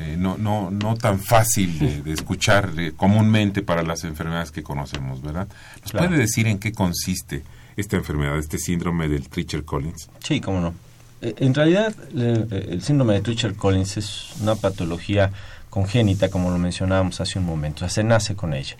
eh, 0.00 0.14
no, 0.16 0.38
no, 0.38 0.70
no 0.70 0.94
tan 0.94 1.18
fácil 1.18 2.04
de, 2.04 2.12
escuchar 2.12 2.70
eh, 2.78 2.92
comúnmente 2.96 3.62
para 3.62 3.82
las 3.82 4.04
enfermedades 4.04 4.52
que 4.52 4.62
conocemos, 4.62 5.20
¿verdad? 5.20 5.48
¿Nos 5.82 5.90
puede 5.90 6.16
decir 6.16 6.46
en 6.46 6.60
qué 6.60 6.70
consiste 6.70 7.42
esta 7.76 7.96
enfermedad, 7.96 8.38
este 8.38 8.58
síndrome 8.58 9.08
del 9.08 9.28
Treacher-Collins? 9.28 10.10
Sí, 10.22 10.40
cómo 10.40 10.60
no. 10.60 10.74
Eh, 11.22 11.34
en 11.38 11.52
realidad, 11.52 11.92
el 12.14 12.80
síndrome 12.80 13.14
de 13.14 13.22
Treacher-Collins 13.22 13.96
es 13.96 14.34
una 14.40 14.54
patología 14.54 15.32
congénita, 15.70 16.30
como 16.30 16.52
lo 16.52 16.58
mencionábamos 16.58 17.20
hace 17.20 17.40
un 17.40 17.46
momento, 17.46 17.78
o 17.84 17.88
sea, 17.88 17.88
se 17.88 18.04
nace 18.04 18.36
con 18.36 18.54
ella 18.54 18.76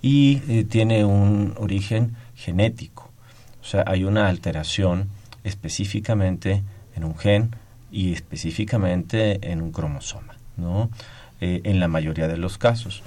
y 0.00 0.64
tiene 0.64 1.04
un 1.04 1.54
origen 1.58 2.16
genético, 2.34 3.10
o 3.60 3.64
sea, 3.64 3.84
hay 3.86 4.04
una 4.04 4.28
alteración 4.28 5.08
específicamente 5.44 6.62
en 6.94 7.04
un 7.04 7.16
gen 7.16 7.56
y 7.90 8.12
específicamente 8.12 9.50
en 9.50 9.62
un 9.62 9.72
cromosoma. 9.72 10.34
¿no? 10.56 10.90
Eh, 11.40 11.60
en 11.64 11.80
la 11.80 11.88
mayoría 11.88 12.28
de 12.28 12.36
los 12.36 12.58
casos. 12.58 13.02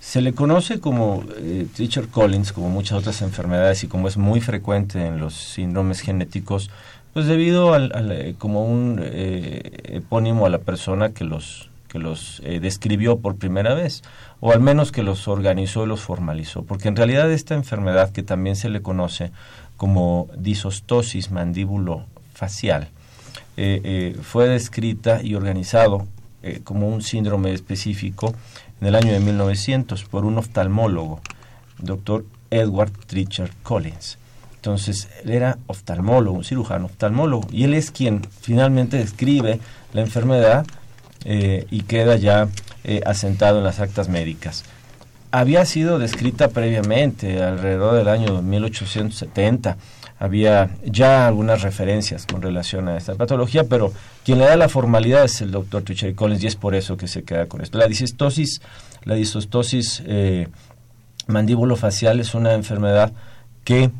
Se 0.00 0.22
le 0.22 0.32
conoce 0.32 0.80
como 0.80 1.22
eh, 1.36 1.66
Teacher 1.76 2.08
Collins, 2.08 2.52
como 2.52 2.70
muchas 2.70 2.98
otras 2.98 3.20
enfermedades 3.20 3.84
y 3.84 3.86
como 3.86 4.08
es 4.08 4.16
muy 4.16 4.40
frecuente 4.40 5.06
en 5.06 5.20
los 5.20 5.34
síndromes 5.34 6.00
genéticos, 6.00 6.70
pues 7.12 7.26
debido 7.26 7.74
al, 7.74 7.92
eh, 8.10 8.34
como 8.38 8.64
un 8.64 8.98
eh, 9.02 9.78
epónimo 9.84 10.46
a 10.46 10.48
la 10.48 10.58
persona 10.58 11.10
que 11.10 11.24
los 11.24 11.68
que 11.88 11.98
los 11.98 12.40
describió 12.44 13.18
por 13.18 13.34
primera 13.34 13.74
vez, 13.74 14.02
o 14.38 14.52
al 14.52 14.60
menos 14.60 14.92
que 14.92 15.02
los 15.02 15.26
organizó 15.26 15.82
y 15.82 15.88
los 15.88 16.00
formalizó, 16.00 16.62
porque 16.62 16.86
en 16.86 16.94
realidad 16.94 17.32
esta 17.32 17.56
enfermedad 17.56 18.12
que 18.12 18.22
también 18.22 18.54
se 18.54 18.68
le 18.68 18.80
conoce 18.80 19.32
como 19.80 20.28
disostosis 20.36 21.30
mandíbulo 21.30 22.04
facial, 22.34 22.88
fue 24.22 24.48
descrita 24.48 25.22
y 25.22 25.34
organizado 25.34 26.06
eh, 26.42 26.62
como 26.64 26.88
un 26.88 27.02
síndrome 27.02 27.52
específico 27.52 28.34
en 28.80 28.86
el 28.86 28.94
año 28.94 29.12
de 29.12 29.20
1900 29.20 30.04
por 30.04 30.24
un 30.24 30.38
oftalmólogo, 30.38 31.20
doctor 31.78 32.24
Edward 32.50 32.92
Tricher 33.06 33.50
Collins. 33.62 34.16
Entonces, 34.56 35.10
él 35.22 35.32
era 35.32 35.58
oftalmólogo, 35.66 36.38
un 36.38 36.44
cirujano 36.44 36.86
oftalmólogo, 36.86 37.46
y 37.52 37.64
él 37.64 37.74
es 37.74 37.90
quien 37.90 38.22
finalmente 38.40 38.96
describe 38.96 39.60
la 39.92 40.00
enfermedad 40.00 40.64
eh, 41.26 41.66
y 41.70 41.82
queda 41.82 42.16
ya 42.16 42.48
eh, 42.84 43.02
asentado 43.04 43.58
en 43.58 43.64
las 43.64 43.80
actas 43.80 44.08
médicas. 44.08 44.64
Había 45.32 45.64
sido 45.64 46.00
descrita 46.00 46.48
previamente, 46.48 47.40
alrededor 47.40 47.94
del 47.94 48.08
año 48.08 48.42
1870, 48.42 49.76
había 50.18 50.70
ya 50.84 51.28
algunas 51.28 51.62
referencias 51.62 52.26
con 52.26 52.42
relación 52.42 52.88
a 52.88 52.96
esta 52.96 53.14
patología, 53.14 53.64
pero 53.64 53.92
quien 54.24 54.38
le 54.38 54.44
da 54.44 54.56
la 54.56 54.68
formalidad 54.68 55.24
es 55.24 55.40
el 55.40 55.52
doctor 55.52 55.82
Tucheri 55.82 56.14
Collins 56.14 56.42
y 56.42 56.48
es 56.48 56.56
por 56.56 56.74
eso 56.74 56.96
que 56.96 57.06
se 57.06 57.22
queda 57.22 57.46
con 57.46 57.60
esto. 57.60 57.78
La 57.78 57.86
disostosis, 57.86 58.60
la 59.04 59.14
disostosis 59.14 60.02
eh, 60.04 60.48
mandíbulo-facial 61.28 62.18
es 62.18 62.34
una 62.34 62.54
enfermedad 62.54 63.12
que 63.62 63.92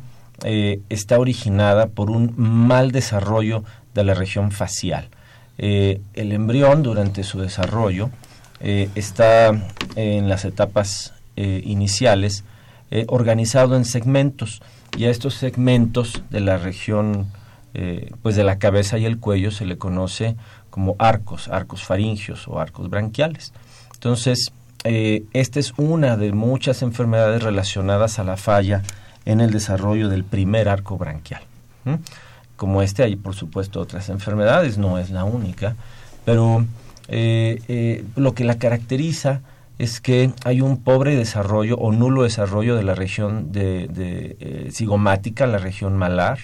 eh, 0.43 0.81
está 0.89 1.17
originada 1.17 1.87
por 1.87 2.11
un 2.11 2.33
mal 2.35 2.91
desarrollo 2.91 3.63
de 3.93 4.03
la 4.03 4.13
región 4.13 4.51
facial. 4.51 5.07
Eh, 5.57 6.01
el 6.13 6.33
embrión 6.33 6.83
durante 6.83 7.23
su 7.23 7.39
desarrollo 7.39 8.09
está 8.63 9.49
en 9.95 10.29
las 10.29 10.45
etapas 10.45 11.15
iniciales 11.35 12.43
organizado 13.07 13.77
en 13.77 13.85
segmentos 13.85 14.61
y 14.97 15.05
a 15.05 15.09
estos 15.09 15.35
segmentos 15.35 16.23
de 16.29 16.41
la 16.41 16.57
región 16.57 17.27
eh, 17.73 18.11
pues 18.21 18.35
de 18.35 18.43
la 18.43 18.59
cabeza 18.59 18.97
y 18.97 19.05
el 19.05 19.17
cuello 19.17 19.49
se 19.49 19.65
le 19.65 19.77
conoce 19.77 20.35
como 20.69 20.97
arcos, 20.99 21.47
arcos 21.47 21.83
faringios 21.83 22.47
o 22.47 22.59
arcos 22.59 22.89
branquiales. 22.89 23.53
Entonces, 23.93 24.51
eh, 24.83 25.23
esta 25.31 25.59
es 25.59 25.73
una 25.77 26.17
de 26.17 26.33
muchas 26.33 26.81
enfermedades 26.81 27.43
relacionadas 27.43 28.19
a 28.19 28.25
la 28.25 28.35
falla 28.35 28.81
en 29.23 29.39
el 29.39 29.51
desarrollo 29.51 30.09
del 30.09 30.25
primer 30.25 30.67
arco 30.67 30.97
branquial. 30.97 31.43
Como 32.57 32.81
este 32.81 33.03
hay, 33.03 33.15
por 33.15 33.35
supuesto, 33.35 33.79
otras 33.79 34.09
enfermedades, 34.09 34.77
no 34.77 34.97
es 34.97 35.09
la 35.09 35.23
única, 35.23 35.75
pero 36.25 36.65
eh, 37.07 38.03
lo 38.15 38.33
que 38.33 38.43
la 38.43 38.57
caracteriza 38.57 39.41
es 39.81 39.99
que 39.99 40.31
hay 40.45 40.61
un 40.61 40.77
pobre 40.77 41.15
desarrollo 41.15 41.75
o 41.77 41.91
nulo 41.91 42.21
desarrollo 42.21 42.75
de 42.75 42.83
la 42.83 42.93
región 42.93 43.51
de, 43.51 43.87
de 43.87 44.37
eh, 44.39 44.69
cigomática, 44.71 45.47
la 45.47 45.57
región 45.57 45.97
malar, 45.97 46.37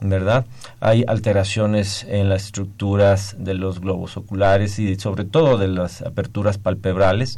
¿verdad? 0.00 0.46
Hay 0.78 1.04
alteraciones 1.08 2.06
en 2.08 2.28
las 2.28 2.44
estructuras 2.44 3.34
de 3.36 3.54
los 3.54 3.80
globos 3.80 4.16
oculares 4.16 4.78
y 4.78 4.94
sobre 4.94 5.24
todo 5.24 5.58
de 5.58 5.66
las 5.66 6.02
aperturas 6.02 6.58
palpebrales. 6.58 7.36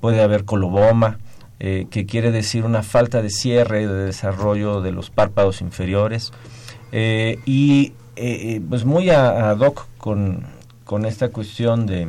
Puede 0.00 0.22
haber 0.22 0.44
coloboma, 0.44 1.18
eh, 1.58 1.88
que 1.90 2.06
quiere 2.06 2.30
decir 2.30 2.64
una 2.64 2.84
falta 2.84 3.22
de 3.22 3.30
cierre, 3.30 3.88
de 3.88 4.04
desarrollo 4.04 4.82
de 4.82 4.92
los 4.92 5.10
párpados 5.10 5.62
inferiores. 5.62 6.32
Eh, 6.92 7.40
y 7.44 7.92
pues 8.68 8.84
muy 8.84 9.10
ad 9.10 9.58
hoc 9.58 9.88
con, 9.98 10.44
con 10.84 11.04
esta 11.06 11.30
cuestión 11.30 11.86
de, 11.86 12.08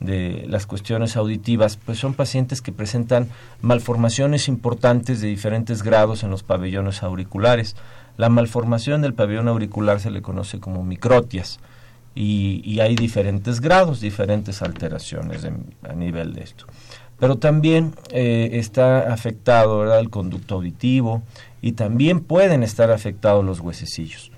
de 0.00 0.44
las 0.48 0.66
cuestiones 0.66 1.16
auditivas, 1.16 1.78
pues 1.78 1.98
son 1.98 2.14
pacientes 2.14 2.60
que 2.60 2.72
presentan 2.72 3.28
malformaciones 3.62 4.48
importantes 4.48 5.20
de 5.20 5.28
diferentes 5.28 5.82
grados 5.82 6.22
en 6.22 6.30
los 6.30 6.42
pabellones 6.42 7.02
auriculares. 7.02 7.76
La 8.16 8.28
malformación 8.28 9.02
del 9.02 9.14
pabellón 9.14 9.48
auricular 9.48 10.00
se 10.00 10.10
le 10.10 10.22
conoce 10.22 10.60
como 10.60 10.82
microtias 10.82 11.60
y, 12.14 12.80
hay 12.80 12.94
diferentes 12.94 13.60
grados, 13.60 14.00
diferentes 14.00 14.62
alteraciones 14.62 15.46
a 15.82 15.92
nivel 15.92 16.34
de 16.34 16.42
esto. 16.42 16.66
Pero 17.18 17.36
también 17.36 17.94
eh, 18.10 18.50
está 18.54 19.12
afectado 19.12 19.98
el 19.98 20.10
conducto 20.10 20.56
auditivo 20.56 21.22
y 21.62 21.72
también 21.72 22.20
pueden 22.20 22.62
estar 22.62 22.90
afectados 22.90 23.44
los 23.44 23.60
huesecillos. 23.60 24.30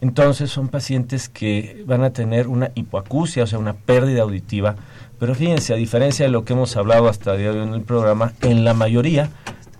Entonces 0.00 0.50
son 0.50 0.68
pacientes 0.68 1.28
que 1.28 1.82
van 1.86 2.02
a 2.02 2.10
tener 2.10 2.46
una 2.48 2.70
hipoacusia, 2.74 3.44
o 3.44 3.46
sea, 3.46 3.58
una 3.58 3.74
pérdida 3.74 4.22
auditiva 4.22 4.76
pero 5.18 5.34
fíjense, 5.34 5.72
a 5.72 5.76
diferencia 5.76 6.26
de 6.26 6.32
lo 6.32 6.44
que 6.44 6.52
hemos 6.52 6.76
hablado 6.76 7.08
hasta 7.08 7.32
el 7.32 7.38
día 7.38 7.52
de 7.52 7.60
hoy 7.60 7.68
en 7.68 7.74
el 7.74 7.82
programa, 7.82 8.32
en 8.42 8.64
la 8.64 8.74
mayoría 8.74 9.30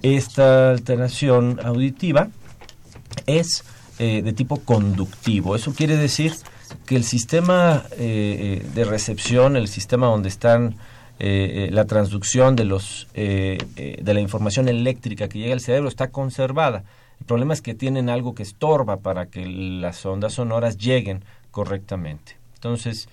esta 0.03 0.71
alteración 0.71 1.61
auditiva 1.65 2.29
es 3.27 3.65
eh, 3.99 4.23
de 4.23 4.33
tipo 4.33 4.61
conductivo. 4.61 5.57
Eso 5.57 5.73
quiere 5.73 5.97
decir 5.97 6.35
que 6.85 6.97
el 6.97 7.05
sistema 7.05 7.85
eh, 7.93 8.61
eh, 8.63 8.67
de 8.75 8.85
recepción, 8.85 9.57
el 9.57 9.69
sistema 9.69 10.07
donde 10.07 10.29
están 10.29 10.77
la 11.17 11.85
transducción 11.85 12.57
de, 12.57 12.65
los, 12.65 13.07
de 13.15 14.03
la 14.05 14.21
información 14.21 14.69
eléctrica 14.69 15.29
que 15.29 15.39
llega 15.39 15.55
al 15.55 15.61
cerebro 15.61 15.89
está 15.89 16.11
conservada. 16.11 16.83
El 17.21 17.27
problema 17.27 17.55
es 17.55 17.63
que 17.63 17.73
tienen 17.73 18.11
algo 18.11 18.35
que 18.35 18.43
estorba 18.43 18.97
para 18.97 19.27
que 19.27 19.47
las 19.47 20.05
ondas 20.05 20.35
sonoras 20.35 20.77
lleguen 20.77 21.25
correctamente. 21.53 22.37
Entonces, 22.57 23.09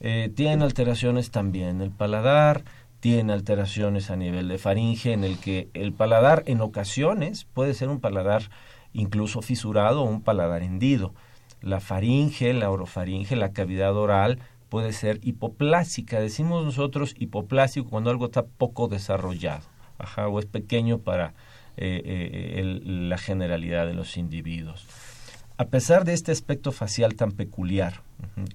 eh, 0.00 0.30
tienen 0.34 0.62
alteraciones 0.62 1.30
también 1.30 1.80
el 1.80 1.90
paladar, 1.90 2.64
tiene 3.00 3.32
alteraciones 3.32 4.10
a 4.10 4.16
nivel 4.16 4.48
de 4.48 4.58
faringe, 4.58 5.12
en 5.12 5.24
el 5.24 5.38
que 5.38 5.68
el 5.74 5.92
paladar 5.92 6.42
en 6.46 6.60
ocasiones 6.60 7.44
puede 7.44 7.74
ser 7.74 7.88
un 7.88 8.00
paladar 8.00 8.50
incluso 8.92 9.42
fisurado 9.42 10.02
o 10.02 10.04
un 10.04 10.22
paladar 10.22 10.62
hendido. 10.62 11.14
La 11.62 11.80
faringe, 11.80 12.52
la 12.54 12.70
orofaringe, 12.70 13.36
la 13.36 13.52
cavidad 13.52 13.96
oral 13.96 14.38
puede 14.68 14.92
ser 14.92 15.18
hipoplásica. 15.22 16.20
Decimos 16.20 16.64
nosotros 16.64 17.14
hipoplásico 17.18 17.88
cuando 17.88 18.10
algo 18.10 18.26
está 18.26 18.44
poco 18.44 18.88
desarrollado, 18.88 19.66
ajá, 19.98 20.28
o 20.28 20.38
es 20.38 20.46
pequeño 20.46 20.98
para 20.98 21.34
eh, 21.76 22.02
eh, 22.04 22.80
la 22.84 23.18
generalidad 23.18 23.86
de 23.86 23.94
los 23.94 24.16
individuos. 24.16 24.86
A 25.56 25.66
pesar 25.66 26.04
de 26.04 26.14
este 26.14 26.32
aspecto 26.32 26.72
facial 26.72 27.14
tan 27.16 27.32
peculiar, 27.32 28.02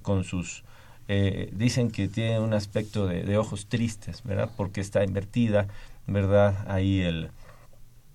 con 0.02 0.24
sus 0.24 0.64
eh, 1.08 1.50
dicen 1.54 1.92
que 1.92 2.08
tiene 2.08 2.40
un 2.40 2.54
aspecto 2.54 3.08
de, 3.08 3.38
ojos 3.38 3.68
tristes, 3.68 4.24
¿verdad? 4.24 4.50
Porque 4.56 4.82
está 4.82 5.04
invertida, 5.04 5.68
¿verdad? 6.08 6.66
Ahí 6.68 7.02
el, 7.02 7.30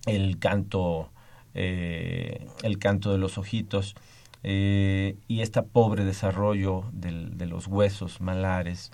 el 0.05 0.37
canto, 0.39 1.09
eh, 1.53 2.47
el 2.63 2.79
canto 2.79 3.11
de 3.11 3.17
los 3.17 3.37
ojitos 3.37 3.95
eh, 4.43 5.15
y 5.27 5.41
este 5.41 5.61
pobre 5.61 6.03
desarrollo 6.03 6.83
de 6.91 7.45
los 7.45 7.67
huesos 7.67 8.19
malares, 8.19 8.91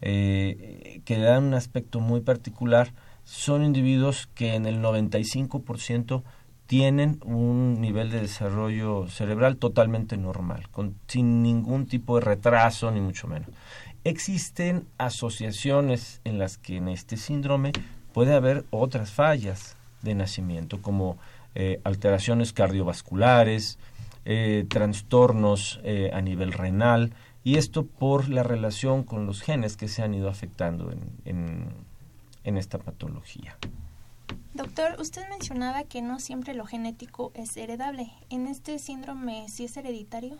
que 0.00 1.04
dan 1.06 1.44
un 1.44 1.54
aspecto 1.54 2.00
muy 2.00 2.20
particular, 2.20 2.92
son 3.24 3.64
individuos 3.64 4.28
que 4.34 4.54
en 4.54 4.66
el 4.66 4.80
95% 4.82 6.22
tienen 6.72 7.20
un 7.22 7.82
nivel 7.82 8.10
de 8.10 8.22
desarrollo 8.22 9.06
cerebral 9.06 9.58
totalmente 9.58 10.16
normal, 10.16 10.68
sin 11.06 11.42
ningún 11.42 11.84
tipo 11.84 12.14
de 12.14 12.22
retraso, 12.22 12.90
ni 12.90 12.98
mucho 13.02 13.28
menos. 13.28 13.50
Existen 14.04 14.86
asociaciones 14.96 16.22
en 16.24 16.38
las 16.38 16.56
que 16.56 16.78
en 16.78 16.88
este 16.88 17.18
síndrome 17.18 17.72
puede 18.14 18.32
haber 18.32 18.64
otras 18.70 19.10
fallas 19.10 19.76
de 20.00 20.14
nacimiento, 20.14 20.80
como 20.80 21.18
eh, 21.54 21.78
alteraciones 21.84 22.54
cardiovasculares, 22.54 23.78
eh, 24.24 24.64
trastornos 24.66 25.78
eh, 25.84 26.10
a 26.14 26.22
nivel 26.22 26.52
renal, 26.54 27.12
y 27.44 27.58
esto 27.58 27.84
por 27.84 28.30
la 28.30 28.44
relación 28.44 29.02
con 29.02 29.26
los 29.26 29.42
genes 29.42 29.76
que 29.76 29.88
se 29.88 30.02
han 30.02 30.14
ido 30.14 30.30
afectando 30.30 30.90
en 31.26 32.56
esta 32.56 32.78
patología. 32.78 33.58
Doctor, 34.54 34.96
usted 35.00 35.22
mencionaba 35.30 35.84
que 35.84 36.02
no 36.02 36.20
siempre 36.20 36.52
lo 36.52 36.66
genético 36.66 37.32
es 37.34 37.56
heredable. 37.56 38.12
¿En 38.28 38.46
este 38.46 38.78
síndrome 38.78 39.46
sí 39.48 39.64
es 39.64 39.76
hereditario? 39.78 40.36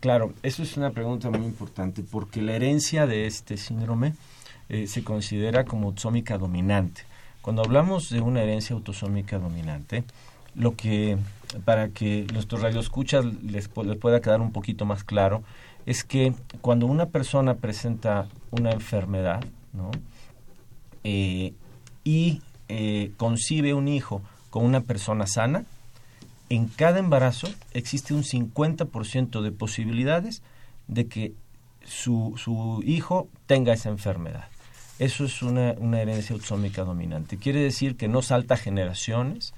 Claro, 0.00 0.34
eso 0.42 0.62
es 0.62 0.76
una 0.76 0.90
pregunta 0.90 1.30
muy 1.30 1.46
importante 1.46 2.02
porque 2.02 2.42
la 2.42 2.52
herencia 2.52 3.06
de 3.06 3.26
este 3.26 3.56
síndrome 3.56 4.12
eh, 4.68 4.86
se 4.86 5.02
considera 5.02 5.64
como 5.64 5.88
autosómica 5.88 6.36
dominante. 6.36 7.02
Cuando 7.40 7.62
hablamos 7.62 8.10
de 8.10 8.20
una 8.20 8.42
herencia 8.42 8.76
autosómica 8.76 9.38
dominante, 9.38 10.04
lo 10.54 10.76
que 10.76 11.16
para 11.64 11.88
que 11.88 12.26
nuestros 12.32 12.60
radioescuchas 12.60 13.24
les, 13.24 13.70
les 13.74 13.96
pueda 13.96 14.20
quedar 14.20 14.42
un 14.42 14.52
poquito 14.52 14.84
más 14.84 15.04
claro 15.04 15.42
es 15.86 16.04
que 16.04 16.34
cuando 16.60 16.86
una 16.86 17.06
persona 17.06 17.54
presenta 17.54 18.28
una 18.50 18.72
enfermedad, 18.72 19.42
¿no? 19.72 19.90
Eh, 21.02 21.52
y 22.04 22.40
eh, 22.68 23.12
concibe 23.16 23.74
un 23.74 23.88
hijo 23.88 24.22
con 24.50 24.64
una 24.64 24.80
persona 24.80 25.26
sana, 25.26 25.64
en 26.48 26.68
cada 26.68 26.98
embarazo 26.98 27.48
existe 27.72 28.14
un 28.14 28.22
50% 28.22 29.42
de 29.42 29.50
posibilidades 29.50 30.42
de 30.86 31.06
que 31.06 31.32
su, 31.84 32.34
su, 32.36 32.82
hijo 32.84 33.28
tenga 33.46 33.72
esa 33.72 33.88
enfermedad. 33.88 34.44
Eso 34.98 35.24
es 35.24 35.42
una, 35.42 35.74
una, 35.78 36.00
herencia 36.00 36.34
autosómica 36.34 36.84
dominante. 36.84 37.36
Quiere 37.36 37.60
decir 37.60 37.96
que 37.96 38.08
no 38.08 38.22
salta 38.22 38.56
generaciones 38.56 39.54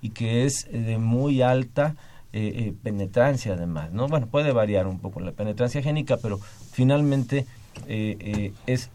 y 0.00 0.10
que 0.10 0.44
es 0.44 0.66
de 0.72 0.98
muy 0.98 1.42
alta 1.42 1.94
eh, 2.32 2.52
eh, 2.54 2.74
penetrancia 2.82 3.52
además. 3.52 3.92
¿no? 3.92 4.08
Bueno, 4.08 4.28
puede 4.28 4.52
variar 4.52 4.86
un 4.86 4.98
poco 4.98 5.20
la 5.20 5.32
penetrancia 5.32 5.82
génica, 5.82 6.16
pero 6.16 6.40
finalmente 6.72 7.46
es 7.86 8.90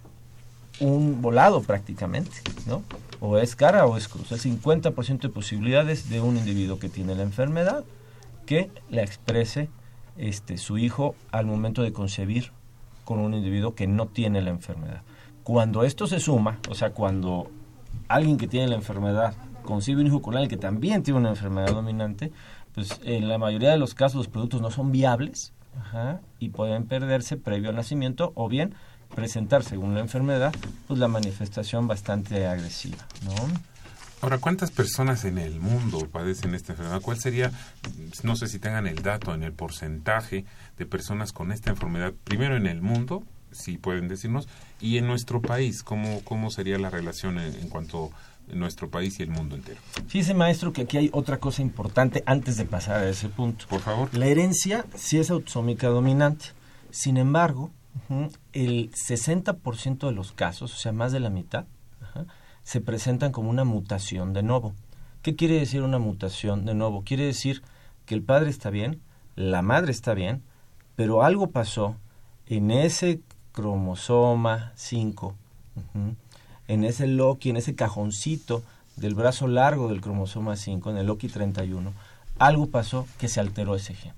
un 0.80 1.22
volado 1.22 1.62
prácticamente, 1.62 2.38
¿no? 2.66 2.84
O 3.20 3.38
es 3.38 3.56
cara 3.56 3.86
o 3.86 3.98
es 3.98 4.08
cruz. 4.08 4.32
El 4.32 4.40
50% 4.40 5.22
de 5.22 5.30
posibilidades 5.30 6.10
de 6.10 6.22
un 6.22 6.38
individuo 6.38 6.80
que 6.80 6.90
tiene 6.90 7.16
la 7.16 7.24
enfermedad 7.24 7.84
que 8.46 8.70
la 8.90 9.02
exprese 9.02 9.70
este, 10.18 10.58
su 10.58 10.78
hijo 10.78 11.16
al 11.32 11.46
momento 11.46 11.82
de 11.82 11.94
concebir 11.94 12.52
con 13.06 13.20
un 13.20 13.34
individuo 13.34 13.76
que 13.76 13.88
no 13.88 14.08
tiene 14.08 14.42
la 14.42 14.50
enfermedad. 14.50 15.02
Cuando 15.44 15.84
esto 15.84 16.08
se 16.08 16.20
suma, 16.20 16.60
o 16.70 16.76
sea, 16.76 16.92
cuando 16.92 17.50
alguien 18.08 18.38
que 18.38 18.48
tiene 18.48 18.68
la 18.68 18.76
enfermedad 18.76 19.36
concibe 19.64 20.02
un 20.02 20.08
hijo 20.08 20.22
con 20.22 20.36
alguien 20.36 20.50
que 20.50 20.58
también 20.58 21.04
tiene 21.04 21.20
una 21.20 21.30
enfermedad 21.30 21.74
dominante, 21.74 22.32
pues 22.74 23.00
en 23.04 23.28
la 23.28 23.38
mayoría 23.38 23.72
de 23.72 23.78
los 23.78 23.94
casos 23.94 24.18
los 24.18 24.28
productos 24.28 24.62
no 24.62 24.72
son 24.72 24.92
viables 24.92 25.54
y 26.40 26.50
pueden 26.50 26.86
perderse 26.86 27.38
previo 27.38 27.70
al 27.70 27.76
nacimiento 27.76 28.32
o 28.36 28.48
bien 28.48 28.76
presentar, 29.14 29.64
según 29.64 29.94
la 29.94 30.02
enfermedad, 30.02 30.54
pues 30.88 31.00
la 31.00 31.08
manifestación 31.08 31.88
bastante 31.88 32.48
agresiva, 32.48 33.06
¿no? 33.26 33.34
Ahora, 34.24 34.38
¿cuántas 34.38 34.72
personas 34.72 35.26
en 35.26 35.38
el 35.38 35.60
mundo 35.60 36.08
padecen 36.10 36.56
esta 36.56 36.72
enfermedad? 36.72 37.02
¿Cuál 37.02 37.20
sería, 37.20 37.52
no 38.24 38.38
sé 38.38 38.48
si 38.48 38.58
tengan 38.58 38.88
el 38.88 39.02
dato 39.02 39.34
en 39.34 39.44
el 39.44 39.52
porcentaje 39.52 40.46
de 40.78 40.86
personas 40.86 41.34
con 41.34 41.52
esta 41.52 41.72
enfermedad, 41.72 42.14
primero 42.24 42.56
en 42.56 42.66
el 42.68 42.82
mundo, 42.82 43.24
si 43.52 43.78
pueden 43.78 44.08
decirnos, 44.08 44.48
y 44.80 44.98
en 44.98 45.08
nuestro 45.08 45.42
país, 45.42 45.84
¿cómo, 45.84 46.22
cómo 46.24 46.52
sería 46.52 46.78
la 46.78 46.90
relación 46.90 47.38
en, 47.38 47.68
cuanto 47.68 48.12
a 48.50 48.56
nuestro 48.56 48.90
país 48.90 49.20
y 49.20 49.24
el 49.24 49.30
mundo 49.30 49.56
entero? 49.56 49.82
Fíjese, 50.08 50.34
maestro, 50.34 50.72
que 50.72 50.84
aquí 50.84 50.98
hay 50.98 51.10
otra 51.12 51.40
cosa 51.40 51.62
importante 51.62 52.24
antes 52.26 52.56
de 52.56 52.64
pasar 52.64 53.04
a 53.04 53.10
ese 53.10 53.28
punto. 53.28 53.66
Por 53.68 53.82
favor. 53.82 54.10
La 54.14 54.28
herencia 54.28 54.86
sí 54.96 55.20
es 55.20 55.32
autosómica 55.32 55.88
dominante. 55.88 56.46
Sin 56.92 57.18
embargo, 57.18 57.72
el 58.54 58.92
60% 58.92 60.08
de 60.08 60.12
los 60.12 60.32
casos, 60.32 60.74
o 60.74 60.78
sea, 60.78 60.92
más 60.92 61.12
de 61.12 61.20
la 61.20 61.30
mitad, 61.30 61.66
se 62.64 62.82
presentan 62.82 63.32
como 63.32 63.50
una 63.50 63.64
mutación 63.64 64.34
de 64.34 64.44
nuevo. 64.44 64.74
¿Qué 65.22 65.36
quiere 65.36 65.60
decir 65.60 65.84
una 65.84 66.00
mutación 66.00 66.66
de 66.66 66.74
nuevo? 66.74 67.04
Quiere 67.04 67.26
decir 67.26 67.64
que 68.06 68.16
el 68.16 68.24
padre 68.24 68.50
está 68.50 68.70
bien, 68.70 69.02
la 69.36 69.62
madre 69.62 69.92
está 69.92 70.14
bien, 70.14 70.44
pero 70.96 71.24
algo 71.24 71.52
pasó 71.52 71.96
en 72.48 72.72
ese 72.72 73.22
cromosoma 73.52 74.74
5, 74.76 75.36
en 76.68 76.84
ese 76.84 77.08
Loki, 77.08 77.50
en 77.50 77.58
ese 77.58 77.76
cajoncito 77.76 78.64
del 78.96 79.16
brazo 79.16 79.48
largo 79.48 79.88
del 79.88 80.02
cromosoma 80.02 80.56
5, 80.56 80.92
en 80.92 80.98
el 80.98 81.08
Loki 81.08 81.28
31, 81.28 81.94
algo 82.40 82.68
pasó 82.68 83.08
que 83.18 83.28
se 83.28 83.40
alteró 83.40 83.76
ese 83.76 83.96
gen. 83.96 84.14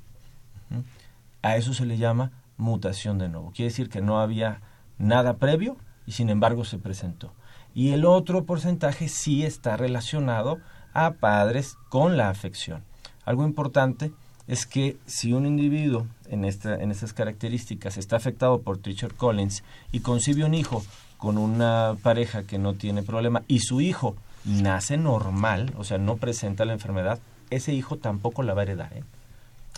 A 1.41 1.55
eso 1.57 1.73
se 1.73 1.85
le 1.85 1.97
llama 1.97 2.31
mutación 2.57 3.17
de 3.17 3.29
nuevo. 3.29 3.51
Quiere 3.51 3.69
decir 3.69 3.89
que 3.89 4.01
no 4.01 4.19
había 4.19 4.61
nada 4.97 5.37
previo 5.37 5.77
y 6.05 6.13
sin 6.13 6.29
embargo 6.29 6.65
se 6.65 6.77
presentó. 6.77 7.33
Y 7.73 7.91
el 7.91 8.05
otro 8.05 8.45
porcentaje 8.45 9.09
sí 9.09 9.43
está 9.43 9.75
relacionado 9.77 10.59
a 10.93 11.11
padres 11.11 11.77
con 11.89 12.15
la 12.15 12.29
afección. 12.29 12.83
Algo 13.25 13.43
importante 13.43 14.11
es 14.47 14.65
que 14.65 14.97
si 15.05 15.33
un 15.33 15.45
individuo 15.45 16.07
en, 16.27 16.45
esta, 16.45 16.75
en 16.75 16.91
estas 16.91 17.13
características 17.13 17.97
está 17.97 18.15
afectado 18.15 18.61
por 18.61 18.77
Treacher 18.77 19.13
Collins 19.13 19.63
y 19.91 19.99
concibe 20.01 20.45
un 20.45 20.53
hijo 20.53 20.85
con 21.17 21.37
una 21.37 21.95
pareja 22.03 22.43
que 22.43 22.59
no 22.59 22.75
tiene 22.75 23.01
problema 23.01 23.43
y 23.47 23.59
su 23.59 23.81
hijo 23.81 24.15
nace 24.45 24.97
normal, 24.97 25.73
o 25.77 25.83
sea, 25.83 25.97
no 25.97 26.17
presenta 26.17 26.65
la 26.65 26.73
enfermedad, 26.73 27.19
ese 27.49 27.73
hijo 27.73 27.97
tampoco 27.97 28.43
la 28.43 28.53
va 28.53 28.61
a 28.61 28.63
heredar. 28.63 28.93
¿eh? 28.93 29.03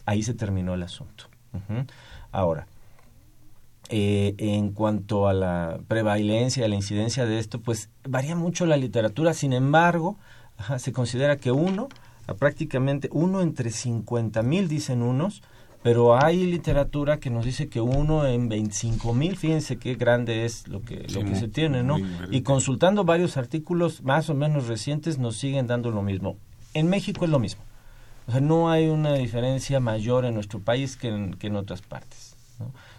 Ahí 0.06 0.24
se 0.24 0.34
terminó 0.34 0.74
el 0.74 0.84
asunto. 0.84 1.26
Ahora, 2.38 2.68
eh, 3.90 4.36
en 4.38 4.72
cuanto 4.72 5.28
a 5.28 5.34
la 5.34 5.80
prevalencia, 5.88 6.66
a 6.66 6.68
la 6.68 6.76
incidencia 6.76 7.26
de 7.26 7.40
esto, 7.40 7.62
pues 7.62 7.90
varía 8.08 8.36
mucho 8.36 8.68
la 8.68 8.78
literatura. 8.78 9.34
Sin 9.34 9.54
embargo, 9.54 10.18
se 10.78 10.92
considera 10.92 11.38
que 11.38 11.52
uno, 11.52 11.90
prácticamente 12.38 13.10
uno 13.12 13.42
entre 13.42 13.72
50 13.72 14.44
mil, 14.44 14.68
dicen 14.68 15.02
unos, 15.02 15.42
pero 15.82 16.16
hay 16.16 16.46
literatura 16.46 17.20
que 17.20 17.32
nos 17.32 17.44
dice 17.44 17.70
que 17.70 17.82
uno 17.82 18.28
en 18.28 18.50
25 18.50 19.16
mil, 19.16 19.36
fíjense 19.36 19.78
qué 19.78 19.96
grande 19.96 20.46
es 20.46 20.68
lo 20.68 20.84
que, 20.84 21.08
lo 21.12 21.22
que 21.22 21.36
se 21.36 21.48
tiene, 21.48 21.82
¿no? 21.82 21.98
Y 22.30 22.42
consultando 22.42 23.04
varios 23.04 23.36
artículos 23.36 24.04
más 24.04 24.30
o 24.30 24.36
menos 24.36 24.68
recientes 24.68 25.18
nos 25.18 25.38
siguen 25.38 25.66
dando 25.66 25.90
lo 25.90 26.04
mismo. 26.04 26.38
En 26.76 26.88
México 26.88 27.26
es 27.26 27.32
lo 27.32 27.40
mismo. 27.40 27.64
O 28.28 28.32
sea, 28.32 28.42
no 28.42 28.70
hay 28.70 28.88
una 28.88 29.14
diferencia 29.14 29.80
mayor 29.80 30.26
en 30.26 30.34
nuestro 30.34 30.60
país 30.60 30.98
que 30.98 31.08
en, 31.08 31.34
que 31.36 31.48
en 31.48 31.56
otras 31.56 31.82
partes. 31.82 32.27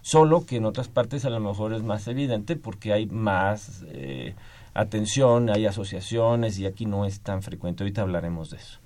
Solo 0.02 0.46
que 0.46 0.56
en 0.56 0.64
otras 0.64 0.88
partes 0.88 1.24
a 1.24 1.30
lo 1.30 1.40
mejor 1.40 1.72
es 1.72 1.82
más 1.82 2.06
evidente 2.08 2.56
porque 2.56 2.92
hay 2.92 3.06
más 3.06 3.82
eh, 3.88 4.34
atención, 4.74 5.50
hay 5.50 5.66
asociaciones 5.66 6.58
y 6.58 6.66
aquí 6.66 6.86
no 6.86 7.04
es 7.04 7.20
tan 7.20 7.42
frecuente. 7.42 7.82
Ahorita 7.82 8.02
hablaremos 8.02 8.50
de 8.50 8.58
eso. 8.58 8.78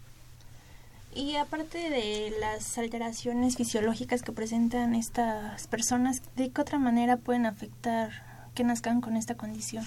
Y 1.15 1.37
aparte 1.37 1.91
de 1.91 2.33
las 2.41 2.79
alteraciones 2.79 3.57
fisiológicas 3.57 4.23
que 4.23 4.33
presentan 4.33 4.95
estas 4.95 5.67
personas, 5.67 6.23
¿de 6.37 6.51
qué 6.51 6.61
otra 6.63 6.79
manera 6.79 7.19
pueden 7.19 7.45
afectar 7.45 8.11
que 8.55 8.65
nazcan 8.65 9.03
con 9.03 9.17
esta 9.17 9.35
condición? 9.35 9.85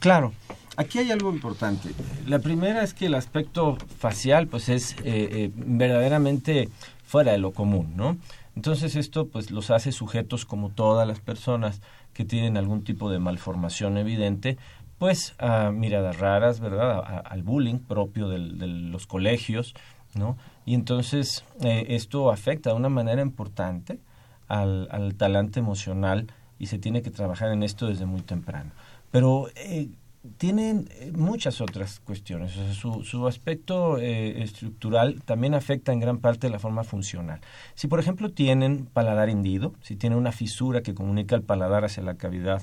Claro, 0.00 0.34
aquí 0.76 0.98
hay 0.98 1.10
algo 1.10 1.32
importante. 1.32 1.90
La 2.26 2.40
primera 2.40 2.82
es 2.82 2.92
que 2.92 3.06
el 3.06 3.14
aspecto 3.14 3.78
facial 3.98 4.48
pues 4.48 4.68
es 4.68 4.92
eh, 4.92 4.98
eh, 5.04 5.50
verdaderamente 5.54 6.68
fuera 7.06 7.32
de 7.32 7.38
lo 7.38 7.52
común, 7.52 7.94
¿no? 7.96 8.18
Entonces 8.56 8.96
esto 8.96 9.28
pues 9.28 9.50
los 9.50 9.70
hace 9.70 9.92
sujetos 9.92 10.46
como 10.46 10.70
todas 10.70 11.06
las 11.06 11.20
personas 11.20 11.82
que 12.14 12.24
tienen 12.24 12.56
algún 12.56 12.82
tipo 12.82 13.10
de 13.10 13.18
malformación 13.18 13.98
evidente, 13.98 14.56
pues 14.98 15.34
a 15.38 15.70
miradas 15.70 16.18
raras, 16.18 16.60
¿verdad? 16.60 17.22
al 17.24 17.42
bullying 17.42 17.78
propio 17.78 18.28
de 18.28 18.38
los 18.38 19.06
colegios, 19.06 19.74
¿no? 20.14 20.38
Y 20.64 20.74
entonces 20.74 21.44
eh, 21.60 21.84
esto 21.90 22.30
afecta 22.30 22.70
de 22.70 22.76
una 22.76 22.88
manera 22.88 23.20
importante 23.20 24.00
al, 24.48 24.88
al 24.90 25.14
talante 25.14 25.60
emocional 25.60 26.26
y 26.58 26.66
se 26.66 26.78
tiene 26.78 27.02
que 27.02 27.10
trabajar 27.10 27.52
en 27.52 27.62
esto 27.62 27.86
desde 27.86 28.06
muy 28.06 28.22
temprano. 28.22 28.70
Pero 29.10 29.48
eh, 29.54 29.88
tienen 30.36 30.88
eh, 30.92 31.12
muchas 31.14 31.60
otras 31.60 32.00
cuestiones. 32.00 32.52
su, 32.52 33.26
aspecto 33.26 33.98
eh, 33.98 34.42
estructural 34.42 35.22
también 35.24 35.54
afecta 35.54 35.92
en 35.92 36.00
gran 36.00 36.18
parte 36.18 36.48
la 36.48 36.58
forma 36.58 36.84
funcional. 36.84 37.40
Si, 37.74 37.88
por 37.88 38.00
ejemplo, 38.00 38.30
tienen 38.30 38.86
paladar 38.86 39.28
hendido, 39.28 39.74
si 39.82 39.96
tienen 39.96 40.18
una 40.18 40.32
fisura 40.32 40.82
que 40.82 40.94
comunica 40.94 41.34
el 41.34 41.42
paladar 41.42 41.84
hacia 41.84 42.02
la 42.02 42.14
cavidad 42.14 42.62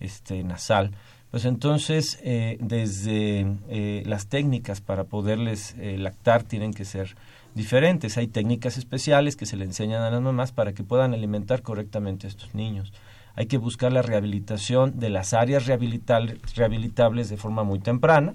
este, 0.00 0.42
nasal, 0.44 0.92
pues 1.30 1.44
entonces 1.44 2.18
eh, 2.22 2.58
desde 2.60 4.04
las 4.06 4.28
técnicas 4.28 4.80
para 4.80 5.04
poderles 5.04 5.74
lactar 5.78 6.44
tienen 6.44 6.72
que 6.72 6.84
ser 6.84 7.16
diferentes. 7.54 8.16
Hay 8.18 8.28
técnicas 8.28 8.78
especiales 8.78 9.34
que 9.34 9.46
se 9.46 9.56
le 9.56 9.64
enseñan 9.64 10.02
a 10.02 10.10
las 10.10 10.22
mamás 10.22 10.52
para 10.52 10.74
que 10.74 10.84
puedan 10.84 11.12
alimentar 11.12 11.62
correctamente 11.62 12.26
a 12.26 12.30
estos 12.30 12.54
niños 12.54 12.92
hay 13.36 13.46
que 13.46 13.58
buscar 13.58 13.92
la 13.92 14.02
rehabilitación 14.02 14.98
de 14.98 15.10
las 15.10 15.34
áreas 15.34 15.66
rehabilitables 15.66 17.28
de 17.28 17.36
forma 17.36 17.64
muy 17.64 17.80
temprana 17.80 18.34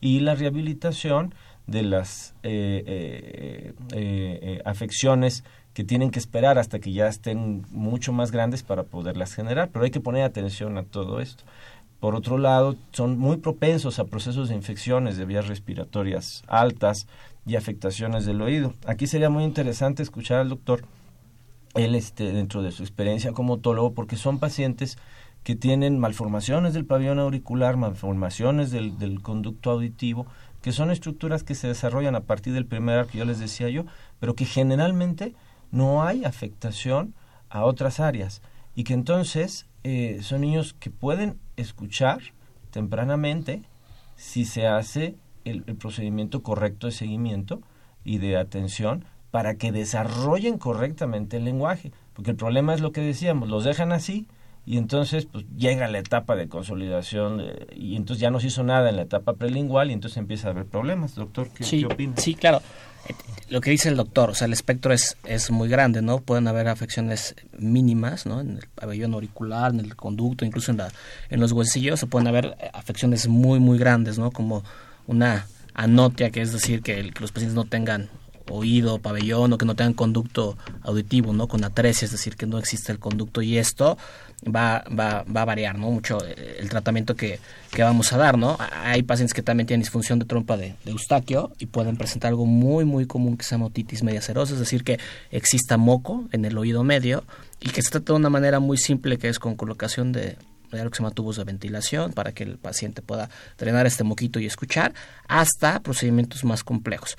y 0.00 0.20
la 0.20 0.34
rehabilitación 0.34 1.34
de 1.66 1.82
las 1.82 2.34
eh, 2.42 2.82
eh, 2.86 3.74
eh, 3.92 4.62
afecciones 4.64 5.44
que 5.74 5.84
tienen 5.84 6.10
que 6.10 6.18
esperar 6.18 6.58
hasta 6.58 6.80
que 6.80 6.92
ya 6.92 7.06
estén 7.06 7.64
mucho 7.70 8.12
más 8.12 8.30
grandes 8.30 8.62
para 8.62 8.82
poderlas 8.82 9.34
generar, 9.34 9.70
pero 9.72 9.84
hay 9.84 9.90
que 9.90 10.00
poner 10.00 10.24
atención 10.24 10.76
a 10.76 10.82
todo 10.82 11.20
esto. 11.20 11.44
Por 12.00 12.14
otro 12.16 12.36
lado, 12.36 12.74
son 12.90 13.16
muy 13.16 13.36
propensos 13.36 13.98
a 13.98 14.04
procesos 14.04 14.48
de 14.48 14.56
infecciones 14.56 15.16
de 15.16 15.24
vías 15.24 15.46
respiratorias 15.46 16.42
altas 16.48 17.06
y 17.46 17.56
afectaciones 17.56 18.26
del 18.26 18.42
oído. 18.42 18.74
Aquí 18.86 19.06
sería 19.06 19.30
muy 19.30 19.44
interesante 19.44 20.02
escuchar 20.02 20.40
al 20.40 20.48
doctor, 20.48 20.84
él 21.74 21.94
este, 21.94 22.32
dentro 22.32 22.62
de 22.62 22.72
su 22.72 22.82
experiencia 22.82 23.32
como 23.32 23.54
otólogo, 23.54 23.94
porque 23.94 24.16
son 24.16 24.38
pacientes 24.38 24.98
que 25.42 25.56
tienen 25.56 25.98
malformaciones 25.98 26.74
del 26.74 26.86
pabellón 26.86 27.18
auricular, 27.18 27.76
malformaciones 27.76 28.70
del, 28.70 28.98
del 28.98 29.20
conducto 29.22 29.70
auditivo, 29.70 30.26
que 30.60 30.72
son 30.72 30.90
estructuras 30.90 31.42
que 31.42 31.56
se 31.56 31.68
desarrollan 31.68 32.14
a 32.14 32.20
partir 32.20 32.52
del 32.52 32.66
primer 32.66 32.98
arco, 32.98 33.12
yo 33.14 33.24
les 33.24 33.40
decía 33.40 33.68
yo, 33.68 33.84
pero 34.20 34.34
que 34.34 34.44
generalmente 34.44 35.34
no 35.72 36.04
hay 36.04 36.24
afectación 36.24 37.14
a 37.50 37.64
otras 37.64 37.98
áreas. 37.98 38.42
Y 38.74 38.84
que 38.84 38.94
entonces 38.94 39.66
eh, 39.84 40.20
son 40.22 40.42
niños 40.42 40.74
que 40.74 40.90
pueden 40.90 41.38
escuchar 41.56 42.20
tempranamente 42.70 43.62
si 44.16 44.44
se 44.44 44.66
hace 44.66 45.16
el, 45.44 45.62
procedimiento 45.76 46.42
correcto 46.42 46.86
de 46.86 46.92
seguimiento 46.92 47.60
y 48.04 48.18
de 48.18 48.36
atención 48.36 49.04
para 49.32 49.56
que 49.56 49.72
desarrollen 49.72 50.58
correctamente 50.58 51.38
el 51.38 51.44
lenguaje. 51.44 51.90
Porque 52.12 52.30
el 52.30 52.36
problema 52.36 52.72
es 52.74 52.80
lo 52.80 52.92
que 52.92 53.00
decíamos, 53.00 53.48
los 53.48 53.64
dejan 53.64 53.90
así 53.90 54.28
y 54.64 54.78
entonces 54.78 55.26
pues 55.26 55.44
llega 55.56 55.88
la 55.88 55.98
etapa 55.98 56.36
de 56.36 56.48
consolidación 56.48 57.40
eh, 57.40 57.66
y 57.74 57.96
entonces 57.96 58.20
ya 58.20 58.30
no 58.30 58.38
se 58.38 58.46
hizo 58.46 58.62
nada 58.62 58.90
en 58.90 58.94
la 58.94 59.02
etapa 59.02 59.32
prelingual 59.34 59.90
y 59.90 59.94
entonces 59.94 60.18
empieza 60.18 60.46
a 60.46 60.50
haber 60.52 60.66
problemas. 60.66 61.16
Doctor, 61.16 61.48
¿qué, 61.48 61.64
sí, 61.64 61.80
¿qué 61.80 61.86
opina? 61.86 62.14
Sí, 62.18 62.36
claro 62.36 62.62
lo 63.48 63.60
que 63.60 63.70
dice 63.70 63.88
el 63.90 63.96
doctor, 63.96 64.30
o 64.30 64.34
sea, 64.34 64.46
el 64.46 64.52
espectro 64.52 64.94
es, 64.94 65.16
es 65.24 65.50
muy 65.50 65.68
grande, 65.68 66.00
¿no? 66.00 66.20
Pueden 66.20 66.48
haber 66.48 66.68
afecciones 66.68 67.34
mínimas, 67.58 68.24
¿no? 68.24 68.40
En 68.40 68.56
el 68.56 68.66
pabellón 68.74 69.12
auricular, 69.12 69.72
en 69.72 69.80
el 69.80 69.94
conducto, 69.94 70.46
incluso 70.46 70.70
en, 70.70 70.78
la, 70.78 70.88
en 71.28 71.38
los 71.38 71.52
huesillos, 71.52 72.00
se 72.00 72.06
pueden 72.06 72.28
haber 72.28 72.56
afecciones 72.72 73.28
muy, 73.28 73.60
muy 73.60 73.78
grandes, 73.78 74.18
¿no? 74.18 74.30
Como 74.30 74.64
una 75.06 75.46
anotia, 75.74 76.30
que 76.30 76.40
es 76.40 76.52
decir, 76.52 76.82
que, 76.82 77.10
que 77.10 77.20
los 77.20 77.32
pacientes 77.32 77.54
no 77.54 77.64
tengan 77.64 78.08
oído, 78.52 78.98
pabellón 78.98 79.52
o 79.52 79.58
que 79.58 79.64
no 79.64 79.74
tengan 79.74 79.94
conducto 79.94 80.56
auditivo, 80.82 81.32
¿no? 81.32 81.48
Con 81.48 81.64
atresia, 81.64 82.04
es 82.04 82.12
decir, 82.12 82.36
que 82.36 82.46
no 82.46 82.58
existe 82.58 82.92
el 82.92 82.98
conducto 82.98 83.42
y 83.42 83.58
esto 83.58 83.96
va, 84.44 84.84
va, 84.88 85.24
va 85.24 85.42
a 85.42 85.44
variar, 85.44 85.78
¿no? 85.78 85.90
Mucho 85.90 86.18
eh, 86.24 86.56
el 86.58 86.68
tratamiento 86.68 87.14
que, 87.14 87.38
que, 87.70 87.82
vamos 87.82 88.12
a 88.12 88.18
dar, 88.18 88.36
¿no? 88.36 88.56
Hay 88.82 89.02
pacientes 89.02 89.34
que 89.34 89.42
también 89.42 89.66
tienen 89.66 89.82
disfunción 89.82 90.18
de 90.18 90.24
trompa 90.24 90.56
de, 90.56 90.74
Eustaquio 90.86 91.52
y 91.58 91.66
pueden 91.66 91.96
presentar 91.96 92.30
algo 92.30 92.46
muy, 92.46 92.84
muy 92.84 93.06
común 93.06 93.36
que 93.36 93.44
se 93.44 93.52
llama 93.52 93.66
otitis 93.66 94.02
media 94.02 94.20
serosa, 94.20 94.54
es 94.54 94.60
decir, 94.60 94.84
que 94.84 94.98
exista 95.30 95.76
moco 95.76 96.28
en 96.32 96.44
el 96.44 96.58
oído 96.58 96.84
medio 96.84 97.24
y 97.60 97.70
que 97.70 97.82
se 97.82 97.90
trata 97.90 98.12
de 98.12 98.18
una 98.18 98.30
manera 98.30 98.60
muy 98.60 98.76
simple 98.76 99.18
que 99.18 99.28
es 99.28 99.38
con 99.38 99.56
colocación 99.56 100.12
de, 100.12 100.36
lo 100.70 100.90
que 100.90 100.96
se 100.96 101.02
llama 101.02 101.14
tubos 101.14 101.36
de 101.36 101.44
ventilación 101.44 102.12
para 102.12 102.32
que 102.32 102.44
el 102.44 102.58
paciente 102.58 103.02
pueda 103.02 103.30
drenar 103.58 103.86
este 103.86 104.04
moquito 104.04 104.40
y 104.40 104.46
escuchar, 104.46 104.92
hasta 105.28 105.80
procedimientos 105.80 106.44
más 106.44 106.64
complejos. 106.64 107.16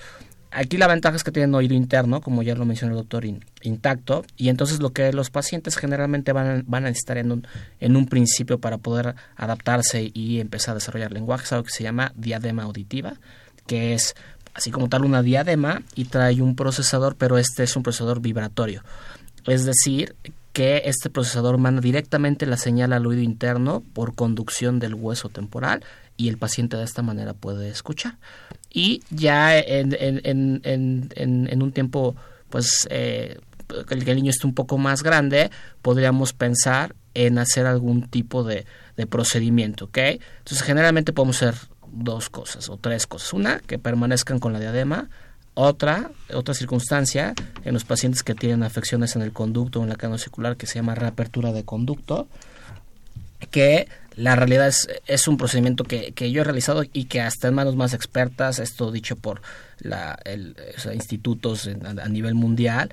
Aquí 0.55 0.77
la 0.77 0.87
ventaja 0.87 1.15
es 1.15 1.23
que 1.23 1.31
tienen 1.31 1.55
oído 1.55 1.73
interno, 1.73 2.21
como 2.21 2.43
ya 2.43 2.55
lo 2.55 2.65
mencionó 2.65 2.93
el 2.93 2.99
doctor, 2.99 3.25
intacto, 3.61 4.23
y 4.37 4.49
entonces 4.49 4.79
lo 4.79 4.91
que 4.91 5.11
los 5.11 5.29
pacientes 5.29 5.77
generalmente 5.77 6.31
van 6.31 6.47
a, 6.47 6.63
van 6.65 6.85
a 6.85 6.89
necesitar 6.89 7.17
en 7.17 7.31
un, 7.31 7.47
en 7.79 7.95
un 7.95 8.07
principio 8.07 8.59
para 8.59 8.77
poder 8.77 9.15
adaptarse 9.35 10.11
y 10.13 10.39
empezar 10.39 10.73
a 10.73 10.75
desarrollar 10.75 11.11
lenguaje 11.11 11.45
es 11.45 11.53
algo 11.53 11.65
que 11.65 11.71
se 11.71 11.83
llama 11.83 12.11
diadema 12.15 12.63
auditiva, 12.63 13.15
que 13.65 13.93
es 13.93 14.15
así 14.53 14.71
como 14.71 14.89
tal 14.89 15.05
una 15.05 15.23
diadema 15.23 15.81
y 15.95 16.05
trae 16.05 16.41
un 16.41 16.55
procesador, 16.55 17.15
pero 17.15 17.37
este 17.37 17.63
es 17.63 17.75
un 17.75 17.83
procesador 17.83 18.21
vibratorio. 18.21 18.83
Es 19.45 19.65
decir, 19.65 20.15
que 20.53 20.83
este 20.85 21.09
procesador 21.09 21.57
manda 21.57 21.81
directamente 21.81 22.45
la 22.45 22.57
señal 22.57 22.93
al 22.93 23.07
oído 23.07 23.23
interno 23.23 23.83
por 23.93 24.13
conducción 24.13 24.79
del 24.79 24.93
hueso 24.93 25.29
temporal 25.29 25.83
y 26.17 26.29
el 26.29 26.37
paciente 26.37 26.77
de 26.77 26.83
esta 26.83 27.01
manera 27.01 27.33
puede 27.33 27.69
escuchar 27.69 28.17
y 28.71 29.01
ya 29.09 29.57
en, 29.57 31.61
un 31.61 31.71
tiempo 31.71 32.15
pues 32.49 32.87
eh, 32.89 33.39
el 33.89 34.05
que 34.05 34.11
el 34.11 34.17
niño 34.17 34.31
esté 34.31 34.47
un 34.47 34.53
poco 34.53 34.77
más 34.77 35.03
grande 35.03 35.51
podríamos 35.81 36.33
pensar 36.33 36.95
en 37.13 37.37
hacer 37.37 37.65
algún 37.65 38.09
tipo 38.09 38.43
de, 38.43 38.65
procedimiento, 39.09 39.85
¿ok? 39.85 39.97
Entonces 39.97 40.61
generalmente 40.61 41.13
podemos 41.13 41.41
hacer 41.41 41.55
dos 41.91 42.29
cosas 42.29 42.69
o 42.69 42.77
tres 42.77 43.07
cosas. 43.07 43.33
Una, 43.33 43.59
que 43.59 43.79
permanezcan 43.79 44.39
con 44.39 44.53
la 44.53 44.59
diadema. 44.59 45.09
Otra, 45.55 46.11
otra 46.33 46.55
circunstancia 46.55 47.35
en 47.63 47.73
los 47.73 47.85
pacientes 47.85 48.23
que 48.23 48.33
tienen 48.33 48.63
afecciones 48.63 49.15
en 49.15 49.21
el 49.21 49.31
conducto 49.31 49.79
o 49.79 49.83
en 49.83 49.89
la 49.89 49.95
cadena 49.95 50.17
circular 50.17 50.57
que 50.57 50.65
se 50.65 50.75
llama 50.75 50.95
reapertura 50.95 51.51
de 51.51 51.63
conducto, 51.63 52.27
que 53.51 53.87
la 54.15 54.35
realidad 54.35 54.67
es, 54.67 54.87
es 55.07 55.27
un 55.27 55.37
procedimiento 55.37 55.83
que, 55.83 56.11
que, 56.13 56.31
yo 56.31 56.41
he 56.41 56.43
realizado 56.43 56.83
y 56.91 57.05
que 57.05 57.21
hasta 57.21 57.47
en 57.47 57.55
manos 57.55 57.75
más 57.75 57.93
expertas, 57.93 58.59
esto 58.59 58.91
dicho 58.91 59.15
por 59.15 59.41
la, 59.79 60.17
el, 60.25 60.55
institutos 60.93 61.69
a, 61.83 62.09
nivel 62.09 62.35
mundial, 62.35 62.91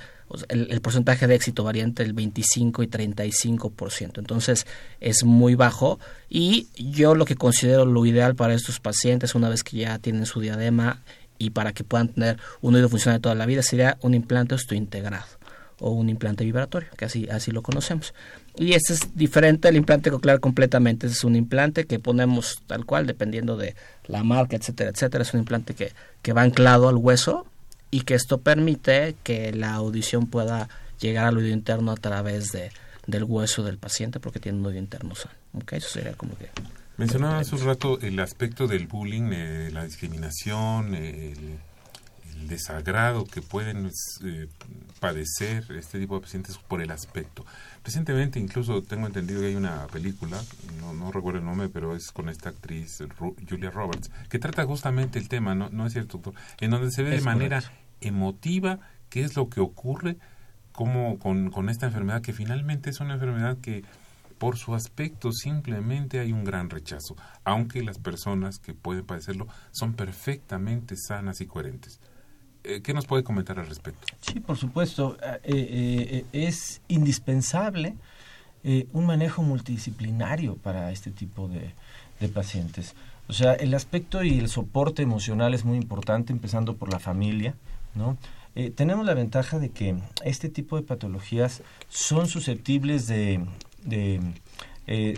el, 0.48 0.80
porcentaje 0.80 1.26
de 1.26 1.34
éxito 1.34 1.64
varía 1.64 1.82
entre 1.82 2.04
el 2.04 2.12
25 2.12 2.82
y 2.82 2.86
35%. 2.86 4.18
Entonces 4.18 4.66
es 5.00 5.24
muy 5.24 5.54
bajo 5.54 5.98
y 6.28 6.68
yo 6.76 7.14
lo 7.14 7.24
que 7.24 7.36
considero 7.36 7.84
lo 7.84 8.06
ideal 8.06 8.34
para 8.34 8.54
estos 8.54 8.80
pacientes 8.80 9.34
una 9.34 9.48
vez 9.48 9.62
que 9.62 9.78
ya 9.78 9.98
tienen 9.98 10.26
su 10.26 10.40
diadema 10.40 11.00
y 11.38 11.50
para 11.50 11.72
que 11.72 11.84
puedan 11.84 12.08
tener 12.08 12.38
un 12.60 12.74
oído 12.74 12.88
funcional 12.88 13.20
toda 13.20 13.34
la 13.34 13.46
vida 13.46 13.62
sería 13.62 13.98
un 14.02 14.14
implante 14.14 14.54
osteointegrado 14.54 15.26
o 15.80 15.90
un 15.90 16.10
implante 16.10 16.44
vibratorio, 16.44 16.90
que 16.96 17.06
así, 17.06 17.26
así 17.30 17.50
lo 17.50 17.62
conocemos. 17.62 18.14
Y 18.56 18.72
este 18.74 18.94
es 18.94 19.16
diferente 19.16 19.68
del 19.68 19.76
implante 19.76 20.10
coclear 20.10 20.40
completamente. 20.40 21.06
es 21.06 21.24
un 21.24 21.36
implante 21.36 21.86
que 21.86 21.98
ponemos 21.98 22.60
tal 22.66 22.84
cual, 22.84 23.06
dependiendo 23.06 23.56
de 23.56 23.74
la 24.06 24.22
marca, 24.22 24.56
etcétera, 24.56 24.90
etcétera. 24.90 25.22
Es 25.22 25.32
un 25.34 25.40
implante 25.40 25.74
que, 25.74 25.92
que 26.22 26.32
va 26.32 26.42
anclado 26.42 26.88
al 26.88 26.96
hueso 26.96 27.46
y 27.90 28.02
que 28.02 28.14
esto 28.14 28.38
permite 28.38 29.16
que 29.22 29.52
la 29.52 29.74
audición 29.74 30.26
pueda 30.26 30.68
llegar 31.00 31.26
al 31.26 31.38
oído 31.38 31.48
interno 31.48 31.92
a 31.92 31.96
través 31.96 32.52
de, 32.52 32.70
del 33.06 33.24
hueso 33.24 33.62
del 33.62 33.78
paciente 33.78 34.20
porque 34.20 34.40
tiene 34.40 34.58
un 34.58 34.66
oído 34.66 34.78
interno 34.78 35.14
sano. 35.14 35.34
¿Okay? 35.54 35.78
Eso 35.78 35.88
sería 35.88 36.12
como 36.12 36.36
que... 36.36 36.48
Mencionaba 36.96 37.38
hace 37.38 37.54
un 37.54 37.64
rato 37.64 37.98
el 38.00 38.20
aspecto 38.20 38.66
del 38.66 38.86
bullying, 38.86 39.30
eh, 39.32 39.70
la 39.72 39.84
discriminación, 39.84 40.94
el 40.94 41.58
desagrado 42.48 43.24
que 43.24 43.42
pueden 43.42 43.90
eh, 44.24 44.48
padecer 45.00 45.64
este 45.72 45.98
tipo 45.98 46.14
de 46.14 46.20
pacientes 46.22 46.58
por 46.58 46.80
el 46.80 46.90
aspecto. 46.90 47.44
Recientemente 47.84 48.38
incluso 48.38 48.82
tengo 48.82 49.06
entendido 49.06 49.40
que 49.40 49.48
hay 49.48 49.54
una 49.54 49.86
película, 49.86 50.40
no, 50.80 50.92
no 50.92 51.12
recuerdo 51.12 51.38
el 51.38 51.44
nombre, 51.44 51.68
pero 51.68 51.96
es 51.96 52.10
con 52.12 52.28
esta 52.28 52.50
actriz 52.50 53.02
Julia 53.48 53.70
Roberts, 53.70 54.10
que 54.28 54.38
trata 54.38 54.64
justamente 54.66 55.18
el 55.18 55.28
tema, 55.28 55.54
¿no, 55.54 55.70
no 55.70 55.86
es 55.86 55.92
cierto, 55.92 56.18
doctor? 56.18 56.34
En 56.60 56.70
donde 56.70 56.90
se 56.90 57.02
ve 57.02 57.10
de 57.10 57.20
manera 57.20 57.62
emotiva 58.00 58.80
qué 59.08 59.22
es 59.22 59.36
lo 59.36 59.48
que 59.48 59.60
ocurre 59.60 60.16
como 60.72 61.18
con, 61.18 61.50
con 61.50 61.68
esta 61.68 61.86
enfermedad, 61.86 62.22
que 62.22 62.32
finalmente 62.32 62.90
es 62.90 63.00
una 63.00 63.14
enfermedad 63.14 63.58
que 63.58 63.84
por 64.40 64.56
su 64.56 64.74
aspecto 64.74 65.32
simplemente 65.32 66.18
hay 66.18 66.32
un 66.32 66.44
gran 66.44 66.70
rechazo, 66.70 67.14
aunque 67.44 67.82
las 67.82 67.98
personas 67.98 68.58
que 68.58 68.72
pueden 68.72 69.04
padecerlo 69.04 69.46
son 69.70 69.92
perfectamente 69.92 70.96
sanas 70.96 71.42
y 71.42 71.46
coherentes. 71.46 72.00
Eh, 72.64 72.80
¿Qué 72.82 72.92
nos 72.92 73.06
puede 73.06 73.24
comentar 73.24 73.58
al 73.58 73.66
respecto? 73.66 74.06
Sí, 74.20 74.40
por 74.40 74.56
supuesto. 74.56 75.16
Eh, 75.22 75.40
eh, 75.44 76.24
es 76.32 76.80
indispensable 76.88 77.94
un 78.92 79.06
manejo 79.06 79.42
multidisciplinario 79.42 80.56
para 80.56 80.92
este 80.92 81.10
tipo 81.10 81.48
de, 81.48 81.72
pacientes. 82.28 82.94
O 83.26 83.32
sea, 83.32 83.54
el 83.54 83.72
aspecto 83.72 84.22
y 84.22 84.38
el 84.38 84.50
soporte 84.50 85.02
emocional 85.02 85.54
es 85.54 85.64
muy 85.64 85.78
importante, 85.78 86.30
empezando 86.34 86.76
por 86.76 86.92
la 86.92 86.98
familia, 86.98 87.54
¿no? 87.94 88.18
tenemos 88.74 89.06
la 89.06 89.14
ventaja 89.14 89.58
de 89.58 89.70
que 89.70 89.96
este 90.22 90.50
tipo 90.50 90.76
de 90.76 90.82
patologías 90.82 91.62
son 91.88 92.28
susceptibles 92.28 93.06
de, 93.06 93.40
de 93.84 94.34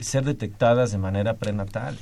ser 0.02 0.24
detectadas 0.24 0.92
de 0.92 0.98
manera 0.98 1.34
prenatal. 1.34 1.98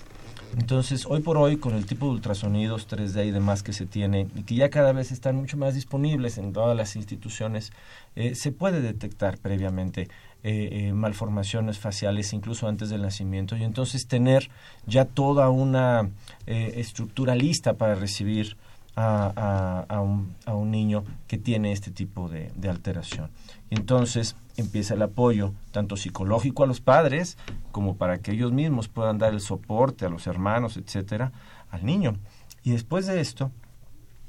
Entonces, 0.59 1.07
hoy 1.07 1.21
por 1.21 1.37
hoy, 1.37 1.59
con 1.59 1.75
el 1.75 1.87
tipo 1.87 2.07
de 2.07 2.13
ultrasonidos 2.13 2.89
3D 2.89 3.27
y 3.27 3.31
demás 3.31 3.63
que 3.63 3.73
se 3.73 3.87
tiene, 3.87 4.27
y 4.35 4.43
que 4.43 4.57
ya 4.57 4.69
cada 4.69 4.93
vez 4.93 5.13
están 5.13 5.37
mucho 5.37 5.57
más 5.57 5.75
disponibles 5.75 6.39
en 6.39 6.53
todas 6.53 6.77
las 6.77 6.97
instituciones, 6.97 7.73
eh, 8.17 8.35
se 8.35 8.51
puede 8.51 8.81
detectar 8.81 9.39
previamente 9.39 10.09
eh, 10.43 10.69
eh, 10.73 10.93
malformaciones 10.93 11.79
faciales 11.79 12.33
incluso 12.33 12.67
antes 12.67 12.91
del 12.91 13.03
nacimiento. 13.03 13.57
Y 13.57 13.63
entonces 13.63 14.09
tener 14.09 14.51
ya 14.87 15.05
toda 15.05 15.51
una 15.51 16.11
estructura 16.47 17.37
lista 17.37 17.75
para 17.75 17.95
recibir 17.95 18.57
a, 18.97 19.85
a, 19.89 20.01
un, 20.01 20.35
a, 20.47 20.55
un, 20.55 20.71
niño 20.71 21.05
que 21.27 21.39
tiene 21.39 21.73
este 21.73 21.91
tipo 21.91 22.29
de, 22.29 22.51
alteración. 22.69 23.31
Entonces 23.71 24.37
empieza 24.57 24.95
el 24.95 25.03
apoyo 25.03 25.53
tanto 25.71 25.97
psicológico 25.97 26.65
a 26.65 26.67
los 26.67 26.81
padres 26.81 27.39
como 27.73 27.97
para 27.97 28.19
que 28.19 28.33
ellos 28.33 28.53
mismos 28.53 28.89
puedan 28.89 29.19
dar 29.19 29.33
el 29.33 29.41
soporte 29.41 30.05
a 30.05 30.09
los 30.09 30.27
hermanos, 30.27 30.77
etcétera, 30.77 31.33
al 31.71 31.85
niño. 31.85 32.17
Y 32.63 32.73
después 32.73 33.07
de 33.07 33.21
esto, 33.21 33.51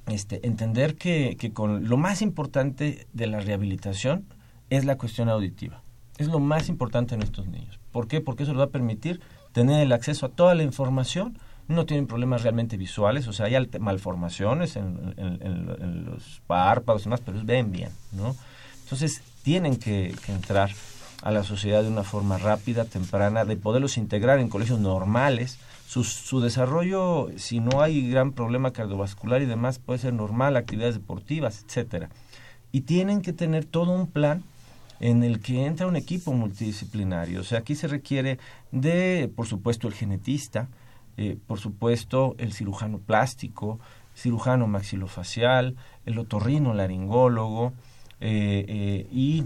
este, 0.07 0.45
entender 0.47 0.95
que, 0.95 1.35
que 1.39 1.51
con 1.51 1.89
lo 1.89 1.97
más 1.97 2.21
importante 2.21 3.07
de 3.13 3.27
la 3.27 3.39
rehabilitación 3.39 4.25
es 4.69 4.85
la 4.85 4.97
cuestión 4.97 5.29
auditiva. 5.29 5.83
Es 6.17 6.27
lo 6.27 6.39
más 6.39 6.69
importante 6.69 7.15
en 7.15 7.23
estos 7.23 7.47
niños. 7.47 7.79
¿Por 7.91 8.07
qué? 8.07 8.21
Porque 8.21 8.43
eso 8.43 8.53
les 8.53 8.59
va 8.61 8.65
a 8.65 8.69
permitir 8.69 9.21
tener 9.51 9.81
el 9.81 9.91
acceso 9.91 10.25
a 10.25 10.29
toda 10.29 10.55
la 10.55 10.63
información. 10.63 11.37
No 11.67 11.85
tienen 11.85 12.07
problemas 12.07 12.43
realmente 12.43 12.77
visuales, 12.77 13.27
o 13.27 13.33
sea, 13.33 13.45
hay 13.45 13.69
malformaciones 13.79 14.75
en, 14.75 16.05
los 16.05 16.41
párpados 16.47 17.03
y 17.03 17.05
demás, 17.05 17.21
pero 17.25 17.39
ven 17.43 17.71
bien, 17.71 17.91
¿no? 18.11 18.35
Entonces, 18.83 19.21
tienen 19.43 19.77
que, 19.77 20.13
que 20.25 20.31
entrar 20.33 20.71
a 21.21 21.31
la 21.31 21.43
sociedad 21.43 21.83
de 21.83 21.89
una 21.89 22.03
forma 22.03 22.37
rápida, 22.37 22.85
temprana, 22.85 23.45
de 23.45 23.55
poderlos 23.55 23.97
integrar 23.97 24.39
en 24.39 24.49
colegios 24.49 24.79
normales, 24.79 25.59
su, 25.91 26.39
desarrollo, 26.39 27.27
si 27.35 27.59
no 27.59 27.81
hay 27.81 28.09
gran 28.09 28.31
problema 28.31 28.71
cardiovascular 28.71 29.41
y 29.41 29.45
demás, 29.45 29.77
puede 29.77 29.99
ser 29.99 30.13
normal, 30.13 30.55
actividades 30.55 30.95
deportivas, 30.95 31.65
etcétera. 31.65 32.09
Y 32.71 32.81
tienen 32.81 33.21
que 33.21 33.33
tener 33.33 33.65
todo 33.65 33.91
un 33.91 34.07
plan 34.07 34.43
en 35.01 35.23
el 35.23 35.41
que 35.41 35.65
entra 35.65 35.87
un 35.87 35.97
equipo 35.97 36.31
multidisciplinario. 36.31 37.41
O 37.41 37.43
sea, 37.43 37.59
aquí 37.59 37.75
se 37.75 37.89
requiere 37.89 38.39
de, 38.71 39.29
por 39.35 39.47
supuesto, 39.47 39.89
el 39.89 39.93
genetista, 39.93 40.69
eh, 41.21 41.37
por 41.47 41.59
supuesto, 41.59 42.35
el 42.37 42.53
cirujano 42.53 42.99
plástico, 42.99 43.79
cirujano 44.15 44.67
maxilofacial, 44.67 45.75
el 46.05 46.19
otorrino 46.19 46.73
laringólogo 46.73 47.73
eh, 48.19 48.65
eh, 48.67 49.07
y 49.11 49.43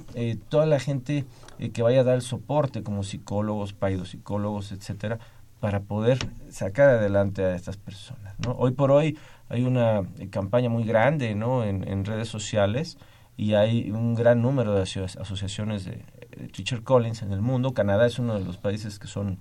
toda 0.50 0.66
la 0.66 0.80
gente 0.80 1.26
que 1.74 1.82
vaya 1.82 2.02
a 2.02 2.04
dar 2.04 2.16
el 2.16 2.22
soporte 2.22 2.84
como 2.84 3.04
psicólogos, 3.04 3.74
paidopsicólogos, 3.74 4.72
etcétera, 4.72 5.20
para 5.60 5.82
poder 5.82 6.20
sacar 6.50 6.90
adelante 6.90 7.44
a 7.44 7.56
estas 7.56 7.78
personas. 7.78 8.36
Hoy 8.58 8.72
por 8.72 8.92
hoy 8.92 9.18
hay 9.50 9.64
una 9.64 10.02
eh, 10.20 10.30
campaña 10.30 10.70
muy 10.70 10.84
grande 10.84 11.36
¿no? 11.36 11.64
en, 11.64 12.06
redes 12.06 12.28
sociales 12.28 12.98
y 13.38 13.54
hay 13.54 13.92
un 13.92 14.16
gran 14.16 14.42
número 14.42 14.74
de 14.74 14.82
asociaciones 14.82 15.86
de, 15.86 16.04
Teacher 16.52 16.84
Collins 16.84 17.22
en 17.22 17.32
el 17.32 17.42
mundo. 17.42 17.74
Canadá 17.74 18.06
es 18.06 18.20
uno 18.20 18.38
de 18.38 18.44
los 18.44 18.58
países 18.58 19.00
que 19.00 19.08
son 19.08 19.40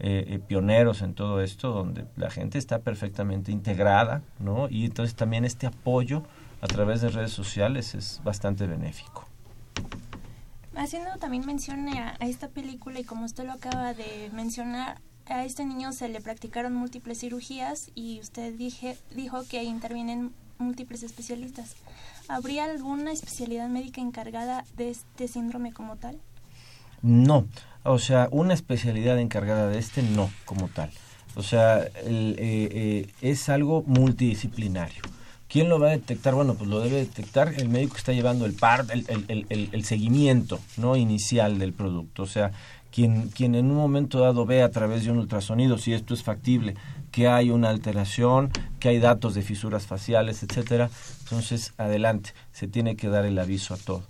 eh, 0.00 0.24
eh, 0.28 0.38
pioneros 0.38 1.02
en 1.02 1.14
todo 1.14 1.42
esto, 1.42 1.70
donde 1.72 2.06
la 2.16 2.30
gente 2.30 2.58
está 2.58 2.80
perfectamente 2.80 3.50
integrada, 3.52 4.22
¿no? 4.38 4.68
Y 4.68 4.84
entonces 4.84 5.14
también 5.14 5.44
este 5.44 5.66
apoyo 5.66 6.22
a 6.60 6.66
través 6.66 7.00
de 7.00 7.08
redes 7.08 7.32
sociales 7.32 7.94
es 7.94 8.20
bastante 8.24 8.66
benéfico. 8.66 9.26
Haciendo 10.76 11.10
también 11.18 11.44
mención 11.44 11.88
a, 11.88 12.16
a 12.20 12.26
esta 12.26 12.48
película 12.48 13.00
y 13.00 13.04
como 13.04 13.24
usted 13.24 13.44
lo 13.44 13.52
acaba 13.52 13.94
de 13.94 14.30
mencionar, 14.32 15.00
a 15.26 15.44
este 15.44 15.64
niño 15.64 15.92
se 15.92 16.08
le 16.08 16.20
practicaron 16.20 16.74
múltiples 16.74 17.20
cirugías 17.20 17.90
y 17.94 18.20
usted 18.20 18.54
dije, 18.54 18.96
dijo 19.14 19.42
que 19.48 19.62
intervienen 19.64 20.32
múltiples 20.58 21.02
especialistas. 21.02 21.76
¿Habría 22.28 22.64
alguna 22.64 23.12
especialidad 23.12 23.68
médica 23.68 24.00
encargada 24.00 24.64
de 24.76 24.90
este 24.90 25.28
síndrome 25.28 25.72
como 25.72 25.96
tal? 25.96 26.18
No, 27.02 27.46
o 27.88 27.98
sea, 27.98 28.28
una 28.30 28.54
especialidad 28.54 29.18
encargada 29.18 29.68
de 29.68 29.78
este 29.78 30.02
no 30.02 30.30
como 30.44 30.68
tal. 30.68 30.90
O 31.36 31.42
sea, 31.42 31.82
eh, 31.82 31.90
eh, 32.04 33.06
es 33.20 33.48
algo 33.48 33.82
multidisciplinario. 33.86 35.02
¿Quién 35.48 35.68
lo 35.68 35.78
va 35.78 35.88
a 35.88 35.92
detectar? 35.92 36.34
Bueno, 36.34 36.54
pues 36.54 36.68
lo 36.68 36.80
debe 36.80 36.96
detectar 36.96 37.54
el 37.56 37.68
médico 37.68 37.94
que 37.94 38.00
está 38.00 38.12
llevando 38.12 38.44
el 38.44 38.52
par, 38.52 38.84
el, 38.90 39.06
el, 39.28 39.46
el, 39.48 39.68
el 39.72 39.84
seguimiento 39.84 40.60
no 40.76 40.96
inicial 40.96 41.58
del 41.58 41.72
producto. 41.72 42.24
O 42.24 42.26
sea, 42.26 42.50
quien, 42.90 43.28
quien 43.28 43.54
en 43.54 43.70
un 43.70 43.76
momento 43.76 44.18
dado 44.18 44.44
ve 44.44 44.62
a 44.62 44.70
través 44.70 45.04
de 45.04 45.10
un 45.10 45.18
ultrasonido 45.18 45.78
si 45.78 45.92
esto 45.92 46.12
es 46.12 46.22
factible, 46.22 46.74
que 47.12 47.28
hay 47.28 47.50
una 47.50 47.70
alteración, 47.70 48.50
que 48.80 48.88
hay 48.88 48.98
datos 48.98 49.34
de 49.34 49.42
fisuras 49.42 49.86
faciales, 49.86 50.42
etcétera, 50.42 50.90
entonces 51.20 51.72
adelante, 51.78 52.34
se 52.52 52.68
tiene 52.68 52.96
que 52.96 53.08
dar 53.08 53.24
el 53.24 53.38
aviso 53.38 53.74
a 53.74 53.78
todo. 53.78 54.02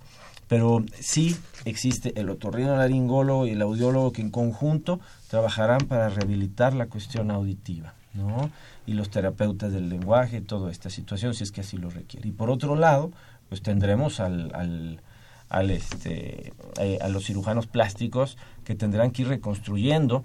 Pero 0.49 0.85
sí 0.99 1.37
existe 1.65 2.19
el 2.19 2.31
otorrinolaringólogo 2.31 3.47
y 3.47 3.51
el 3.51 3.63
audiólogo 3.63 4.13
que 4.13 4.23
en 4.23 4.31
conjunto 4.31 5.01
trabajarán 5.29 5.81
para 5.81 6.09
rehabilitar 6.09 6.75
la 6.75 6.87
cuestión 6.87 7.31
auditiva, 7.31 7.95
¿no? 8.15 8.51
Y 8.87 8.95
los 8.95 9.11
terapeutas 9.11 9.73
del 9.73 9.89
lenguaje, 9.89 10.41
toda 10.41 10.71
esta 10.71 10.89
situación, 10.89 11.35
si 11.35 11.45
es 11.45 11.53
que 11.53 11.61
así 11.61 11.77
lo 11.77 11.91
requiere. 11.91 12.29
Y 12.29 12.33
por 12.33 12.51
otro 12.51 12.77
lado, 12.77 13.13
pues 13.49 13.63
tendremos 13.63 14.21
al, 14.21 14.55
al 14.55 15.01
al 15.49 15.71
este, 15.71 16.53
eh, 16.79 16.99
a 17.01 17.09
los 17.09 17.25
cirujanos 17.25 17.67
plásticos 17.67 18.37
que 18.65 18.75
tendrán 18.75 19.11
que 19.11 19.23
ir 19.23 19.29
reconstruyendo 19.29 20.25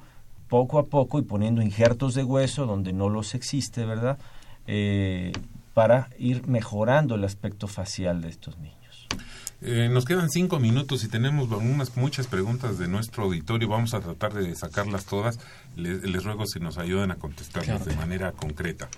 poco 0.49 0.79
a 0.79 0.85
poco 0.87 1.19
y 1.19 1.23
poniendo 1.23 1.61
injertos 1.61 2.13
de 2.13 2.23
hueso 2.23 2.65
donde 2.65 2.93
no 2.93 3.09
los 3.09 3.33
existe, 3.33 3.85
¿verdad? 3.85 4.17
Eh, 4.67 5.31
para 5.73 6.09
ir 6.19 6.47
mejorando 6.47 7.15
el 7.15 7.23
aspecto 7.23 7.67
facial 7.67 8.21
de 8.21 8.29
estos 8.29 8.57
niños. 8.59 9.07
Eh, 9.65 9.87
nos 9.89 10.03
quedan 10.03 10.29
cinco 10.29 10.59
minutos 10.59 11.05
y 11.05 11.07
tenemos 11.07 11.49
unas, 11.49 11.95
muchas 11.95 12.27
preguntas 12.27 12.77
de 12.77 12.89
nuestro 12.89 13.23
auditorio. 13.23 13.69
Vamos 13.69 13.93
a 13.93 14.01
tratar 14.01 14.33
de 14.33 14.53
sacarlas 14.55 15.05
todas. 15.05 15.39
Les, 15.77 16.23
ruego 16.23 16.45
si 16.45 16.59
nos 16.59 16.77
ayudan 16.77 17.11
a 17.11 17.15
contestarlas 17.15 17.85
de 17.85 17.95
manera 17.95 18.33
concreta. 18.33 18.89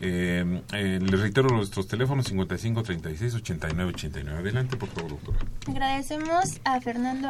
Eh, 0.00 0.62
eh, 0.74 1.00
les 1.02 1.20
reitero 1.20 1.48
nuestros 1.48 1.88
teléfonos 1.88 2.26
55 2.26 2.84
36 2.84 3.34
89 3.34 3.92
89. 3.94 4.38
Adelante, 4.38 4.76
por 4.76 4.88
favor, 4.90 5.10
doctora. 5.10 5.38
Agradecemos 5.66 6.60
a 6.62 6.80
Fernando 6.80 7.28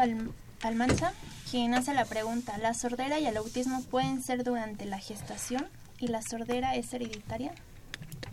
Almanza, 0.60 1.14
quien 1.50 1.72
hace 1.72 1.94
la 1.94 2.04
pregunta: 2.04 2.58
¿la 2.58 2.74
sordera 2.74 3.18
y 3.18 3.26
el 3.26 3.38
autismo 3.38 3.82
pueden 3.84 4.22
ser 4.22 4.44
durante 4.44 4.84
la 4.84 4.98
gestación? 4.98 5.64
¿Y 5.98 6.08
la 6.08 6.20
sordera 6.20 6.76
es 6.76 6.92
hereditaria? 6.92 7.54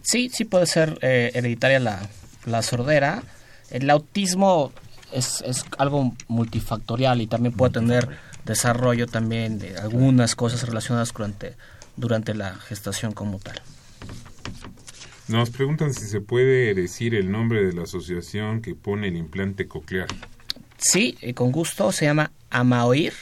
Sí, 0.01 0.29
sí 0.33 0.43
puede 0.43 0.65
ser 0.65 0.99
eh, 1.01 1.31
hereditaria 1.33 1.79
la, 1.79 2.09
la 2.45 2.61
sordera. 2.61 3.23
El 3.73 3.89
autismo 3.89 4.71
es, 5.11 5.43
es 5.45 5.65
algo 5.77 6.13
multifactorial 6.29 7.21
y 7.21 7.27
también 7.27 7.53
puede 7.53 7.73
tener 7.73 8.07
desarrollo 8.45 9.07
también 9.07 9.59
de 9.59 9.77
algunas 9.77 10.35
cosas 10.35 10.65
relacionadas 10.65 11.11
durante, 11.13 11.55
durante 11.97 12.33
la 12.33 12.55
gestación 12.55 13.11
como 13.11 13.39
tal. 13.39 13.61
Nos 15.27 15.49
preguntan 15.49 15.93
si 15.93 16.05
se 16.05 16.19
puede 16.19 16.73
decir 16.73 17.15
el 17.15 17.31
nombre 17.31 17.63
de 17.63 17.73
la 17.73 17.83
asociación 17.83 18.61
que 18.61 18.75
pone 18.75 19.07
el 19.07 19.15
implante 19.15 19.67
coclear. 19.67 20.07
Sí, 20.77 21.17
eh, 21.21 21.33
con 21.33 21.51
gusto. 21.51 21.91
Se 21.91 22.05
llama 22.05 22.31
Amaoir. 22.49 23.13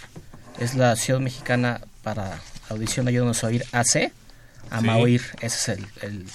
Es 0.60 0.76
la 0.76 0.92
Asociación 0.92 1.24
Mexicana 1.24 1.82
para 2.04 2.42
Audición 2.70 3.08
Ayúdanos 3.08 3.44
a 3.44 3.48
Oír 3.48 3.64
AC. 3.72 4.12
Amaoir, 4.72 5.22
ese 5.42 5.74
es 5.74 5.80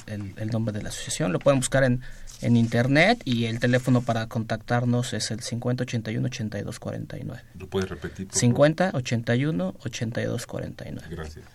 el, 0.07 0.51
nombre 0.51 0.73
de 0.73 0.83
la 0.83 0.91
asociación. 0.91 1.33
Lo 1.33 1.39
pueden 1.39 1.61
buscar 1.61 1.85
en, 1.85 2.03
en 2.43 2.57
internet 2.57 3.23
y 3.25 3.47
el 3.47 3.61
teléfono 3.61 4.03
para 4.03 4.27
contactarnos 4.27 5.15
es 5.15 5.31
el 5.31 5.41
5081-8249. 5.41 7.41
¿Lo 7.59 7.67
puedes 7.69 7.89
repetir? 7.89 8.29
5081-8249. 8.29 11.09
Gracias. 11.09 11.47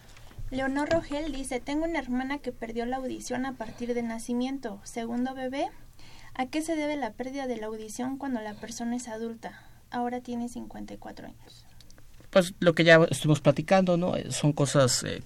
Leonor 0.50 0.90
Rogel 0.90 1.32
dice, 1.32 1.60
tengo 1.62 1.86
una 1.86 2.00
hermana 2.00 2.40
que 2.40 2.52
perdió 2.52 2.86
la 2.86 2.98
audición 2.98 3.46
a 3.46 3.54
partir 3.54 3.94
de 3.94 4.04
nacimiento. 4.04 4.82
Segundo 4.84 5.34
bebé, 5.34 5.70
¿a 6.34 6.48
qué 6.48 6.62
se 6.62 6.76
debe 6.76 6.98
la 6.98 7.14
pérdida 7.14 7.48
de 7.48 7.56
la 7.56 7.68
audición 7.68 8.18
cuando 8.18 8.42
la 8.42 8.56
persona 8.56 8.98
es 8.98 9.08
adulta? 9.08 9.64
Ahora 9.92 10.20
tiene 10.20 10.50
54 10.50 11.28
años. 11.28 11.66
Pues 12.32 12.54
lo 12.60 12.74
que 12.74 12.84
ya 12.84 13.00
estuvimos 13.10 13.42
platicando, 13.42 13.98
¿no? 13.98 14.14
Son 14.30 14.54
cosas 14.54 15.04
eh, 15.04 15.22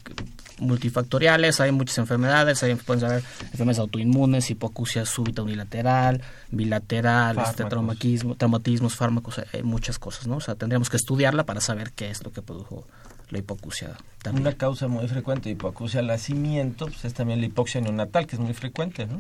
multifactoriales, 0.60 1.60
hay 1.60 1.72
muchas 1.72 2.00
enfermedades, 2.00 2.64
hay, 2.64 2.76
pueden 2.76 3.02
ser 3.02 3.24
enfermedades 3.52 3.80
autoinmunes, 3.80 4.50
hipoacusia 4.50 5.06
súbita 5.06 5.44
unilateral, 5.44 6.22
bilateral, 6.52 7.38
este, 7.40 7.66
traumatismo, 7.66 8.36
traumatismos, 8.36 8.96
fármacos, 8.96 9.42
hay 9.54 9.64
muchas 9.64 10.00
cosas, 10.00 10.28
¿no? 10.28 10.38
O 10.38 10.42
sea, 10.42 10.56
tendríamos 10.56 10.90
que 10.90 10.98
estudiarla 10.98 11.46
para 11.46 11.62
saber 11.62 11.92
qué 11.92 12.10
es 12.10 12.24
lo 12.24 12.32
que 12.32 12.42
produjo 12.42 12.86
la 13.30 13.40
hipoacusia. 13.40 13.98
También. 14.22 14.48
Una 14.48 14.56
causa 14.56 14.88
muy 14.88 15.08
frecuente 15.08 15.50
de 15.50 15.54
hipoacusia 15.54 16.00
al 16.00 16.08
nacimiento 16.08 16.86
pues 16.88 17.06
es 17.06 17.14
también 17.14 17.40
la 17.40 17.48
hipoxia 17.48 17.82
neonatal, 17.82 18.28
que 18.28 18.36
es 18.36 18.40
muy 18.40 18.54
frecuente. 18.54 19.06
¿no? 19.06 19.18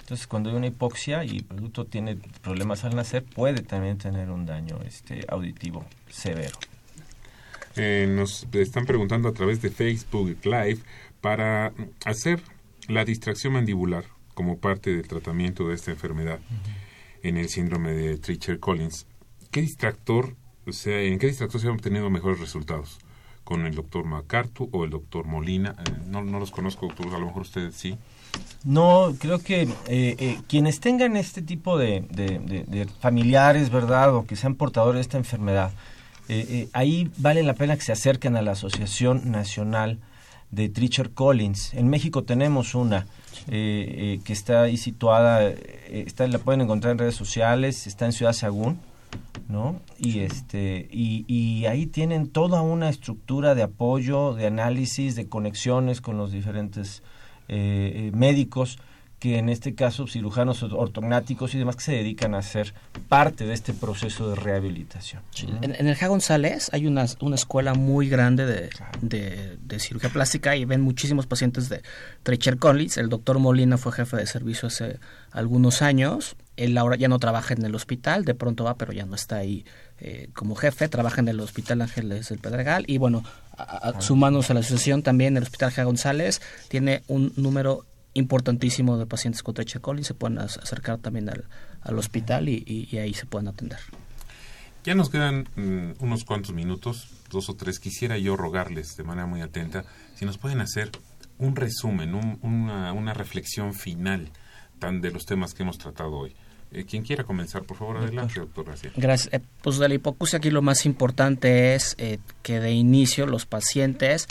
Entonces, 0.00 0.26
cuando 0.26 0.50
hay 0.50 0.56
una 0.56 0.66
hipoxia 0.66 1.24
y 1.24 1.38
el 1.38 1.44
producto 1.44 1.84
tiene 1.84 2.16
problemas 2.42 2.84
al 2.84 2.94
nacer, 2.94 3.24
puede 3.24 3.62
también 3.62 3.98
tener 3.98 4.30
un 4.30 4.46
daño 4.46 4.78
este, 4.86 5.24
auditivo 5.28 5.84
severo. 6.10 6.58
Eh, 7.76 8.06
nos 8.08 8.46
están 8.52 8.86
preguntando 8.86 9.28
a 9.28 9.32
través 9.32 9.60
de 9.62 9.70
Facebook 9.70 10.36
Live 10.44 10.78
para 11.20 11.72
hacer 12.04 12.42
la 12.88 13.04
distracción 13.04 13.54
mandibular 13.54 14.04
como 14.34 14.58
parte 14.58 14.94
del 14.94 15.08
tratamiento 15.08 15.68
de 15.68 15.74
esta 15.74 15.90
enfermedad 15.90 16.38
en 17.22 17.36
el 17.36 17.48
síndrome 17.48 17.92
de 17.92 18.18
Treacher-Collins. 18.18 19.06
¿Qué 19.50 19.60
distractor, 19.60 20.34
o 20.66 20.72
sea, 20.72 21.00
en 21.00 21.18
qué 21.18 21.28
distractor 21.28 21.60
se 21.60 21.68
han 21.68 21.74
obtenido 21.74 22.10
mejores 22.10 22.40
resultados? 22.40 22.98
con 23.44 23.66
el 23.66 23.74
doctor 23.74 24.04
MacArthur 24.04 24.68
o 24.72 24.84
el 24.84 24.90
doctor 24.90 25.26
Molina. 25.26 25.76
Eh, 25.78 25.92
no, 26.08 26.24
no 26.24 26.40
los 26.40 26.50
conozco, 26.50 26.86
doctor, 26.86 27.14
a 27.14 27.18
lo 27.18 27.26
mejor 27.26 27.42
ustedes 27.42 27.74
sí. 27.74 27.96
No, 28.64 29.14
creo 29.18 29.38
que 29.38 29.62
eh, 29.62 29.68
eh, 29.86 30.40
quienes 30.48 30.80
tengan 30.80 31.16
este 31.16 31.42
tipo 31.42 31.78
de, 31.78 32.88
familiares, 33.00 33.70
¿verdad? 33.70 34.14
O 34.14 34.26
que 34.26 34.34
sean 34.34 34.56
portadores 34.56 34.96
de 34.96 35.02
esta 35.02 35.18
enfermedad, 35.18 35.72
ahí 36.72 37.10
vale 37.18 37.42
la 37.42 37.54
pena 37.54 37.76
que 37.76 37.82
se 37.82 37.92
acerquen 37.92 38.36
a 38.36 38.42
la 38.42 38.52
Asociación 38.52 39.30
Nacional 39.30 39.98
de 40.50 40.68
Tricher 40.68 41.10
Collins. 41.10 41.74
En 41.74 41.88
México 41.88 42.24
tenemos 42.24 42.74
una 42.74 43.06
que 43.46 44.20
está 44.26 44.62
ahí 44.62 44.76
situada, 44.76 45.48
está, 45.90 46.26
la 46.26 46.38
pueden 46.38 46.62
encontrar 46.62 46.92
en 46.92 46.98
redes 46.98 47.14
sociales, 47.14 47.86
está 47.86 48.06
en 48.06 48.12
Ciudad 48.12 48.32
Sagún. 48.32 48.78
¿no? 49.48 49.80
Y, 49.98 50.20
este, 50.20 50.88
y, 50.90 51.24
y, 51.28 51.66
ahí 51.66 51.86
tienen 51.86 52.28
toda 52.28 52.62
una 52.62 52.88
estructura 52.88 53.54
de 53.54 53.62
apoyo, 53.62 54.32
de 54.34 54.46
análisis, 54.46 55.16
de 55.16 55.28
conexiones 55.28 56.00
con 56.00 56.16
los 56.16 56.32
diferentes 56.32 57.02
eh, 57.48 58.10
médicos 58.14 58.78
que 59.24 59.38
en 59.38 59.48
este 59.48 59.74
caso 59.74 60.06
cirujanos 60.06 60.62
ortognáticos 60.64 61.54
y 61.54 61.58
demás 61.58 61.76
que 61.76 61.82
se 61.82 61.92
dedican 61.92 62.34
a 62.34 62.42
ser 62.42 62.74
parte 63.08 63.46
de 63.46 63.54
este 63.54 63.72
proceso 63.72 64.28
de 64.28 64.36
rehabilitación. 64.36 65.22
En, 65.62 65.86
el 65.86 65.96
G. 65.96 66.08
González 66.08 66.68
hay 66.74 66.86
una, 66.86 67.06
una 67.22 67.34
escuela 67.34 67.72
muy 67.72 68.10
grande 68.10 68.44
de, 68.44 69.56
de, 69.56 69.78
cirugía 69.78 70.10
plástica 70.10 70.56
y 70.56 70.66
ven 70.66 70.82
muchísimos 70.82 71.26
pacientes 71.26 71.70
de 71.70 71.80
Trecher 72.22 72.58
Collins. 72.58 72.98
El 72.98 73.08
doctor 73.08 73.38
Molina 73.38 73.78
fue 73.78 73.92
jefe 73.92 74.18
de 74.18 74.26
servicio 74.26 74.66
hace 74.66 74.98
algunos 75.32 75.80
años. 75.80 76.36
Él 76.58 76.76
ahora 76.76 76.96
ya 76.96 77.08
no 77.08 77.18
trabaja 77.18 77.54
en 77.54 77.64
el 77.64 77.74
hospital, 77.74 78.26
de 78.26 78.34
pronto 78.34 78.64
va, 78.64 78.74
pero 78.74 78.92
ya 78.92 79.06
no 79.06 79.14
está 79.14 79.36
ahí 79.36 79.64
eh, 80.00 80.28
como 80.34 80.54
jefe. 80.54 80.86
Trabaja 80.90 81.22
en 81.22 81.28
el 81.28 81.40
Hospital 81.40 81.80
Ángeles 81.80 82.28
del 82.28 82.40
Pedregal 82.40 82.84
y 82.86 82.98
bueno, 82.98 83.24
sumándose 84.00 84.52
a 84.52 84.54
la 84.54 84.60
asociación 84.60 85.02
también 85.02 85.38
el 85.38 85.44
Hospital 85.44 85.72
G. 85.72 85.82
González 85.82 86.42
tiene 86.68 87.02
un 87.08 87.32
número 87.36 87.86
importantísimo 88.14 88.96
de 88.96 89.06
pacientes 89.06 89.42
con 89.42 89.54
Treacher 89.54 89.80
Collins 89.80 90.06
se 90.06 90.14
pueden 90.14 90.38
acercar 90.38 90.98
también 90.98 91.28
al, 91.28 91.44
al 91.82 91.98
hospital 91.98 92.48
y, 92.48 92.96
ahí 92.98 93.12
se 93.14 93.26
pueden 93.26 93.48
atender. 93.48 93.78
Ya 94.84 94.94
nos 94.94 95.10
quedan 95.10 95.48
mm, 95.56 96.02
unos 96.02 96.24
cuantos 96.24 96.54
minutos, 96.54 97.08
dos 97.30 97.48
o 97.48 97.54
tres. 97.54 97.78
Quisiera 97.78 98.18
yo 98.18 98.36
rogarles 98.36 98.96
de 98.96 99.04
manera 99.04 99.26
muy 99.26 99.40
atenta 99.40 99.84
si 100.14 100.24
nos 100.24 100.38
pueden 100.38 100.60
hacer 100.60 100.90
un 101.38 101.56
resumen, 101.56 102.14
una, 102.14 102.92
una, 102.92 103.14
reflexión 103.14 103.74
final 103.74 104.30
tan 104.78 105.00
de 105.00 105.10
los 105.10 105.24
temas 105.24 105.54
que 105.54 105.62
hemos 105.62 105.78
tratado 105.78 106.12
hoy. 106.12 106.36
Eh, 106.70 106.84
quien 106.84 107.02
quiera 107.02 107.24
comenzar, 107.24 107.62
por 107.62 107.76
favor, 107.76 107.96
adelante, 107.98 108.40
doctor 108.40 108.66
García. 108.66 108.90
Gracias. 108.96 109.32
Eh, 109.32 109.40
pues 109.62 109.78
de 109.78 109.88
la 109.88 109.94
hipocusia 109.94 110.38
aquí 110.38 110.50
lo 110.50 110.62
más 110.62 110.86
importante 110.86 111.74
es 111.74 111.94
eh, 111.98 112.18
que 112.42 112.60
de 112.60 112.72
inicio 112.72 113.26
los 113.26 113.46
pacientes 113.46 114.26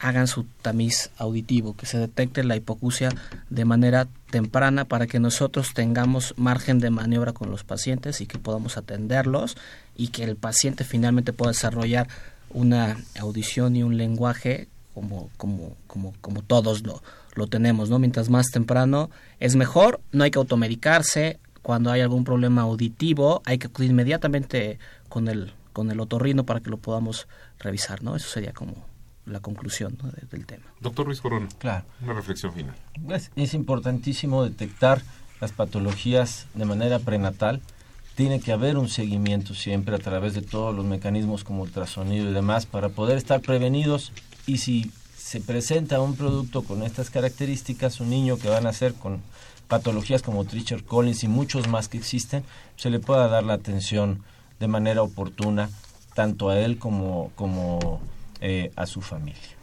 hagan 0.00 0.26
su 0.26 0.44
tamiz 0.62 1.10
auditivo, 1.18 1.76
que 1.76 1.86
se 1.86 1.98
detecte 1.98 2.44
la 2.44 2.56
hipocusia 2.56 3.10
de 3.50 3.64
manera 3.64 4.08
temprana 4.30 4.84
para 4.84 5.06
que 5.06 5.20
nosotros 5.20 5.74
tengamos 5.74 6.34
margen 6.36 6.78
de 6.78 6.90
maniobra 6.90 7.32
con 7.32 7.50
los 7.50 7.64
pacientes 7.64 8.20
y 8.20 8.26
que 8.26 8.38
podamos 8.38 8.76
atenderlos 8.76 9.56
y 9.96 10.08
que 10.08 10.24
el 10.24 10.36
paciente 10.36 10.84
finalmente 10.84 11.32
pueda 11.32 11.52
desarrollar 11.52 12.08
una 12.50 12.98
audición 13.18 13.76
y 13.76 13.82
un 13.82 13.96
lenguaje 13.96 14.68
como, 14.94 15.30
como, 15.36 15.76
como, 15.86 16.14
como 16.20 16.42
todos 16.42 16.82
lo, 16.86 17.02
lo 17.34 17.46
tenemos, 17.46 17.90
¿no? 17.90 17.98
Mientras 17.98 18.30
más 18.30 18.50
temprano 18.50 19.10
es 19.40 19.56
mejor, 19.56 20.00
no 20.12 20.24
hay 20.24 20.30
que 20.30 20.38
automedicarse, 20.38 21.38
cuando 21.62 21.90
hay 21.90 22.00
algún 22.00 22.24
problema 22.24 22.62
auditivo 22.62 23.42
hay 23.44 23.58
que 23.58 23.66
acudir 23.66 23.90
inmediatamente 23.90 24.78
con 25.08 25.28
el, 25.28 25.52
con 25.72 25.90
el 25.90 25.98
otorrino 26.00 26.44
para 26.44 26.60
que 26.60 26.70
lo 26.70 26.76
podamos 26.76 27.26
revisar, 27.58 28.02
¿no? 28.02 28.14
Eso 28.16 28.28
sería 28.28 28.52
como 28.52 28.86
la 29.26 29.40
conclusión 29.40 29.98
del 30.30 30.46
tema. 30.46 30.64
Doctor 30.80 31.06
Luis 31.06 31.20
Corona, 31.20 31.48
claro. 31.58 31.84
una 32.02 32.14
reflexión 32.14 32.52
final. 32.52 32.74
Es, 33.36 33.54
importantísimo 33.54 34.44
detectar 34.44 35.02
las 35.40 35.52
patologías 35.52 36.46
de 36.54 36.64
manera 36.64 36.98
prenatal. 37.00 37.60
Tiene 38.14 38.40
que 38.40 38.52
haber 38.52 38.78
un 38.78 38.88
seguimiento 38.88 39.54
siempre 39.54 39.94
a 39.94 39.98
través 39.98 40.34
de 40.34 40.42
todos 40.42 40.74
los 40.74 40.86
mecanismos 40.86 41.44
como 41.44 41.62
ultrasonido 41.62 42.30
y 42.30 42.32
demás 42.32 42.64
para 42.64 42.88
poder 42.88 43.18
estar 43.18 43.42
prevenidos 43.42 44.12
y 44.46 44.58
si 44.58 44.90
se 45.16 45.40
presenta 45.40 46.00
un 46.00 46.14
producto 46.14 46.62
con 46.62 46.82
estas 46.82 47.10
características, 47.10 48.00
un 48.00 48.10
niño 48.10 48.38
que 48.38 48.48
va 48.48 48.58
a 48.58 48.62
nacer 48.62 48.94
con 48.94 49.20
patologías 49.68 50.22
como 50.22 50.44
Tricher 50.44 50.84
Collins 50.84 51.24
y 51.24 51.28
muchos 51.28 51.68
más 51.68 51.88
que 51.88 51.98
existen, 51.98 52.44
se 52.76 52.90
le 52.90 53.00
pueda 53.00 53.26
dar 53.28 53.42
la 53.42 53.54
atención 53.54 54.22
de 54.60 54.68
manera 54.68 55.02
oportuna 55.02 55.68
tanto 56.14 56.48
a 56.48 56.58
él 56.58 56.78
como, 56.78 57.32
como 57.34 58.00
eh, 58.40 58.70
a 58.76 58.86
su 58.86 59.00
familia. 59.00 59.56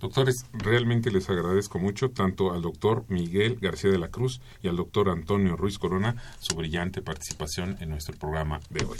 Doctores, 0.00 0.44
realmente 0.52 1.10
les 1.10 1.30
agradezco 1.30 1.78
mucho 1.78 2.10
tanto 2.10 2.52
al 2.52 2.60
doctor 2.60 3.04
Miguel 3.08 3.58
García 3.60 3.90
de 3.90 3.98
la 3.98 4.08
Cruz 4.08 4.40
y 4.62 4.68
al 4.68 4.76
doctor 4.76 5.08
Antonio 5.08 5.56
Ruiz 5.56 5.78
Corona 5.78 6.16
su 6.40 6.56
brillante 6.56 7.00
participación 7.00 7.78
en 7.80 7.90
nuestro 7.90 8.14
programa 8.16 8.60
de 8.68 8.84
hoy. 8.84 8.98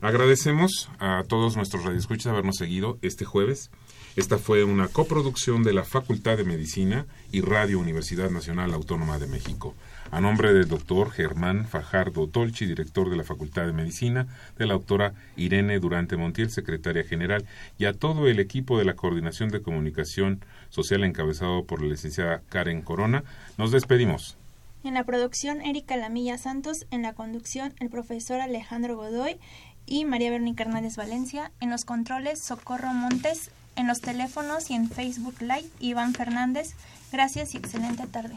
Agradecemos 0.00 0.90
a 1.00 1.24
todos 1.26 1.56
nuestros 1.56 1.84
radioescuchas 1.84 2.26
habernos 2.26 2.56
seguido 2.56 2.98
este 3.02 3.24
jueves. 3.24 3.70
Esta 4.14 4.38
fue 4.38 4.64
una 4.64 4.88
coproducción 4.88 5.62
de 5.62 5.72
la 5.72 5.84
Facultad 5.84 6.36
de 6.36 6.44
Medicina 6.44 7.06
y 7.32 7.40
Radio 7.40 7.78
Universidad 7.78 8.30
Nacional 8.30 8.72
Autónoma 8.72 9.18
de 9.18 9.26
México. 9.26 9.74
A 10.12 10.20
nombre 10.20 10.52
del 10.52 10.68
doctor 10.68 11.10
Germán 11.10 11.66
Fajardo 11.66 12.28
Tolchi, 12.28 12.64
director 12.64 13.10
de 13.10 13.16
la 13.16 13.24
Facultad 13.24 13.66
de 13.66 13.72
Medicina, 13.72 14.28
de 14.56 14.66
la 14.66 14.74
doctora 14.74 15.14
Irene 15.36 15.80
Durante 15.80 16.16
Montiel, 16.16 16.50
secretaria 16.50 17.02
general, 17.02 17.44
y 17.76 17.86
a 17.86 17.92
todo 17.92 18.28
el 18.28 18.38
equipo 18.38 18.78
de 18.78 18.84
la 18.84 18.94
Coordinación 18.94 19.48
de 19.48 19.62
Comunicación 19.62 20.40
Social 20.70 21.04
encabezado 21.04 21.64
por 21.64 21.82
la 21.82 21.88
licenciada 21.88 22.40
Karen 22.48 22.82
Corona, 22.82 23.24
nos 23.58 23.72
despedimos. 23.72 24.36
En 24.84 24.94
la 24.94 25.04
producción, 25.04 25.60
Erika 25.60 25.96
Lamilla 25.96 26.38
Santos, 26.38 26.86
en 26.92 27.02
la 27.02 27.12
conducción, 27.12 27.74
el 27.80 27.90
profesor 27.90 28.40
Alejandro 28.40 28.96
Godoy 28.96 29.38
y 29.86 30.04
María 30.04 30.30
Verónica 30.30 30.62
Hernández 30.62 30.96
Valencia, 30.96 31.50
en 31.60 31.70
los 31.70 31.84
controles, 31.84 32.40
Socorro 32.40 32.92
Montes, 32.92 33.50
en 33.74 33.88
los 33.88 34.00
teléfonos 34.00 34.70
y 34.70 34.74
en 34.74 34.88
Facebook 34.88 35.40
Live, 35.40 35.66
Iván 35.80 36.14
Fernández. 36.14 36.74
Gracias 37.12 37.54
y 37.54 37.58
excelente 37.58 38.06
tarde. 38.06 38.36